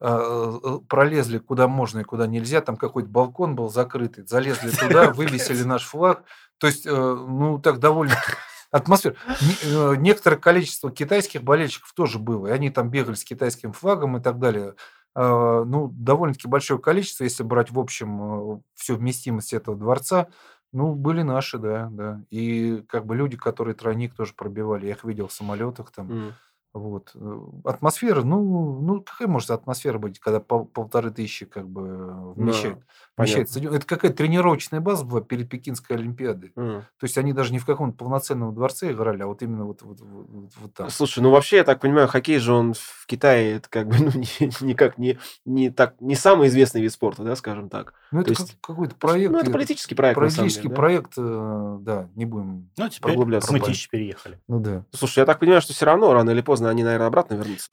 Э, 0.00 0.58
э, 0.64 0.78
Пролезли 0.88 1.38
куда 1.38 1.68
можно 1.68 2.00
и 2.00 2.04
куда 2.04 2.26
нельзя. 2.26 2.60
Там 2.60 2.76
какой-то 2.76 3.08
балкон 3.08 3.54
был 3.56 3.68
закрытый. 3.68 4.26
Залезли 4.26 4.70
туда, 4.70 5.10
вывесили 5.12 5.62
наш 5.64 5.84
флаг. 5.86 6.22
То 6.58 6.66
есть, 6.66 6.86
э, 6.86 6.90
ну, 6.90 7.58
так 7.58 7.78
довольно 7.78 8.14
атмосфера. 8.70 9.14
Не- 9.40 9.96
Некоторое 9.98 10.36
количество 10.36 10.90
китайских 10.90 11.42
болельщиков 11.42 11.92
тоже 11.94 12.18
было. 12.18 12.48
И 12.48 12.50
они 12.50 12.70
там 12.70 12.90
бегали 12.90 13.14
с 13.14 13.24
китайским 13.24 13.72
флагом 13.72 14.16
и 14.16 14.20
так 14.20 14.38
далее. 14.38 14.74
Э, 15.14 15.64
Ну, 15.66 15.88
довольно-таки 15.94 16.48
большое 16.48 16.80
количество, 16.80 17.24
если 17.24 17.42
брать 17.42 17.70
в 17.70 17.78
общем 17.78 18.62
всю 18.74 18.96
вместимость 18.96 19.52
этого 19.52 19.76
дворца. 19.76 20.28
Ну, 20.70 20.94
были 20.94 21.22
наши, 21.22 21.56
да, 21.56 21.88
да. 21.90 22.20
И 22.28 22.84
как 22.88 23.06
бы 23.06 23.16
люди, 23.16 23.38
которые 23.38 23.74
тройник 23.74 24.14
тоже 24.14 24.34
пробивали. 24.36 24.84
Я 24.86 24.92
их 24.92 25.02
видел 25.04 25.28
в 25.28 25.32
самолетах 25.32 25.90
там. 25.90 26.10
М. 26.10 26.34
Вот. 26.74 27.12
э, 27.14 27.38
Атмосфера, 27.64 28.22
ну, 28.22 28.78
ну, 28.80 29.00
какая 29.00 29.26
может 29.26 29.50
атмосфера 29.50 29.98
быть, 29.98 30.18
когда 30.20 30.38
пол- 30.38 30.66
полторы 30.66 31.10
тысячи 31.10 31.46
как 31.46 31.66
бы 31.68 31.82
э, 31.88 32.32
вмещает, 32.36 32.74
понятно. 32.74 32.84
вмещает 33.16 33.50
стадион? 33.50 33.74
Это 33.74 33.86
какая-то 33.86 34.16
тренировочная 34.18 34.80
база 34.80 35.04
была 35.04 35.20
перед 35.22 35.48
Пекинской 35.48 35.96
Олимпиадой. 35.96 36.52
М. 36.56 36.82
То 36.98 37.04
есть 37.04 37.16
они 37.18 37.32
даже 37.32 37.52
не 37.52 37.58
в 37.58 37.64
каком-то 37.66 37.96
полноценном 37.96 38.54
дворце 38.54 38.92
играли, 38.92 39.22
а 39.22 39.26
вот 39.26 39.42
именно 39.42 39.64
вот, 39.64 39.82
вот, 39.82 40.00
вот, 40.00 40.52
вот- 40.60 40.74
там. 40.74 40.90
Слушай, 40.90 41.20
ну 41.20 41.30
вообще, 41.30 41.56
я 41.56 41.64
так 41.64 41.80
понимаю, 41.80 42.06
хоккей 42.06 42.38
же 42.38 42.52
он 42.52 42.74
в 42.74 43.06
Китае, 43.06 43.56
это 43.56 43.68
как 43.70 43.88
бы, 43.88 43.96
ну, 43.98 44.10
не- 44.14 44.66
никак 44.66 44.98
не, 44.98 45.18
не, 45.46 45.70
так, 45.70 45.94
не 46.00 46.14
самый 46.14 46.48
известный 46.48 46.82
вид 46.82 46.92
спорта, 46.92 47.24
да, 47.24 47.34
скажем 47.34 47.70
так. 47.70 47.94
Ну, 48.12 48.20
это 48.20 48.34
то 48.34 48.42
есть- 48.42 48.52
как- 48.52 48.60
какой-то 48.60 48.94
проект. 48.94 49.32
Ну, 49.32 49.38
это 49.38 49.50
политический 49.50 49.94
проект, 49.94 50.16
Политический 50.16 50.62
деле, 50.62 50.68
да. 50.70 50.76
проект, 50.76 51.12
э, 51.16 51.78
да, 51.80 52.08
не 52.14 52.26
будем. 52.26 52.68
Ну, 52.76 52.88
теперь 52.88 53.16
мы 53.16 53.60
тысячи 53.60 53.88
переехали. 53.90 54.38
Ну 54.48 54.60
да. 54.60 54.84
Слушай, 54.92 55.20
я 55.20 55.24
так 55.26 55.38
понимаю, 55.40 55.60
что 55.62 55.72
все 55.72 55.86
равно 55.86 56.12
рано 56.12 56.30
или 56.30 56.40
поздно 56.42 56.67
они, 56.68 56.84
наверное, 56.84 57.06
обратно 57.08 57.34
вернутся. 57.34 57.70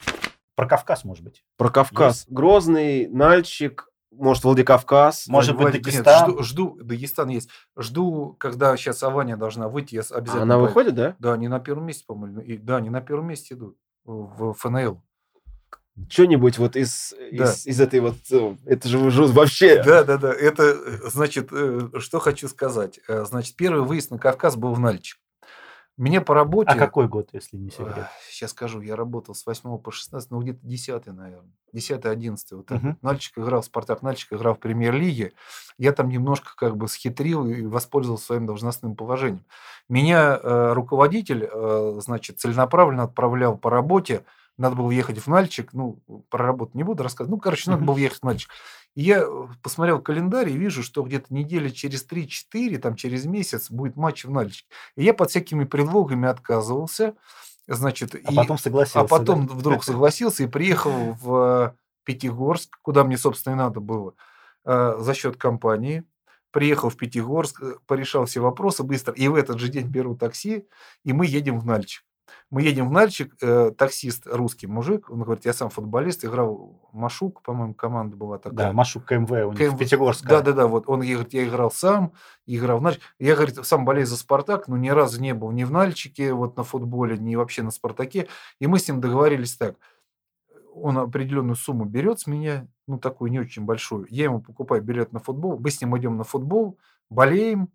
Про 0.56 0.68
Кавказ, 0.68 1.04
может 1.04 1.24
быть. 1.24 1.44
Про 1.58 1.70
Кавказ. 1.70 2.26
Грозный, 2.30 3.08
Нальчик, 3.08 3.90
может, 4.12 4.44
Владикавказ. 4.46 5.28
Может 5.28 5.58
быть, 5.58 5.74
нет, 5.74 5.84
Дагестан? 5.84 6.30
жду, 6.32 6.44
жду, 6.44 6.78
Дагестан 6.82 7.28
есть. 7.30 7.50
Жду, 7.78 8.36
когда 8.40 8.78
сейчас 8.78 9.04
Аваня 9.04 9.36
должна 9.36 9.68
выйти, 9.68 9.96
я 9.96 10.02
А 10.12 10.16
обязательно. 10.16 10.44
она 10.44 10.56
поеду. 10.56 10.68
выходит, 10.68 10.96
да? 10.96 11.16
Да, 11.20 11.34
они 11.34 11.48
на 11.50 11.60
первом 11.60 11.86
месте, 11.88 12.06
по-моему. 12.08 12.40
И, 12.40 12.58
да, 12.58 12.78
они 12.78 12.90
на 12.90 13.02
первом 13.02 13.28
месте 13.28 13.56
идут 13.56 13.78
в 14.06 14.54
ФНЛ. 14.54 15.02
Что-нибудь 16.10 16.58
вот 16.58 16.76
из, 16.76 17.14
Да. 17.32 17.46
из, 17.52 17.66
из 17.68 17.80
этой 17.80 18.02
вот... 18.02 18.16
э, 18.30 18.56
Это 18.66 18.88
же 18.90 18.98
вообще... 19.00 19.82
Да, 19.84 20.04
да, 20.04 20.18
да. 20.18 20.34
Это, 20.34 20.64
э, 20.64 21.10
значит, 21.10 21.50
э, 21.52 21.90
что 22.00 22.20
хочу 22.20 22.48
сказать. 22.50 23.00
Значит, 23.08 23.56
первый 23.56 23.84
выезд 23.86 24.12
на 24.12 24.18
Кавказ 24.18 24.58
был 24.58 24.74
в 24.74 24.80
Нальчик. 24.80 25.18
Мне 25.98 26.20
по 26.20 26.34
работе... 26.34 26.72
А 26.72 26.76
какой 26.76 27.08
год, 27.08 27.30
если 27.32 27.56
не 27.56 27.70
секрет? 27.70 28.08
Сейчас 28.30 28.52
скажу, 28.52 28.82
я 28.82 28.98
работал 28.98 29.34
с 29.34 29.46
8 29.46 29.78
по 29.78 29.92
16, 29.92 30.30
ну 30.30 30.42
где-то 30.42 30.60
10, 30.62 31.06
наверное. 31.08 31.52
10 31.72 32.06
11 32.06 32.52
вот 32.52 32.66
так. 32.66 32.82
Вот. 32.82 32.96
Нальчик 33.02 33.38
играл, 33.38 33.64
Спартак 33.64 34.02
Нальчик 34.02 34.34
играл 34.34 34.56
в 34.56 34.60
премьер-лиге. 34.60 35.34
Я 35.78 35.94
там 35.94 36.10
немножко 36.10 36.52
как 36.58 36.76
бы 36.76 36.90
схитрил 36.90 37.48
и 37.48 37.66
воспользовался 37.66 38.26
своим 38.26 38.46
должностным 38.46 38.96
положением. 38.96 39.46
Меня 39.88 40.38
э, 40.42 40.74
руководитель, 40.74 41.48
э, 41.50 42.00
значит, 42.02 42.40
целенаправленно 42.40 43.04
отправлял 43.04 43.58
по 43.58 43.70
работе. 43.70 44.26
Надо 44.58 44.76
было 44.76 44.92
ехать 44.92 45.20
в 45.20 45.28
Нальчик. 45.28 45.72
Ну, 45.74 46.02
про 46.30 46.46
работу 46.46 46.72
не 46.76 46.84
буду 46.84 47.04
рассказывать. 47.04 47.32
Ну, 47.32 47.40
короче, 47.40 47.70
надо 47.70 47.84
было 47.84 47.98
ехать 47.98 48.20
в 48.20 48.24
Нальчик. 48.24 48.52
И 48.96 49.04
я 49.04 49.20
э, 49.24 49.48
посмотрел 49.62 50.02
календарь 50.02 50.50
и 50.50 50.58
вижу, 50.58 50.82
что 50.84 51.04
где-то 51.04 51.34
недели 51.34 51.70
через 51.70 52.06
3-4, 52.08 52.78
там 52.78 52.96
через 52.96 53.26
месяц 53.26 53.70
будет 53.70 53.96
матч 53.98 54.26
в 54.26 54.32
Нальчике. 54.32 54.68
И 54.96 55.04
я 55.04 55.14
под 55.14 55.30
всякими 55.30 55.66
предлогами 55.66 56.28
отказывался. 56.28 57.16
Значит, 57.68 58.16
А 58.16 58.32
и- 58.32 58.36
потом 58.36 58.58
согласился. 58.58 59.02
а 59.02 59.08
потом 59.08 59.48
да? 59.48 59.54
вдруг 59.54 59.84
согласился 59.84 60.44
и 60.44 60.48
приехал 60.48 61.18
в 61.22 61.76
Пятигорск, 62.06 62.78
куда 62.82 63.04
мне, 63.04 63.18
собственно, 63.18 63.54
и 63.54 63.58
надо 63.58 63.80
было, 63.80 64.14
э, 64.66 64.96
за 65.00 65.14
счет 65.14 65.36
компании. 65.38 66.04
Приехал 66.52 66.90
в 66.90 66.96
Пятигорск, 66.96 67.62
э, 67.64 67.74
порешал 67.88 68.26
все 68.26 68.40
вопросы 68.40 68.84
быстро. 68.84 69.14
И 69.14 69.28
в 69.28 69.36
этот 69.36 69.60
же 69.60 69.68
день 69.68 69.88
беру 69.88 70.16
такси, 70.16 70.68
и 71.04 71.12
мы 71.12 71.26
едем 71.26 71.60
в 71.60 71.66
Нальчик. 71.66 72.04
Мы 72.50 72.62
едем 72.62 72.90
в 72.90 72.92
Нальчик, 72.92 73.36
э, 73.42 73.72
таксист 73.78 74.28
русский 74.28 74.68
мужик, 74.68 75.10
он 75.10 75.24
говорит, 75.24 75.46
я 75.46 75.54
сам 75.54 75.70
футболист, 75.70 76.24
играл 76.24 76.80
Машук, 76.94 77.42
по-моему, 77.42 77.74
команда 77.74 78.16
была 78.16 78.38
такая. 78.38 78.68
Да, 78.68 78.74
Машу 78.74 79.02
КМВ 79.02 79.32
у 79.32 79.52
них 79.52 79.58
КМВ. 79.58 79.74
в 79.74 79.78
Пятигорске. 79.78 80.28
Да, 80.28 80.42
да, 80.42 80.54
да, 80.54 80.68
вот 80.68 80.88
он 80.88 81.02
говорит, 81.02 81.34
я 81.34 81.48
играл 81.48 81.72
сам, 81.72 82.14
играл 82.46 82.80
в 82.80 82.82
Нальчике. 82.82 83.06
Я, 83.20 83.36
говорит, 83.36 83.66
сам 83.66 83.86
болею 83.86 84.08
за 84.08 84.18
Спартак, 84.18 84.68
но 84.68 84.78
ни 84.78 84.90
разу 84.90 85.22
не 85.22 85.34
был 85.34 85.52
ни 85.52 85.64
в 85.64 85.72
Нальчике, 85.72 86.34
вот 86.34 86.58
на 86.58 86.64
футболе, 86.64 87.18
ни 87.18 87.36
вообще 87.36 87.64
на 87.64 87.72
Спартаке. 87.72 88.28
И 88.60 88.68
мы 88.68 88.80
с 88.80 88.88
ним 88.88 89.02
договорились 89.02 89.56
так. 89.56 89.76
Он 90.74 90.98
определенную 90.98 91.56
сумму 91.56 91.86
берет 91.86 92.20
с 92.20 92.28
меня, 92.28 92.68
ну, 92.88 93.00
такую 93.00 93.32
не 93.32 93.40
очень 93.40 93.64
большую. 93.64 94.06
Я 94.10 94.26
ему 94.26 94.42
покупаю 94.42 94.82
билет 94.82 95.14
на 95.14 95.20
футбол, 95.20 95.58
мы 95.60 95.72
с 95.72 95.82
ним 95.82 95.98
идем 95.98 96.18
на 96.18 96.24
футбол, 96.24 96.78
болеем 97.10 97.70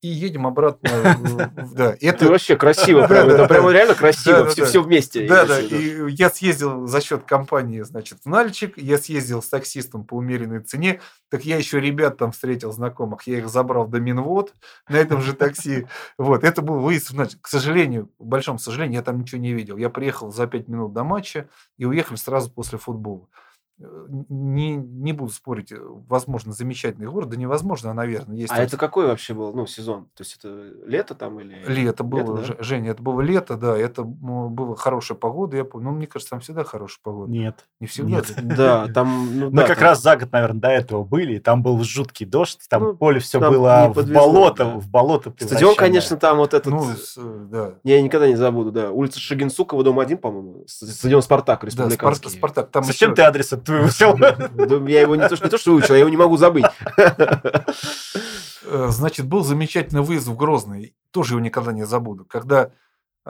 и 0.00 0.08
едем 0.08 0.46
обратно. 0.46 0.88
Да, 1.74 1.96
Это 2.00 2.26
вообще 2.28 2.56
красиво. 2.56 3.06
Прям, 3.06 3.28
это 3.28 3.46
прям 3.46 3.68
реально 3.70 3.94
красиво. 3.94 4.48
Все, 4.48 4.82
вместе. 4.82 5.26
Да, 5.26 5.44
да. 5.44 5.60
И 5.60 6.10
я 6.10 6.30
съездил 6.30 6.86
за 6.86 7.00
счет 7.00 7.24
компании, 7.24 7.82
значит, 7.82 8.18
в 8.24 8.28
Нальчик. 8.28 8.76
Я 8.76 8.98
съездил 8.98 9.42
с 9.42 9.48
таксистом 9.48 10.04
по 10.04 10.14
умеренной 10.14 10.60
цене. 10.60 11.00
Так 11.30 11.44
я 11.44 11.56
еще 11.56 11.80
ребят 11.80 12.16
там 12.16 12.32
встретил 12.32 12.72
знакомых. 12.72 13.26
Я 13.26 13.38
их 13.38 13.48
забрал 13.48 13.86
до 13.86 14.00
Минвод 14.00 14.54
на 14.88 14.96
этом 14.96 15.20
же 15.20 15.34
такси. 15.34 15.86
Вот, 16.16 16.44
это 16.44 16.62
был 16.62 16.78
выезд 16.78 17.10
в 17.10 17.14
Нальчик. 17.14 17.40
К 17.42 17.48
сожалению, 17.48 18.06
к 18.18 18.24
большому 18.24 18.58
сожалению, 18.58 18.96
я 18.96 19.02
там 19.02 19.20
ничего 19.20 19.40
не 19.40 19.52
видел. 19.52 19.76
Я 19.76 19.90
приехал 19.90 20.32
за 20.32 20.46
пять 20.46 20.68
минут 20.68 20.92
до 20.92 21.04
матча 21.04 21.48
и 21.76 21.84
уехали 21.84 22.16
сразу 22.16 22.50
после 22.50 22.78
футбола. 22.78 23.28
Э, 23.80 24.06
Не, 24.28 24.74
не 24.76 25.12
буду 25.12 25.30
спорить, 25.30 25.70
э, 25.70 25.78
возможно, 26.08 26.52
замечательный 26.52 27.06
город, 27.06 27.28
да 27.28 27.36
невозможно, 27.36 27.90
а, 27.90 27.94
наверное. 27.94 28.36
Есть 28.36 28.52
А 28.52 28.56
там 28.56 28.64
это 28.64 28.76
какой 28.76 29.06
вообще 29.06 29.34
был, 29.34 29.52
ну, 29.52 29.66
сезон? 29.66 30.06
То 30.16 30.22
есть 30.22 30.36
это 30.38 30.48
лето 30.84 31.14
там 31.14 31.38
или... 31.40 31.54
Лето 31.66 32.02
было, 32.02 32.38
Лето, 32.40 32.54
да? 32.58 32.62
Женя, 32.64 32.90
это 32.90 33.02
было 33.02 33.20
лето, 33.20 33.56
да, 33.56 33.76
это 33.78 34.02
была 34.02 34.74
хорошая 34.76 35.16
погода, 35.16 35.56
я 35.56 35.64
помню. 35.64 35.90
Ну, 35.90 35.96
мне 35.96 36.06
кажется, 36.08 36.30
там 36.30 36.40
всегда 36.40 36.64
хорошая 36.64 36.98
погода. 37.04 37.30
Нет. 37.30 37.66
Не 37.80 37.86
всегда. 37.86 38.10
Нет. 38.16 38.34
Да, 38.42 38.88
там... 38.88 39.38
Ну, 39.38 39.50
Мы 39.50 39.62
да, 39.62 39.66
как 39.68 39.78
там- 39.78 39.88
раз 39.88 40.02
за 40.02 40.16
год, 40.16 40.32
наверное, 40.32 40.60
до 40.60 40.68
этого 40.68 41.04
были, 41.04 41.34
и 41.34 41.38
там 41.38 41.62
был 41.62 41.80
жуткий 41.84 42.26
дождь, 42.26 42.66
там 42.68 42.82
Ну, 42.82 42.96
поле 42.96 43.20
все 43.20 43.38
было 43.38 43.92
в 43.94 44.12
болото, 44.12 44.64
да. 44.64 44.74
в 44.78 44.88
болото 44.88 45.32
Стадион, 45.38 45.76
конечно, 45.76 46.16
там 46.16 46.38
вот 46.38 46.52
этот... 46.54 46.72
Ну, 46.72 46.82
с- 46.84 47.16
да. 47.16 47.74
Я 47.84 48.02
никогда 48.02 48.26
не 48.26 48.34
забуду, 48.36 48.72
да. 48.72 48.90
Улица 48.90 49.20
Шагинсукова, 49.20 49.84
дом 49.84 50.00
1, 50.00 50.18
по-моему. 50.18 50.64
Стадион 50.66 51.22
Спартак, 51.22 51.60
Да, 51.60 51.66
республиканский. 51.66 52.30
Спартак, 52.30 52.38
Спартак. 52.38 52.70
Там 52.72 52.84
Зачем 52.84 53.10
еще- 53.10 53.16
ты 53.16 53.22
адрес 53.22 53.52
выучил? 53.68 54.16
Да, 54.16 54.90
Я 54.90 55.02
его 55.02 55.16
не 55.16 55.28
то, 55.28 55.36
что, 55.36 55.44
не 55.46 55.50
то, 55.50 55.58
что 55.58 55.72
выучил, 55.72 55.94
я 55.94 56.00
его 56.00 56.08
не 56.10 56.16
могу 56.16 56.36
забыть. 56.36 56.66
Э, 58.64 58.88
Значит, 58.90 59.26
был 59.26 59.42
замечательный 59.44 60.02
выезд 60.02 60.26
в 60.26 60.36
Грозный. 60.36 60.94
Тоже 61.10 61.34
его 61.34 61.40
никогда 61.40 61.72
не 61.72 61.84
забуду. 61.86 62.24
Когда 62.24 62.70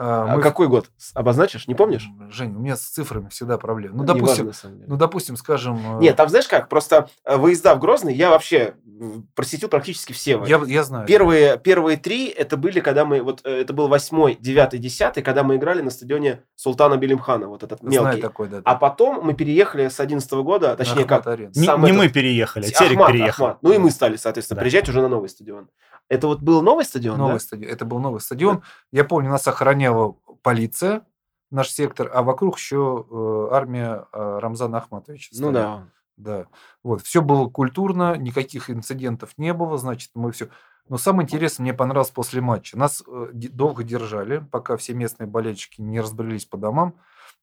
А 0.01 0.37
мы... 0.37 0.41
какой 0.41 0.69
год? 0.69 0.89
Обозначишь? 1.13 1.67
Не 1.67 1.75
помнишь? 1.75 2.07
Женя, 2.31 2.57
у 2.57 2.61
меня 2.61 2.77
с 2.77 2.81
цифрами 2.81 3.27
всегда 3.27 3.57
проблемы. 3.57 3.97
Ну, 3.97 4.03
Не 4.03 4.07
важно, 4.07 4.21
допустим, 4.23 4.45
на 4.45 4.53
самом 4.53 4.75
деле. 4.77 4.87
ну, 4.89 4.95
допустим, 4.95 5.35
скажем... 5.35 5.97
э, 5.97 6.01
Нет, 6.01 6.15
там 6.15 6.29
знаешь 6.29 6.47
как? 6.47 6.69
Просто 6.69 7.09
э, 7.25 7.35
выезда 7.35 7.75
в 7.75 7.79
Грозный 7.79 8.13
я 8.13 8.29
вообще 8.29 8.75
м, 8.85 9.27
просветил 9.35 9.67
практически 9.67 10.13
все. 10.13 10.41
я, 10.45 10.61
я 10.65 10.83
знаю. 10.83 11.05
Первые, 11.05 11.57
первые 11.57 11.97
три 11.97 12.27
это 12.27 12.55
были, 12.55 12.79
когда 12.79 13.03
мы, 13.03 13.21
вот 13.21 13.41
э, 13.43 13.49
это 13.61 13.73
был 13.73 13.89
восьмой, 13.89 14.37
девятый, 14.39 14.79
десятый, 14.79 15.21
когда 15.21 15.43
мы 15.43 15.57
играли 15.57 15.81
на 15.81 15.89
стадионе 15.89 16.43
Султана 16.55 16.95
Белимхана, 16.95 17.47
вот 17.49 17.63
этот 17.63 17.79
Знаю 17.81 18.03
мелкий. 18.05 18.21
такой, 18.21 18.47
да. 18.47 18.61
А 18.63 18.75
потом 18.75 19.19
мы 19.25 19.33
переехали 19.33 19.89
с 19.89 19.99
11 19.99 20.31
года, 20.31 20.77
точнее 20.77 21.03
как. 21.03 21.25
Не 21.25 21.65
Сам 21.65 21.81
не 21.83 21.87
этот- 21.89 21.97
мы 21.97 22.07
переехали, 22.07 22.65
а 22.67 22.69
Терек 22.69 22.91
Ахмат, 22.93 23.11
переехал. 23.11 23.45
Ахмат. 23.47 23.57
Ну 23.63 23.73
и 23.73 23.77
мы 23.77 23.91
стали, 23.91 24.15
соответственно, 24.15 24.55
Да. 24.55 24.61
приезжать 24.61 24.87
уже 24.87 25.01
на 25.01 25.09
новый 25.09 25.27
стадион. 25.27 25.67
Это 26.09 26.27
вот 26.27 26.41
был 26.41 26.61
новый 26.61 26.85
стадион, 26.85 27.17
Новый 27.17 27.33
да? 27.33 27.39
стадион. 27.39 27.71
Это 27.71 27.85
был 27.85 27.99
новый 27.99 28.19
стадион. 28.19 28.63
Я 28.91 29.05
помню, 29.05 29.29
нас 29.29 29.47
охраняла 29.47 30.15
полиция, 30.41 31.05
наш 31.51 31.69
сектор, 31.69 32.09
а 32.13 32.23
вокруг 32.23 32.57
еще 32.57 33.05
э, 33.09 33.47
армия 33.51 34.05
э, 34.11 34.39
Рамзана 34.39 34.79
Ахматовича. 34.79 35.29
Ну 35.33 35.51
стояла. 35.51 35.77
да. 35.77 35.87
Да. 36.17 36.47
Вот. 36.83 37.01
Все 37.01 37.21
было 37.21 37.49
культурно, 37.49 38.17
никаких 38.17 38.69
инцидентов 38.69 39.31
не 39.37 39.53
было, 39.53 39.77
значит, 39.77 40.11
мы 40.15 40.33
все. 40.33 40.49
Но 40.89 40.97
самое 40.97 41.23
интересное 41.23 41.63
мне 41.63 41.73
понравилось 41.73 42.09
после 42.09 42.41
матча. 42.41 42.77
Нас 42.77 43.03
э, 43.07 43.29
долго 43.33 43.83
держали, 43.83 44.39
пока 44.51 44.75
все 44.75 44.93
местные 44.93 45.27
болельщики 45.27 45.79
не 45.81 46.01
разбрелись 46.01 46.45
по 46.45 46.57
домам. 46.57 46.95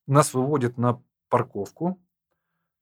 Нас 0.05 0.33
выводят 0.33 0.77
на 0.77 1.01
парковку. 1.29 1.99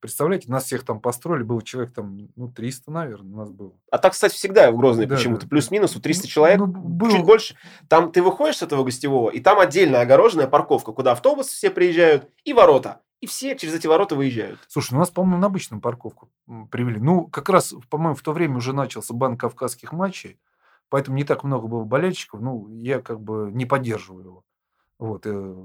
Представляете, 0.06 0.51
нас 0.51 0.66
всех 0.66 0.84
там 0.86 0.99
построили, 0.99 1.43
было 1.43 1.62
человек 1.62 1.93
там, 1.93 2.30
ну, 2.36 2.47
300, 2.49 2.91
наверное, 2.91 3.34
у 3.34 3.38
нас 3.38 3.49
было. 3.51 3.74
А 3.91 3.97
так, 3.97 4.14
кстати, 4.14 4.34
всегда 4.34 4.72
в 4.72 4.78
Грозный 4.78 5.06
Да, 5.06 5.16
почему-то 5.16 5.41
да. 5.43 5.47
плюс-минус, 5.49 5.95
у 5.95 5.99
300 5.99 6.24
Ну, 6.24 6.28
человек, 6.30 6.60
ну, 6.60 6.68
было- 6.68 7.12
чуть 7.12 7.26
больше. 7.26 7.56
Там 7.88 8.12
ты 8.12 8.22
выходишь 8.22 8.58
с 8.58 8.62
этого 8.64 8.84
гостевого, 8.84 9.30
и 9.30 9.39
там 9.39 9.60
отдельная 9.60 10.01
огороженная 10.01 10.47
парковка, 10.47 10.91
куда 10.91 11.12
автобусы 11.14 11.49
все 11.56 11.70
приезжают, 11.72 12.30
и 12.43 12.53
ворота. 12.53 13.01
И 13.22 13.28
все 13.28 13.56
через 13.56 13.74
эти 13.74 13.88
ворота 13.88 14.16
выезжают. 14.16 14.60
Слушай, 14.68 14.93
ну 14.93 14.99
нас, 14.99 15.10
по-моему, 15.10 15.38
на 15.39 15.47
обычную 15.47 15.82
парковку 15.82 16.30
привели. 16.70 16.99
Ну, 16.99 17.26
как 17.28 17.49
раз, 17.49 17.74
по-моему, 17.89 18.14
в 18.16 18.22
то 18.22 18.34
время 18.34 18.58
уже 18.58 18.74
начался 18.74 19.14
бан 19.14 19.38
кавказских 19.38 19.91
матчей, 19.93 20.38
поэтому 20.89 21.18
не 21.18 21.24
так 21.24 21.43
много 21.43 21.68
было 21.68 21.84
болельщиков. 21.84 22.41
Ну, 22.41 22.68
я 22.70 23.01
как 23.01 23.20
бы 23.22 23.49
не 23.51 23.66
поддерживаю 23.66 24.24
его. 24.24 24.43
Вот, 24.99 25.26
э, 25.26 25.56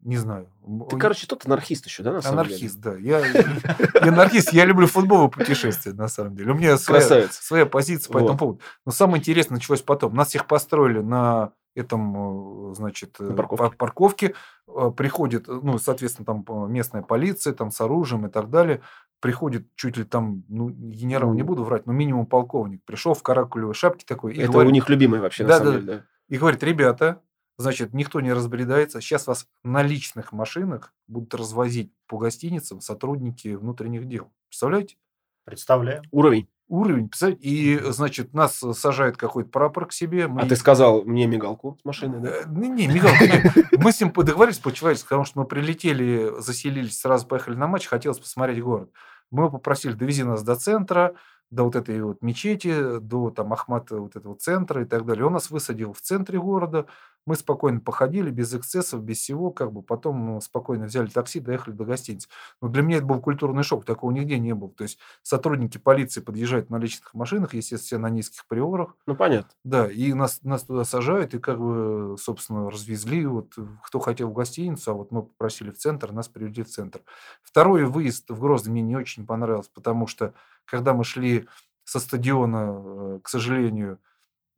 не 0.00 0.16
знаю. 0.16 0.48
Ты, 0.90 0.96
короче, 0.96 1.26
тот 1.26 1.44
анархист 1.46 1.86
еще, 1.86 2.02
да, 2.02 2.12
на 2.12 2.22
самом 2.22 2.44
деле? 2.44 2.54
анархист, 2.56 2.78
да. 2.80 2.94
Я, 2.96 3.20
я 3.26 4.12
анархист, 4.12 4.52
я 4.52 4.64
люблю 4.64 4.86
футбол 4.86 5.26
и 5.28 5.30
путешествия, 5.30 5.92
на 5.92 6.08
самом 6.08 6.36
деле. 6.36 6.52
У 6.52 6.54
меня 6.54 6.78
своя, 6.78 7.00
Красавец. 7.00 7.32
своя 7.36 7.66
позиция 7.66 8.12
по 8.12 8.18
этому 8.18 8.38
поводу. 8.38 8.60
Но 8.86 8.92
самое 8.92 9.18
интересное 9.20 9.56
началось 9.56 9.82
потом. 9.82 10.14
Нас 10.14 10.28
всех 10.28 10.46
построили 10.46 11.00
на 11.00 11.52
этом, 11.74 12.70
э, 12.70 12.74
значит, 12.74 13.16
э, 13.20 13.24
На 13.24 13.34
парковке. 13.34 13.56
пар- 13.64 13.76
парковке. 13.76 14.34
Э, 14.68 14.90
Приходит, 14.96 15.46
ну, 15.48 15.78
соответственно, 15.78 16.26
там 16.26 16.44
местная 16.72 17.02
полиция, 17.02 17.52
там 17.52 17.70
с 17.70 17.80
оружием 17.80 18.26
и 18.26 18.30
так 18.30 18.50
далее. 18.50 18.80
Приходит 19.20 19.66
чуть 19.74 19.96
ли 19.96 20.04
там, 20.04 20.44
ну, 20.48 20.68
генерал 20.70 21.32
не 21.34 21.42
Ну. 21.42 21.46
буду 21.48 21.64
врать, 21.64 21.86
но 21.86 21.92
минимум 21.92 22.26
полковник. 22.26 22.84
Пришел 22.84 23.14
в 23.14 23.22
каракулевой 23.22 23.74
шапке 23.74 24.04
такой 24.06 24.34
и 24.34 24.40
Это 24.40 24.52
говорит, 24.52 24.70
у 24.70 24.74
них 24.74 24.88
любимый 24.88 25.20
вообще, 25.20 25.44
на 25.44 25.58
самом 25.58 25.72
да. 25.72 25.80
деле, 25.80 25.92
да. 25.98 26.02
и 26.28 26.38
говорит, 26.38 26.62
ребята, 26.62 27.20
значит, 27.58 27.92
никто 27.92 28.20
не 28.20 28.32
разбредается. 28.32 29.00
Сейчас 29.00 29.26
вас 29.26 29.46
на 29.62 29.82
личных 29.82 30.32
машинах 30.32 30.94
будут 31.06 31.34
развозить 31.34 31.92
по 32.06 32.16
гостиницам 32.16 32.80
сотрудники 32.80 33.48
внутренних 33.48 34.08
дел. 34.08 34.30
Представляете? 34.48 34.96
Представляю. 35.44 36.02
Уровень. 36.10 36.48
Уровень, 36.68 37.08
представляете? 37.08 37.42
И, 37.48 37.78
значит, 37.92 38.34
нас 38.34 38.62
сажает 38.74 39.16
какой-то 39.16 39.48
прапор 39.48 39.86
к 39.86 39.92
себе. 39.92 40.28
Мы... 40.28 40.42
А 40.42 40.46
ты 40.46 40.54
сказал 40.54 41.02
мне 41.02 41.26
мигалку 41.26 41.78
с 41.80 41.84
машины, 41.84 42.20
да? 42.20 42.28
Э, 42.28 42.44
Не, 42.46 42.68
не, 42.68 42.86
Михаил, 42.86 43.14
не. 43.18 43.78
мы 43.82 43.90
с 43.90 44.00
ним 44.00 44.12
договорились 44.12 44.58
по-человечески, 44.58 45.06
потому 45.06 45.24
что 45.24 45.40
мы 45.40 45.46
прилетели, 45.46 46.30
заселились, 46.40 47.00
сразу 47.00 47.26
поехали 47.26 47.56
на 47.56 47.66
матч, 47.66 47.86
хотелось 47.86 48.18
посмотреть 48.18 48.62
город. 48.62 48.92
Мы 49.30 49.44
его 49.44 49.50
попросили, 49.50 49.94
довези 49.94 50.24
нас 50.24 50.42
до 50.42 50.56
центра, 50.56 51.14
до 51.50 51.64
вот 51.64 51.76
этой 51.76 52.02
вот 52.02 52.20
мечети, 52.20 52.98
до 52.98 53.30
там 53.30 53.52
Ахмата 53.52 53.96
вот 53.96 54.16
этого 54.16 54.36
центра 54.36 54.82
и 54.82 54.84
так 54.84 55.06
далее. 55.06 55.24
Он 55.24 55.32
нас 55.32 55.50
высадил 55.50 55.94
в 55.94 56.00
центре 56.02 56.38
города, 56.38 56.86
мы 57.28 57.36
спокойно 57.36 57.80
походили, 57.80 58.30
без 58.30 58.54
эксцессов, 58.54 59.02
без 59.02 59.18
всего, 59.18 59.50
как 59.50 59.72
бы 59.72 59.82
потом 59.82 60.40
спокойно 60.40 60.86
взяли 60.86 61.08
такси, 61.08 61.40
доехали 61.40 61.74
до 61.74 61.84
гостиницы. 61.84 62.28
Но 62.62 62.68
для 62.68 62.82
меня 62.82 62.96
это 62.96 63.06
был 63.06 63.20
культурный 63.20 63.62
шок, 63.62 63.84
такого 63.84 64.10
нигде 64.10 64.38
не 64.38 64.54
было. 64.54 64.70
То 64.70 64.84
есть 64.84 64.98
сотрудники 65.22 65.76
полиции 65.78 66.20
подъезжают 66.22 66.70
на 66.70 66.76
личных 66.78 67.12
машинах, 67.14 67.52
естественно, 67.54 68.08
на 68.08 68.10
низких 68.10 68.46
приорах, 68.48 68.96
Ну, 69.06 69.14
понятно. 69.14 69.50
да, 69.64 69.86
и 69.90 70.12
нас, 70.14 70.40
нас 70.42 70.62
туда 70.64 70.84
сажают, 70.84 71.34
и 71.34 71.38
как 71.38 71.58
бы, 71.58 72.16
собственно, 72.18 72.70
развезли. 72.70 73.26
Вот 73.26 73.54
кто 73.84 74.00
хотел 74.00 74.30
в 74.30 74.32
гостиницу, 74.32 74.90
а 74.90 74.94
вот 74.94 75.12
мы 75.12 75.22
попросили 75.22 75.70
в 75.70 75.78
центр, 75.78 76.12
нас 76.12 76.28
привели 76.28 76.62
в 76.62 76.68
центр. 76.68 77.00
Второй 77.42 77.84
выезд 77.84 78.30
в 78.30 78.40
Грозный 78.40 78.72
мне 78.72 78.82
не 78.82 78.96
очень 78.96 79.26
понравился, 79.26 79.70
потому 79.74 80.06
что 80.06 80.34
когда 80.64 80.94
мы 80.94 81.04
шли 81.04 81.46
со 81.84 82.00
стадиона, 82.00 83.16
э, 83.16 83.20
к 83.22 83.28
сожалению, 83.28 83.98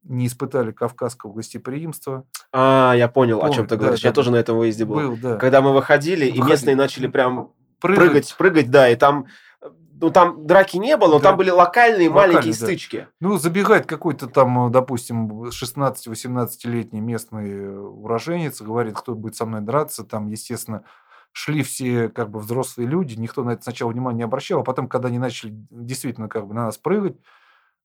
не 0.02 0.26
испытали 0.26 0.72
кавказского 0.72 1.32
гостеприимства. 1.32 2.24
А, 2.52 2.94
я 2.96 3.08
понял, 3.08 3.38
о 3.38 3.42
Помню, 3.42 3.54
чем 3.54 3.66
ты 3.66 3.76
да, 3.76 3.80
говоришь. 3.82 4.02
да, 4.02 4.08
Я 4.08 4.12
да. 4.12 4.14
тоже 4.14 4.30
на 4.30 4.36
этом 4.36 4.56
выезде 4.58 4.84
был. 4.84 4.96
Был, 4.96 5.16
да. 5.16 5.36
Когда 5.36 5.60
мы 5.60 5.72
выходили, 5.74 6.24
и 6.26 6.30
Выходили. 6.32 6.50
местные 6.50 6.76
начали 6.76 7.06
прям 7.06 7.52
Прыгать. 7.80 7.98
прыгать, 7.98 8.34
прыгать, 8.36 8.70
да, 8.70 8.88
и 8.88 8.96
там, 8.96 9.26
ну, 10.00 10.10
там 10.10 10.46
драки 10.46 10.78
не 10.78 10.96
было, 10.96 11.08
но 11.12 11.18
Да. 11.18 11.28
там 11.30 11.36
были 11.36 11.50
локальные 11.50 12.08
Локальные, 12.08 12.10
маленькие 12.10 12.52
да. 12.58 12.66
стычки. 12.66 13.08
Ну, 13.20 13.36
забегает 13.36 13.86
какой-то 13.86 14.26
там, 14.26 14.72
допустим, 14.72 15.50
16-18-летний 16.04 17.00
местный 17.00 17.78
уроженец, 17.78 18.60
говорит, 18.60 18.94
кто 18.96 19.14
будет 19.14 19.36
со 19.36 19.44
мной 19.46 19.60
драться. 19.60 20.04
Там, 20.04 20.28
естественно, 20.28 20.84
шли 21.32 21.62
все 21.62 22.08
как 22.08 22.30
бы 22.30 22.40
взрослые 22.40 22.88
люди, 22.88 23.14
никто 23.18 23.44
на 23.44 23.50
это 23.50 23.62
сначала 23.62 23.90
внимания 23.90 24.18
не 24.18 24.24
обращал, 24.24 24.60
а 24.60 24.64
потом, 24.64 24.88
когда 24.88 25.08
они 25.08 25.18
начали 25.18 25.52
действительно 25.70 26.28
как 26.28 26.46
бы 26.46 26.54
на 26.54 26.64
нас 26.66 26.76
прыгать, 26.78 27.16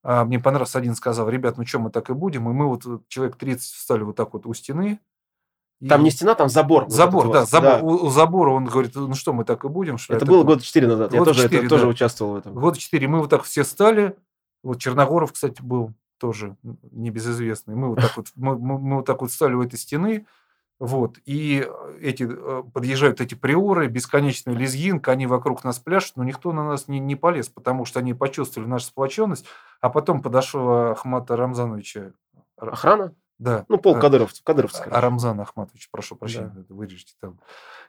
а, 0.08 0.24
мне 0.24 0.39
понравился 0.39 0.78
один 0.78 0.93
сказал, 0.95 1.28
ребят, 1.30 1.58
ну 1.58 1.66
что, 1.66 1.80
мы 1.80 1.89
так 1.89 2.10
и 2.10 2.14
будем, 2.14 2.47
и 2.49 2.53
мы 2.53 2.68
вот 2.68 2.84
человек 3.08 3.36
30 3.38 3.74
встали 3.74 4.03
вот 4.03 4.16
так 4.16 4.34
вот 4.34 4.45
у 4.45 4.53
стены. 4.53 4.99
и- 5.82 5.88
Там 5.89 6.03
не 6.03 6.12
стена, 6.12 6.36
там 6.36 6.47
забор. 6.47 6.84
вот 6.84 6.93
Забор, 6.93 7.24
этот 7.28 7.34
да, 7.34 7.39
вот. 7.41 7.49
забор, 7.49 7.84
У, 7.84 8.06
у 8.06 8.10
забора 8.12 8.51
он 8.51 8.66
говорит, 8.66 8.95
ну 8.95 9.14
что, 9.16 9.34
мы 9.34 9.43
так 9.45 9.66
и 9.66 9.68
будем, 9.68 9.97
что? 9.97 10.14
Это 10.14 10.24
Я 10.26 10.30
было 10.32 10.41
такой, 10.43 10.53
года 10.56 10.64
четыре 10.66 10.88
назад. 10.88 11.12
Я 11.12 11.20
Года 11.20 11.32
тоже, 11.32 11.41
это- 11.45 11.49
четыре, 11.56 11.70
тоже 11.70 11.84
да. 11.84 11.89
участвовал 11.89 12.34
в 12.34 12.36
этом. 12.38 12.53
Года 12.53 12.78
четыре. 12.80 13.08
Мы 13.08 13.20
вот 13.20 13.30
так 13.30 13.43
все 13.43 13.64
стали. 13.64 14.16
Вот 14.64 14.80
Черногоров, 14.80 15.34
кстати, 15.34 15.62
был 15.62 15.91
тоже 16.18 16.56
небезызвестный. 16.91 17.76
Мы 17.76 17.89
вот 17.89 17.99
так 17.99 18.16
вот, 18.18 18.28
мы, 18.36 18.58
мы- 18.58 18.80
мы 18.80 18.95
вот 18.97 19.06
так 19.06 19.22
вот 19.22 19.32
стали 19.32 19.53
у 19.53 19.62
этой 19.64 19.78
стены. 19.78 20.26
Вот. 20.80 21.17
И 21.26 21.67
эти, 22.01 22.28
э, 22.30 22.63
подъезжают 22.73 23.21
эти 23.21 23.34
приоры, 23.36 23.88
бесконечный 23.88 24.55
лезгинг, 24.55 25.07
они 25.07 25.26
вокруг 25.26 25.63
нас 25.63 25.80
пляшут, 25.80 26.17
но 26.17 26.23
никто 26.23 26.51
на 26.51 26.67
нас 26.67 26.88
не, 26.88 26.99
не 26.99 27.15
полез, 27.15 27.47
потому 27.47 27.86
что 27.86 27.99
они 27.99 28.13
почувствовали 28.13 28.67
нашу 28.67 28.88
сплоченность. 28.88 29.45
А 29.80 29.89
потом 29.89 30.21
подошел 30.21 30.91
Ахмата 30.91 31.38
Рамзановича. 31.38 32.11
Охрана? 32.57 33.13
Да. 33.38 33.65
Ну, 33.67 33.78
полк 33.78 33.97
э, 33.97 34.01
кадыровцев. 34.01 34.43
Кадыровцев, 34.43 34.88
а 34.89 35.01
Рамзан 35.01 35.39
Ахматович, 35.41 35.89
прошу 35.91 36.15
прощения, 36.15 36.53
это 36.57 36.73
вырежьте 36.73 37.13
там. 37.19 37.39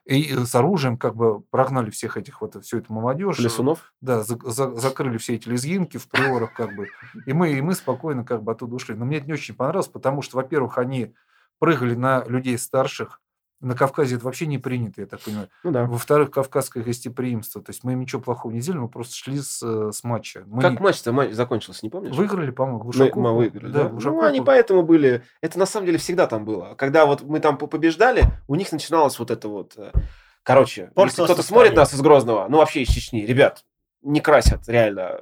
И 0.05 0.33
э, 0.33 0.45
с 0.45 0.55
оружием 0.55 0.97
как 0.97 1.15
бы 1.15 1.41
прогнали 1.41 1.91
всех 1.91 2.17
этих 2.17 2.41
вот 2.41 2.63
всю 2.65 2.79
эту 2.79 2.93
молодежь. 2.93 3.39
Лесунов. 3.39 3.93
Да, 4.01 4.23
за- 4.23 4.39
за- 4.45 4.75
закрыли 4.75 5.19
все 5.19 5.35
эти 5.37 5.49
лезгинки 5.49 5.99
в 5.99 6.09
приорах, 6.09 6.53
как 6.53 6.75
бы. 6.75 6.89
И 7.27 7.33
мы, 7.33 7.53
и 7.53 7.61
мы 7.61 7.75
спокойно 7.75 8.25
как 8.25 8.43
бы 8.43 8.53
оттуда 8.53 8.75
ушли. 8.75 8.97
Но 8.97 9.05
мне 9.05 9.19
это 9.19 9.27
не 9.27 9.35
очень 9.35 9.55
понравилось, 9.55 9.89
потому 9.89 10.21
что, 10.23 10.37
во-первых, 10.37 10.79
они 10.79 11.15
прыгали 11.59 11.95
на 11.95 12.25
людей 12.27 12.57
старших. 12.59 13.21
На 13.61 13.75
Кавказе 13.75 14.17
это 14.17 14.25
вообще 14.27 14.47
не 14.47 14.59
принято, 14.59 15.01
я 15.01 15.07
так 15.07 15.19
понимаю. 15.21 15.49
Ну 15.65 15.71
да. 15.71 15.87
Во-вторых, 15.87 16.31
кавказское 16.31 16.85
гостеприимство. 16.85 17.63
То 17.63 17.71
есть 17.71 17.85
мы 17.85 17.95
им 17.95 18.01
ничего 18.01 18.21
плохого 18.21 18.53
не 18.53 18.61
сделали, 18.61 18.83
мы 18.83 18.89
просто 18.91 19.15
шли 19.15 19.39
с, 19.41 19.63
э, 19.63 19.93
с 19.93 20.05
матча. 20.05 20.45
Мы 20.47 20.61
Как 20.61 20.73
не- 20.73 20.79
матч-то 20.79 21.11
матч 21.13 21.33
закончился, 21.33 21.81
не 21.83 21.89
помнишь? 21.89 22.15
выиграли, 22.15 22.51
по-моему, 22.51 22.79
Мы, 22.81 22.85
Глушакову. 22.85 23.23
мы 23.23 23.35
выиграли, 23.35 23.73
да? 23.73 23.85
Ну, 23.85 23.89
Глушакову. 23.91 24.23
они 24.25 24.43
поэтому 24.43 24.83
были... 24.83 25.23
Это 25.41 25.59
на 25.59 25.65
самом 25.65 25.87
деле 25.87 25.97
всегда 25.97 26.27
там 26.27 26.45
было. 26.45 26.75
Когда 26.75 27.07
вот 27.07 27.23
мы 27.23 27.41
там 27.41 27.57
по- 27.57 27.67
побеждали, 27.67 28.25
у 28.47 28.57
них 28.57 28.71
начиналось 28.73 29.19
вот 29.19 29.31
это 29.31 29.49
вот... 29.49 29.73
э, 29.79 29.91
Короче, 30.43 30.91
кто-то 30.95 31.43
смотрит 31.43 31.75
нас 31.75 31.95
из 31.95 32.01
Грозного, 32.03 32.47
ну 32.49 32.59
вообще 32.59 32.83
из 32.83 32.89
Чечни, 32.89 33.23
ребят, 33.25 33.65
не 34.03 34.21
красят, 34.21 34.69
реально. 34.69 35.19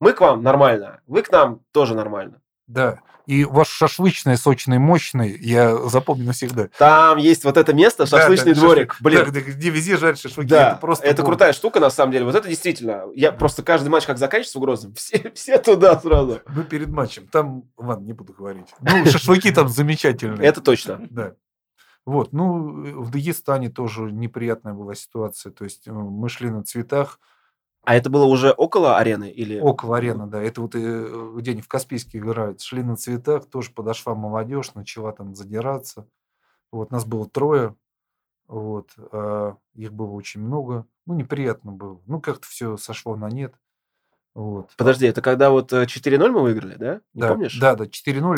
Мы 0.00 0.12
к 0.12 0.20
вам 0.20 0.42
нормально, 0.42 1.00
вы 1.06 1.22
к 1.22 1.32
нам 1.32 1.60
тоже 1.72 1.94
нормально. 1.94 2.40
Да. 2.72 3.00
И 3.26 3.44
ваш 3.44 3.68
шашлычный, 3.68 4.36
сочный, 4.36 4.78
мощный, 4.78 5.38
я 5.40 5.76
запомню 5.88 6.24
навсегда. 6.26 6.68
Там 6.78 7.18
есть 7.18 7.44
вот 7.44 7.56
это 7.56 7.72
место, 7.72 8.04
Да, 8.04 8.06
шашлычный 8.18 8.54
да, 8.54 8.60
дворик. 8.60 8.94
шашлык. 8.94 9.02
Блин, 9.02 9.32
Да, 9.32 9.40
где- 9.40 9.70
везде 9.70 9.96
жарят 9.96 10.18
шашлыки. 10.18 10.48
Да, 10.48 10.70
это 10.72 10.80
просто 10.80 11.06
это 11.06 11.22
крутая 11.22 11.52
штука, 11.52 11.78
на 11.78 11.90
самом 11.90 12.10
деле. 12.12 12.24
Вот 12.24 12.34
это 12.34 12.48
действительно. 12.48 13.04
Я 13.14 13.30
просто 13.30 13.62
каждый 13.62 13.88
матч, 13.88 14.06
как 14.06 14.18
заканчивается 14.18 14.58
в 14.58 14.62
Грозном, 14.62 14.94
все, 14.96 15.30
все 15.34 15.58
туда 15.58 16.00
сразу. 16.00 16.40
Мы 16.48 16.64
перед 16.64 16.88
матчем. 16.88 17.28
Там, 17.28 17.64
ладно, 17.76 18.04
не 18.06 18.14
буду 18.14 18.32
говорить. 18.32 18.66
Ну, 18.80 19.04
шашлыки 19.06 19.52
там 19.52 19.68
замечательные. 19.68 20.48
Это 20.48 20.60
точно. 20.60 20.98
Да. 21.10 21.34
Вот, 22.06 22.32
ну, 22.32 23.02
в 23.02 23.10
Дагестане 23.10 23.68
тоже 23.68 24.10
неприятная 24.10 24.72
была 24.72 24.94
ситуация. 24.94 25.52
То 25.52 25.64
есть 25.64 25.86
э, 25.86 25.92
мы 25.92 26.28
шли 26.30 26.48
на 26.50 26.64
цветах, 26.64 27.20
А 27.82 27.94
это 27.94 28.10
было 28.10 28.24
уже 28.26 28.50
около 28.50 28.98
арены 28.98 29.30
или... 29.30 29.58
около 29.58 29.96
арены, 29.96 30.26
да, 30.26 30.42
это 30.42 30.60
вот 30.60 30.74
э, 30.74 31.32
где 31.36 31.52
они 31.52 31.62
в 31.62 31.68
Каспийске 31.68 32.18
играют. 32.18 32.60
Шли 32.60 32.82
на 32.82 32.96
цветах, 32.96 33.46
тоже 33.46 33.70
подошла 33.70 34.14
молодежь, 34.14 34.74
начала 34.74 35.12
там 35.12 35.34
задираться. 35.34 36.06
Вот, 36.70 36.90
нас 36.92 37.04
было 37.04 37.28
трое, 37.28 37.74
вот, 38.46 38.90
а 39.12 39.56
их 39.74 39.92
было 39.92 40.10
очень 40.12 40.42
много. 40.42 40.86
Ну, 41.06 41.14
неприятно 41.14 41.72
было. 41.72 42.00
Ну, 42.06 42.20
как-то 42.20 42.46
все 42.46 42.76
сошло 42.76 43.16
на 43.16 43.28
нет. 43.28 43.54
Вот. 44.34 44.70
Подожди, 44.76 45.06
это 45.06 45.22
когда 45.22 45.50
вот 45.50 45.72
э, 45.72 45.84
4-0 45.84 46.28
мы 46.28 46.42
выиграли, 46.42 46.76
да? 46.78 47.00
Не 47.14 47.20
да, 47.22 47.28
помнишь? 47.28 47.58
Да, 47.58 47.74
да, 47.74 47.84
4-0 47.86 47.88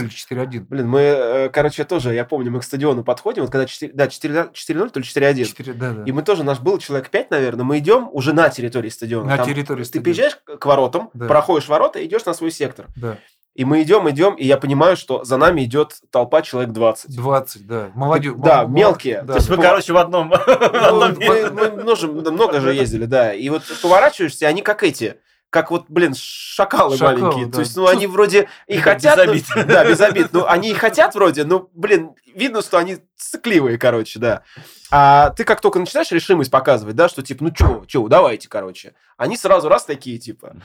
или 0.00 0.08
4-1. 0.08 0.60
Блин, 0.68 0.88
мы, 0.88 1.00
э, 1.00 1.48
короче, 1.50 1.84
тоже, 1.84 2.14
я 2.14 2.24
помню, 2.24 2.50
мы 2.50 2.60
к 2.60 2.64
стадиону 2.64 3.04
подходим, 3.04 3.42
вот 3.42 3.52
когда 3.52 3.66
4, 3.66 3.92
да, 3.92 4.08
4, 4.08 4.50
4-0, 4.54 4.88
то 4.90 5.00
ли 5.00 5.04
4-1. 5.04 5.44
4, 5.44 5.72
да, 5.74 5.90
да. 5.92 6.04
И 6.04 6.12
мы 6.12 6.22
тоже, 6.22 6.44
наш 6.44 6.60
был 6.60 6.78
человек 6.78 7.10
5, 7.10 7.30
наверное, 7.30 7.64
мы 7.64 7.78
идем 7.78 8.08
уже 8.12 8.32
на 8.32 8.48
территории 8.48 8.88
стадиона. 8.88 9.26
На 9.28 9.36
Там 9.36 9.46
территории 9.46 9.80
Ты 9.82 9.84
стадиона. 9.86 10.04
приезжаешь 10.04 10.36
к 10.36 10.56
к 10.56 10.66
воротам, 10.66 11.10
Да. 11.12 11.26
проходишь 11.26 11.68
ворота 11.68 11.98
и 11.98 12.06
идешь 12.06 12.24
на 12.24 12.32
свой 12.32 12.50
сектор. 12.52 12.86
Да. 12.96 13.18
И 13.54 13.66
мы 13.66 13.82
идем, 13.82 14.08
идем, 14.08 14.34
и 14.34 14.46
я 14.46 14.56
понимаю, 14.56 14.96
что 14.96 15.24
за 15.24 15.36
нами 15.36 15.62
идет 15.64 15.96
толпа 16.10 16.40
человек 16.40 16.72
20. 16.72 17.14
20, 17.14 17.66
да. 17.66 17.90
Молодежь. 17.94 18.32
Да, 18.38 18.62
мол- 18.62 18.70
мелкие. 18.70 19.20
да. 19.22 19.34
То 19.34 19.38
есть 19.40 19.50
вы, 19.50 19.56
Ну, 19.56 19.62
короче, 19.62 19.92
в 19.92 19.98
одном, 19.98 20.28
Ну, 20.90 21.14
мы, 21.20 21.50
много, 21.82 22.30
много 22.30 22.60
же 22.60 22.72
ездили, 22.72 23.04
да. 23.04 23.34
И 23.34 23.50
вот 23.50 23.62
поворачиваешься, 23.82 24.46
они 24.48 24.62
как 24.62 24.82
эти, 24.82 25.16
как 25.52 25.70
вот, 25.70 25.84
блин, 25.88 26.14
шакалы, 26.16 26.96
Шакалы, 26.96 27.20
маленькие. 27.20 27.46
да. 27.46 27.52
То 27.52 27.60
есть, 27.60 27.76
ну, 27.76 27.86
они 27.86 28.06
вроде 28.06 28.48
и 28.66 28.76
Без 28.76 28.82
хотят... 28.82 29.18
ну, 29.18 29.32
обид. 29.32 29.44
Да, 29.66 29.84
без 29.84 30.00
обид. 30.00 30.28
Ну, 30.32 30.46
они 30.46 30.70
и 30.70 30.74
хотят 30.74 31.14
вроде, 31.14 31.44
но, 31.44 31.68
блин, 31.74 32.12
видно, 32.34 32.62
что 32.62 32.78
они 32.78 32.98
цикливые, 33.16 33.76
короче, 33.76 34.18
да. 34.18 34.42
А 34.90 35.28
ты 35.30 35.44
как 35.44 35.60
только 35.60 35.78
начинаешь 35.78 36.10
решимость 36.10 36.50
показывать, 36.50 36.96
да, 36.96 37.08
что 37.10 37.22
типа, 37.22 37.44
ну, 37.44 37.50
чё, 37.50 37.84
чё, 37.86 38.08
давайте, 38.08 38.48
короче. 38.48 38.94
Они 39.18 39.36
сразу 39.36 39.68
раз 39.68 39.84
такие, 39.84 40.18
типа, 40.18 40.56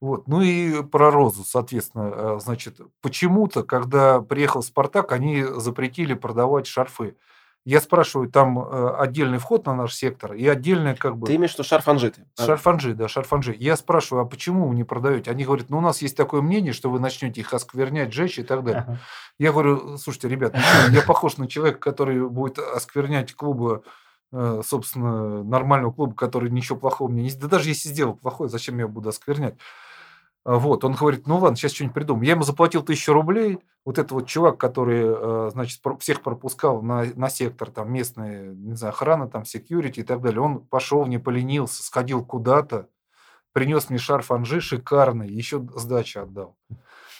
Вот. 0.00 0.28
Ну 0.28 0.40
и 0.40 0.84
про 0.84 1.10
Розу, 1.10 1.42
соответственно, 1.44 2.12
э, 2.14 2.38
значит, 2.40 2.78
почему-то, 3.00 3.64
когда 3.64 4.20
приехал 4.20 4.62
Спартак, 4.62 5.10
они 5.10 5.44
запретили 5.56 6.14
продавать 6.14 6.68
шарфы. 6.68 7.16
Я 7.64 7.80
спрашиваю, 7.80 8.28
там 8.28 8.58
э, 8.58 8.96
отдельный 8.98 9.38
вход 9.38 9.66
на 9.66 9.74
наш 9.74 9.94
сектор 9.94 10.34
и 10.34 10.46
отдельный 10.48 10.96
как 10.96 11.16
бы... 11.16 11.28
ты 11.28 11.36
имеешь 11.36 11.52
в 11.52 11.54
виду 11.54 11.64
шарфанжиты? 11.64 12.26
Шарфанжи, 12.36 12.94
да, 12.94 13.06
шарфанжи. 13.06 13.54
Я 13.56 13.76
спрашиваю, 13.76 14.24
а 14.24 14.26
почему 14.26 14.66
вы 14.66 14.74
не 14.74 14.82
продаете? 14.82 15.30
Они 15.30 15.44
говорят, 15.44 15.70
ну 15.70 15.78
у 15.78 15.80
нас 15.80 16.02
есть 16.02 16.16
такое 16.16 16.42
мнение, 16.42 16.72
что 16.72 16.90
вы 16.90 16.98
начнете 16.98 17.40
их 17.40 17.54
осквернять, 17.54 18.12
жечь 18.12 18.40
и 18.40 18.42
так 18.42 18.64
далее. 18.64 18.84
Ага. 18.88 18.98
Я 19.38 19.52
говорю, 19.52 19.96
слушайте, 19.96 20.28
ребят, 20.28 20.54
ну 20.54 20.94
я 20.94 21.02
похож 21.02 21.36
на 21.36 21.46
человека, 21.46 21.78
который 21.78 22.28
будет 22.28 22.58
осквернять 22.58 23.32
клубы, 23.32 23.84
э, 24.32 24.62
собственно, 24.66 25.44
нормального 25.44 25.92
клуба, 25.92 26.14
который 26.16 26.50
ничего 26.50 26.76
плохого 26.76 27.08
мне 27.08 27.22
не... 27.22 27.30
Да 27.30 27.46
даже 27.46 27.68
если 27.68 27.90
сделал 27.90 28.14
плохое, 28.14 28.50
зачем 28.50 28.76
я 28.78 28.88
буду 28.88 29.08
осквернять? 29.08 29.54
А 30.44 30.58
Вот, 30.58 30.84
он 30.84 30.94
говорит, 30.94 31.26
ну 31.26 31.38
ладно, 31.38 31.56
сейчас 31.56 31.72
что-нибудь 31.72 31.94
придумаем. 31.94 32.24
Я 32.24 32.32
ему 32.32 32.42
заплатил 32.42 32.82
тысячу 32.82 33.12
рублей. 33.12 33.60
Вот 33.84 33.98
это 33.98 34.14
вот 34.14 34.26
чувак, 34.26 34.58
который, 34.58 35.02
э, 35.04 35.50
значит, 35.52 35.80
всех 36.00 36.22
пропускал 36.22 36.82
на, 36.82 37.04
на 37.14 37.28
сектор, 37.28 37.70
там 37.70 37.92
местная, 37.92 38.52
не 38.52 38.74
знаю, 38.74 38.92
охрана, 38.92 39.28
там, 39.28 39.44
секьюрити 39.44 40.00
и 40.00 40.02
так 40.02 40.20
далее. 40.20 40.40
Он 40.40 40.60
пошел, 40.60 41.06
не 41.06 41.18
поленился, 41.18 41.82
сходил 41.82 42.24
куда-то, 42.24 42.88
принес 43.52 43.88
мне 43.88 43.98
шарф 43.98 44.32
Анжи 44.32 44.60
шикарный, 44.60 45.28
еще 45.28 45.64
сдачи 45.76 46.18
отдал. 46.18 46.56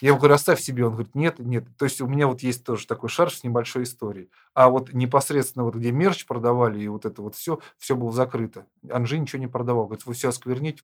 Я 0.00 0.08
ему 0.08 0.18
говорю, 0.18 0.34
оставь 0.34 0.60
себе. 0.60 0.84
Он 0.84 0.94
говорит, 0.94 1.14
нет, 1.14 1.38
нет. 1.38 1.64
То 1.78 1.84
есть 1.84 2.00
у 2.00 2.08
меня 2.08 2.26
вот 2.26 2.42
есть 2.42 2.64
тоже 2.64 2.88
такой 2.88 3.08
шарф 3.08 3.34
с 3.34 3.44
небольшой 3.44 3.84
историей. 3.84 4.30
А 4.52 4.68
вот 4.68 4.92
непосредственно 4.92 5.64
вот 5.64 5.76
где 5.76 5.92
мерч 5.92 6.26
продавали 6.26 6.80
и 6.80 6.88
вот 6.88 7.06
это 7.06 7.22
вот 7.22 7.36
все, 7.36 7.60
все 7.78 7.94
было 7.94 8.10
закрыто. 8.10 8.66
Анжи 8.90 9.16
ничего 9.16 9.38
не 9.38 9.46
продавал. 9.46 9.86
Говорит, 9.86 10.04
вы 10.04 10.14
все 10.14 10.30
оскверните. 10.30 10.82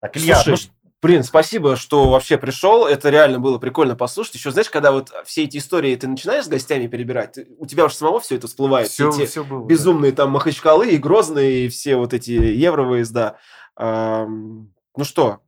Так, 0.00 0.16
Илья, 0.16 0.42
Слушай, 0.42 0.66
ну 0.66 0.72
Блин, 1.02 1.22
спасибо, 1.22 1.76
что 1.76 2.08
вообще 2.10 2.38
пришел. 2.38 2.86
Это 2.86 3.10
реально 3.10 3.38
было 3.38 3.58
прикольно 3.58 3.94
послушать. 3.96 4.34
Еще, 4.36 4.50
знаешь, 4.50 4.70
когда 4.70 4.92
вот 4.92 5.12
все 5.24 5.44
эти 5.44 5.58
истории 5.58 5.94
ты 5.94 6.08
начинаешь 6.08 6.46
с 6.46 6.48
гостями 6.48 6.86
перебирать, 6.86 7.32
ты- 7.32 7.46
у 7.58 7.66
тебя 7.66 7.84
уже 7.84 7.94
самого 7.94 8.18
все 8.20 8.36
это 8.36 8.46
всплывает. 8.48 8.88
Все, 8.88 9.10
Эти 9.10 9.26
все 9.26 9.44
было. 9.44 9.60
да. 9.60 9.66
безумные 9.66 10.12
там 10.12 10.30
Махачкалы 10.30 10.88
и 10.90 10.96
Грозные, 10.96 11.66
и 11.66 11.68
все 11.68 11.96
вот 11.96 12.14
эти 12.14 12.30
евровыезда. 12.30 13.38
Ам, 13.76 14.72
Ну 14.96 15.04
что, 15.04 15.42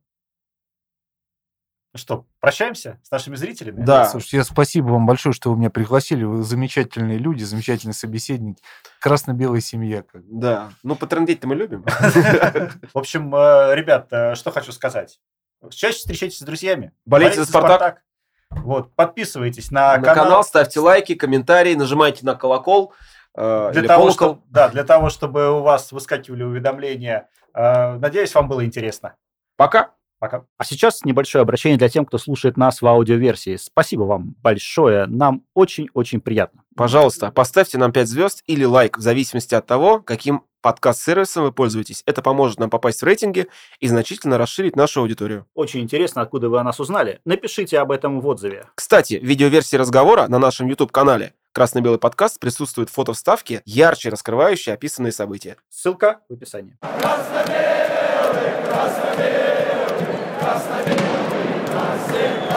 ну 1.91 1.97
что, 1.97 2.27
прощаемся 2.39 2.99
с 3.03 3.09
нашими 3.09 3.35
зрителями? 3.35 3.83
Да. 3.83 4.05
Слушайте, 4.05 4.37
я 4.37 4.43
спасибо 4.43 4.89
вам 4.91 5.07
большое, 5.07 5.33
что 5.33 5.51
вы 5.51 5.57
меня 5.57 5.71
пригласили. 5.71 6.23
Вы 6.23 6.43
замечательные 6.43 7.17
люди, 7.17 7.43
замечательный 7.43 7.95
собеседник. 7.95 8.57
Красно-белая 9.01 9.59
семья. 9.61 10.03
Да, 10.13 10.69
ну 10.83 10.95
потрындеть-то 10.95 11.47
мы 11.47 11.55
любим. 11.55 11.83
В 12.93 12.97
общем, 12.97 13.33
э, 13.33 13.73
ребят, 13.75 14.07
э, 14.11 14.35
что 14.35 14.51
хочу 14.51 14.71
сказать. 14.71 15.19
Чаще 15.71 15.97
встречайтесь 15.97 16.39
с 16.39 16.41
друзьями. 16.41 16.91
Болейте 17.05 17.43
за 17.43 17.45
«Спартак». 17.45 18.01
Вот, 18.49 18.95
подписывайтесь 18.95 19.69
на, 19.69 19.97
На 19.97 20.15
канал 20.15 20.43
ставьте 20.43 20.79
лайки, 20.79 21.13
комментарии, 21.13 21.75
нажимайте 21.75 22.25
на 22.25 22.33
колокол. 22.35 22.93
э, 23.35 23.69
Для 23.73 23.83
того, 23.83 24.05
колокол. 24.05 24.13
чтобы, 24.15 24.41
да, 24.47 24.69
для 24.69 24.83
того, 24.83 25.09
чтобы 25.09 25.51
у 25.51 25.61
вас 25.61 25.91
выскакивали 25.91 26.41
уведомления. 26.43 27.29
Э, 27.53 27.97
Надеюсь, 27.97 28.33
вам 28.33 28.47
было 28.47 28.65
интересно. 28.65 29.15
Пока. 29.55 29.91
Пока. 30.19 30.43
А 30.57 30.65
сейчас 30.65 31.05
небольшое 31.05 31.41
обращение 31.41 31.77
для 31.77 31.87
тех, 31.87 32.05
кто 32.05 32.17
слушает 32.17 32.57
нас 32.57 32.81
в 32.81 32.87
аудиоверсии. 32.87 33.55
Спасибо 33.55 34.03
вам 34.03 34.35
большое. 34.41 35.05
Нам 35.05 35.43
очень-очень 35.53 36.19
приятно. 36.19 36.63
Пожалуйста, 36.75 37.31
поставьте 37.31 37.77
нам 37.77 37.91
5 37.91 38.07
звезд 38.07 38.43
или 38.45 38.65
лайк, 38.65 38.97
в 38.97 39.01
зависимости 39.01 39.55
от 39.55 39.65
того, 39.65 40.01
каким 40.01 40.43
подкаст-сервисом 40.61 41.43
вы 41.43 41.51
пользуетесь. 41.51 42.03
Это 42.05 42.21
поможет 42.21 42.59
нам 42.59 42.69
попасть 42.69 43.01
в 43.01 43.05
рейтинги 43.05 43.47
и 43.79 43.87
значительно 43.87 44.37
расширить 44.37 44.75
нашу 44.75 45.01
аудиторию. 45.01 45.45
Очень 45.53 45.81
интересно, 45.81 46.21
откуда 46.21 46.49
вы 46.49 46.59
о 46.59 46.63
нас 46.63 46.79
узнали. 46.79 47.21
Напишите 47.25 47.79
об 47.79 47.91
этом 47.91 48.19
в 48.21 48.27
отзыве. 48.27 48.65
Кстати, 48.75 49.13
видеоверсии 49.21 49.77
разговора 49.77 50.27
на 50.27 50.37
нашем 50.39 50.67
YouTube-канале 50.67 51.33
«Красно-белый 51.53 51.99
подкаст» 51.99 52.39
присутствуют 52.39 52.89
фото 52.89 53.13
вставки, 53.13 53.61
ярче 53.65 54.09
раскрывающие 54.09 54.75
описанные 54.75 55.13
события. 55.13 55.55
Ссылка 55.69 56.19
в 56.29 56.33
описании. 56.33 56.77
Красно-белый 56.81 57.69
Благослови 60.49 60.95
нас 61.73 62.07
всех. 62.07 62.48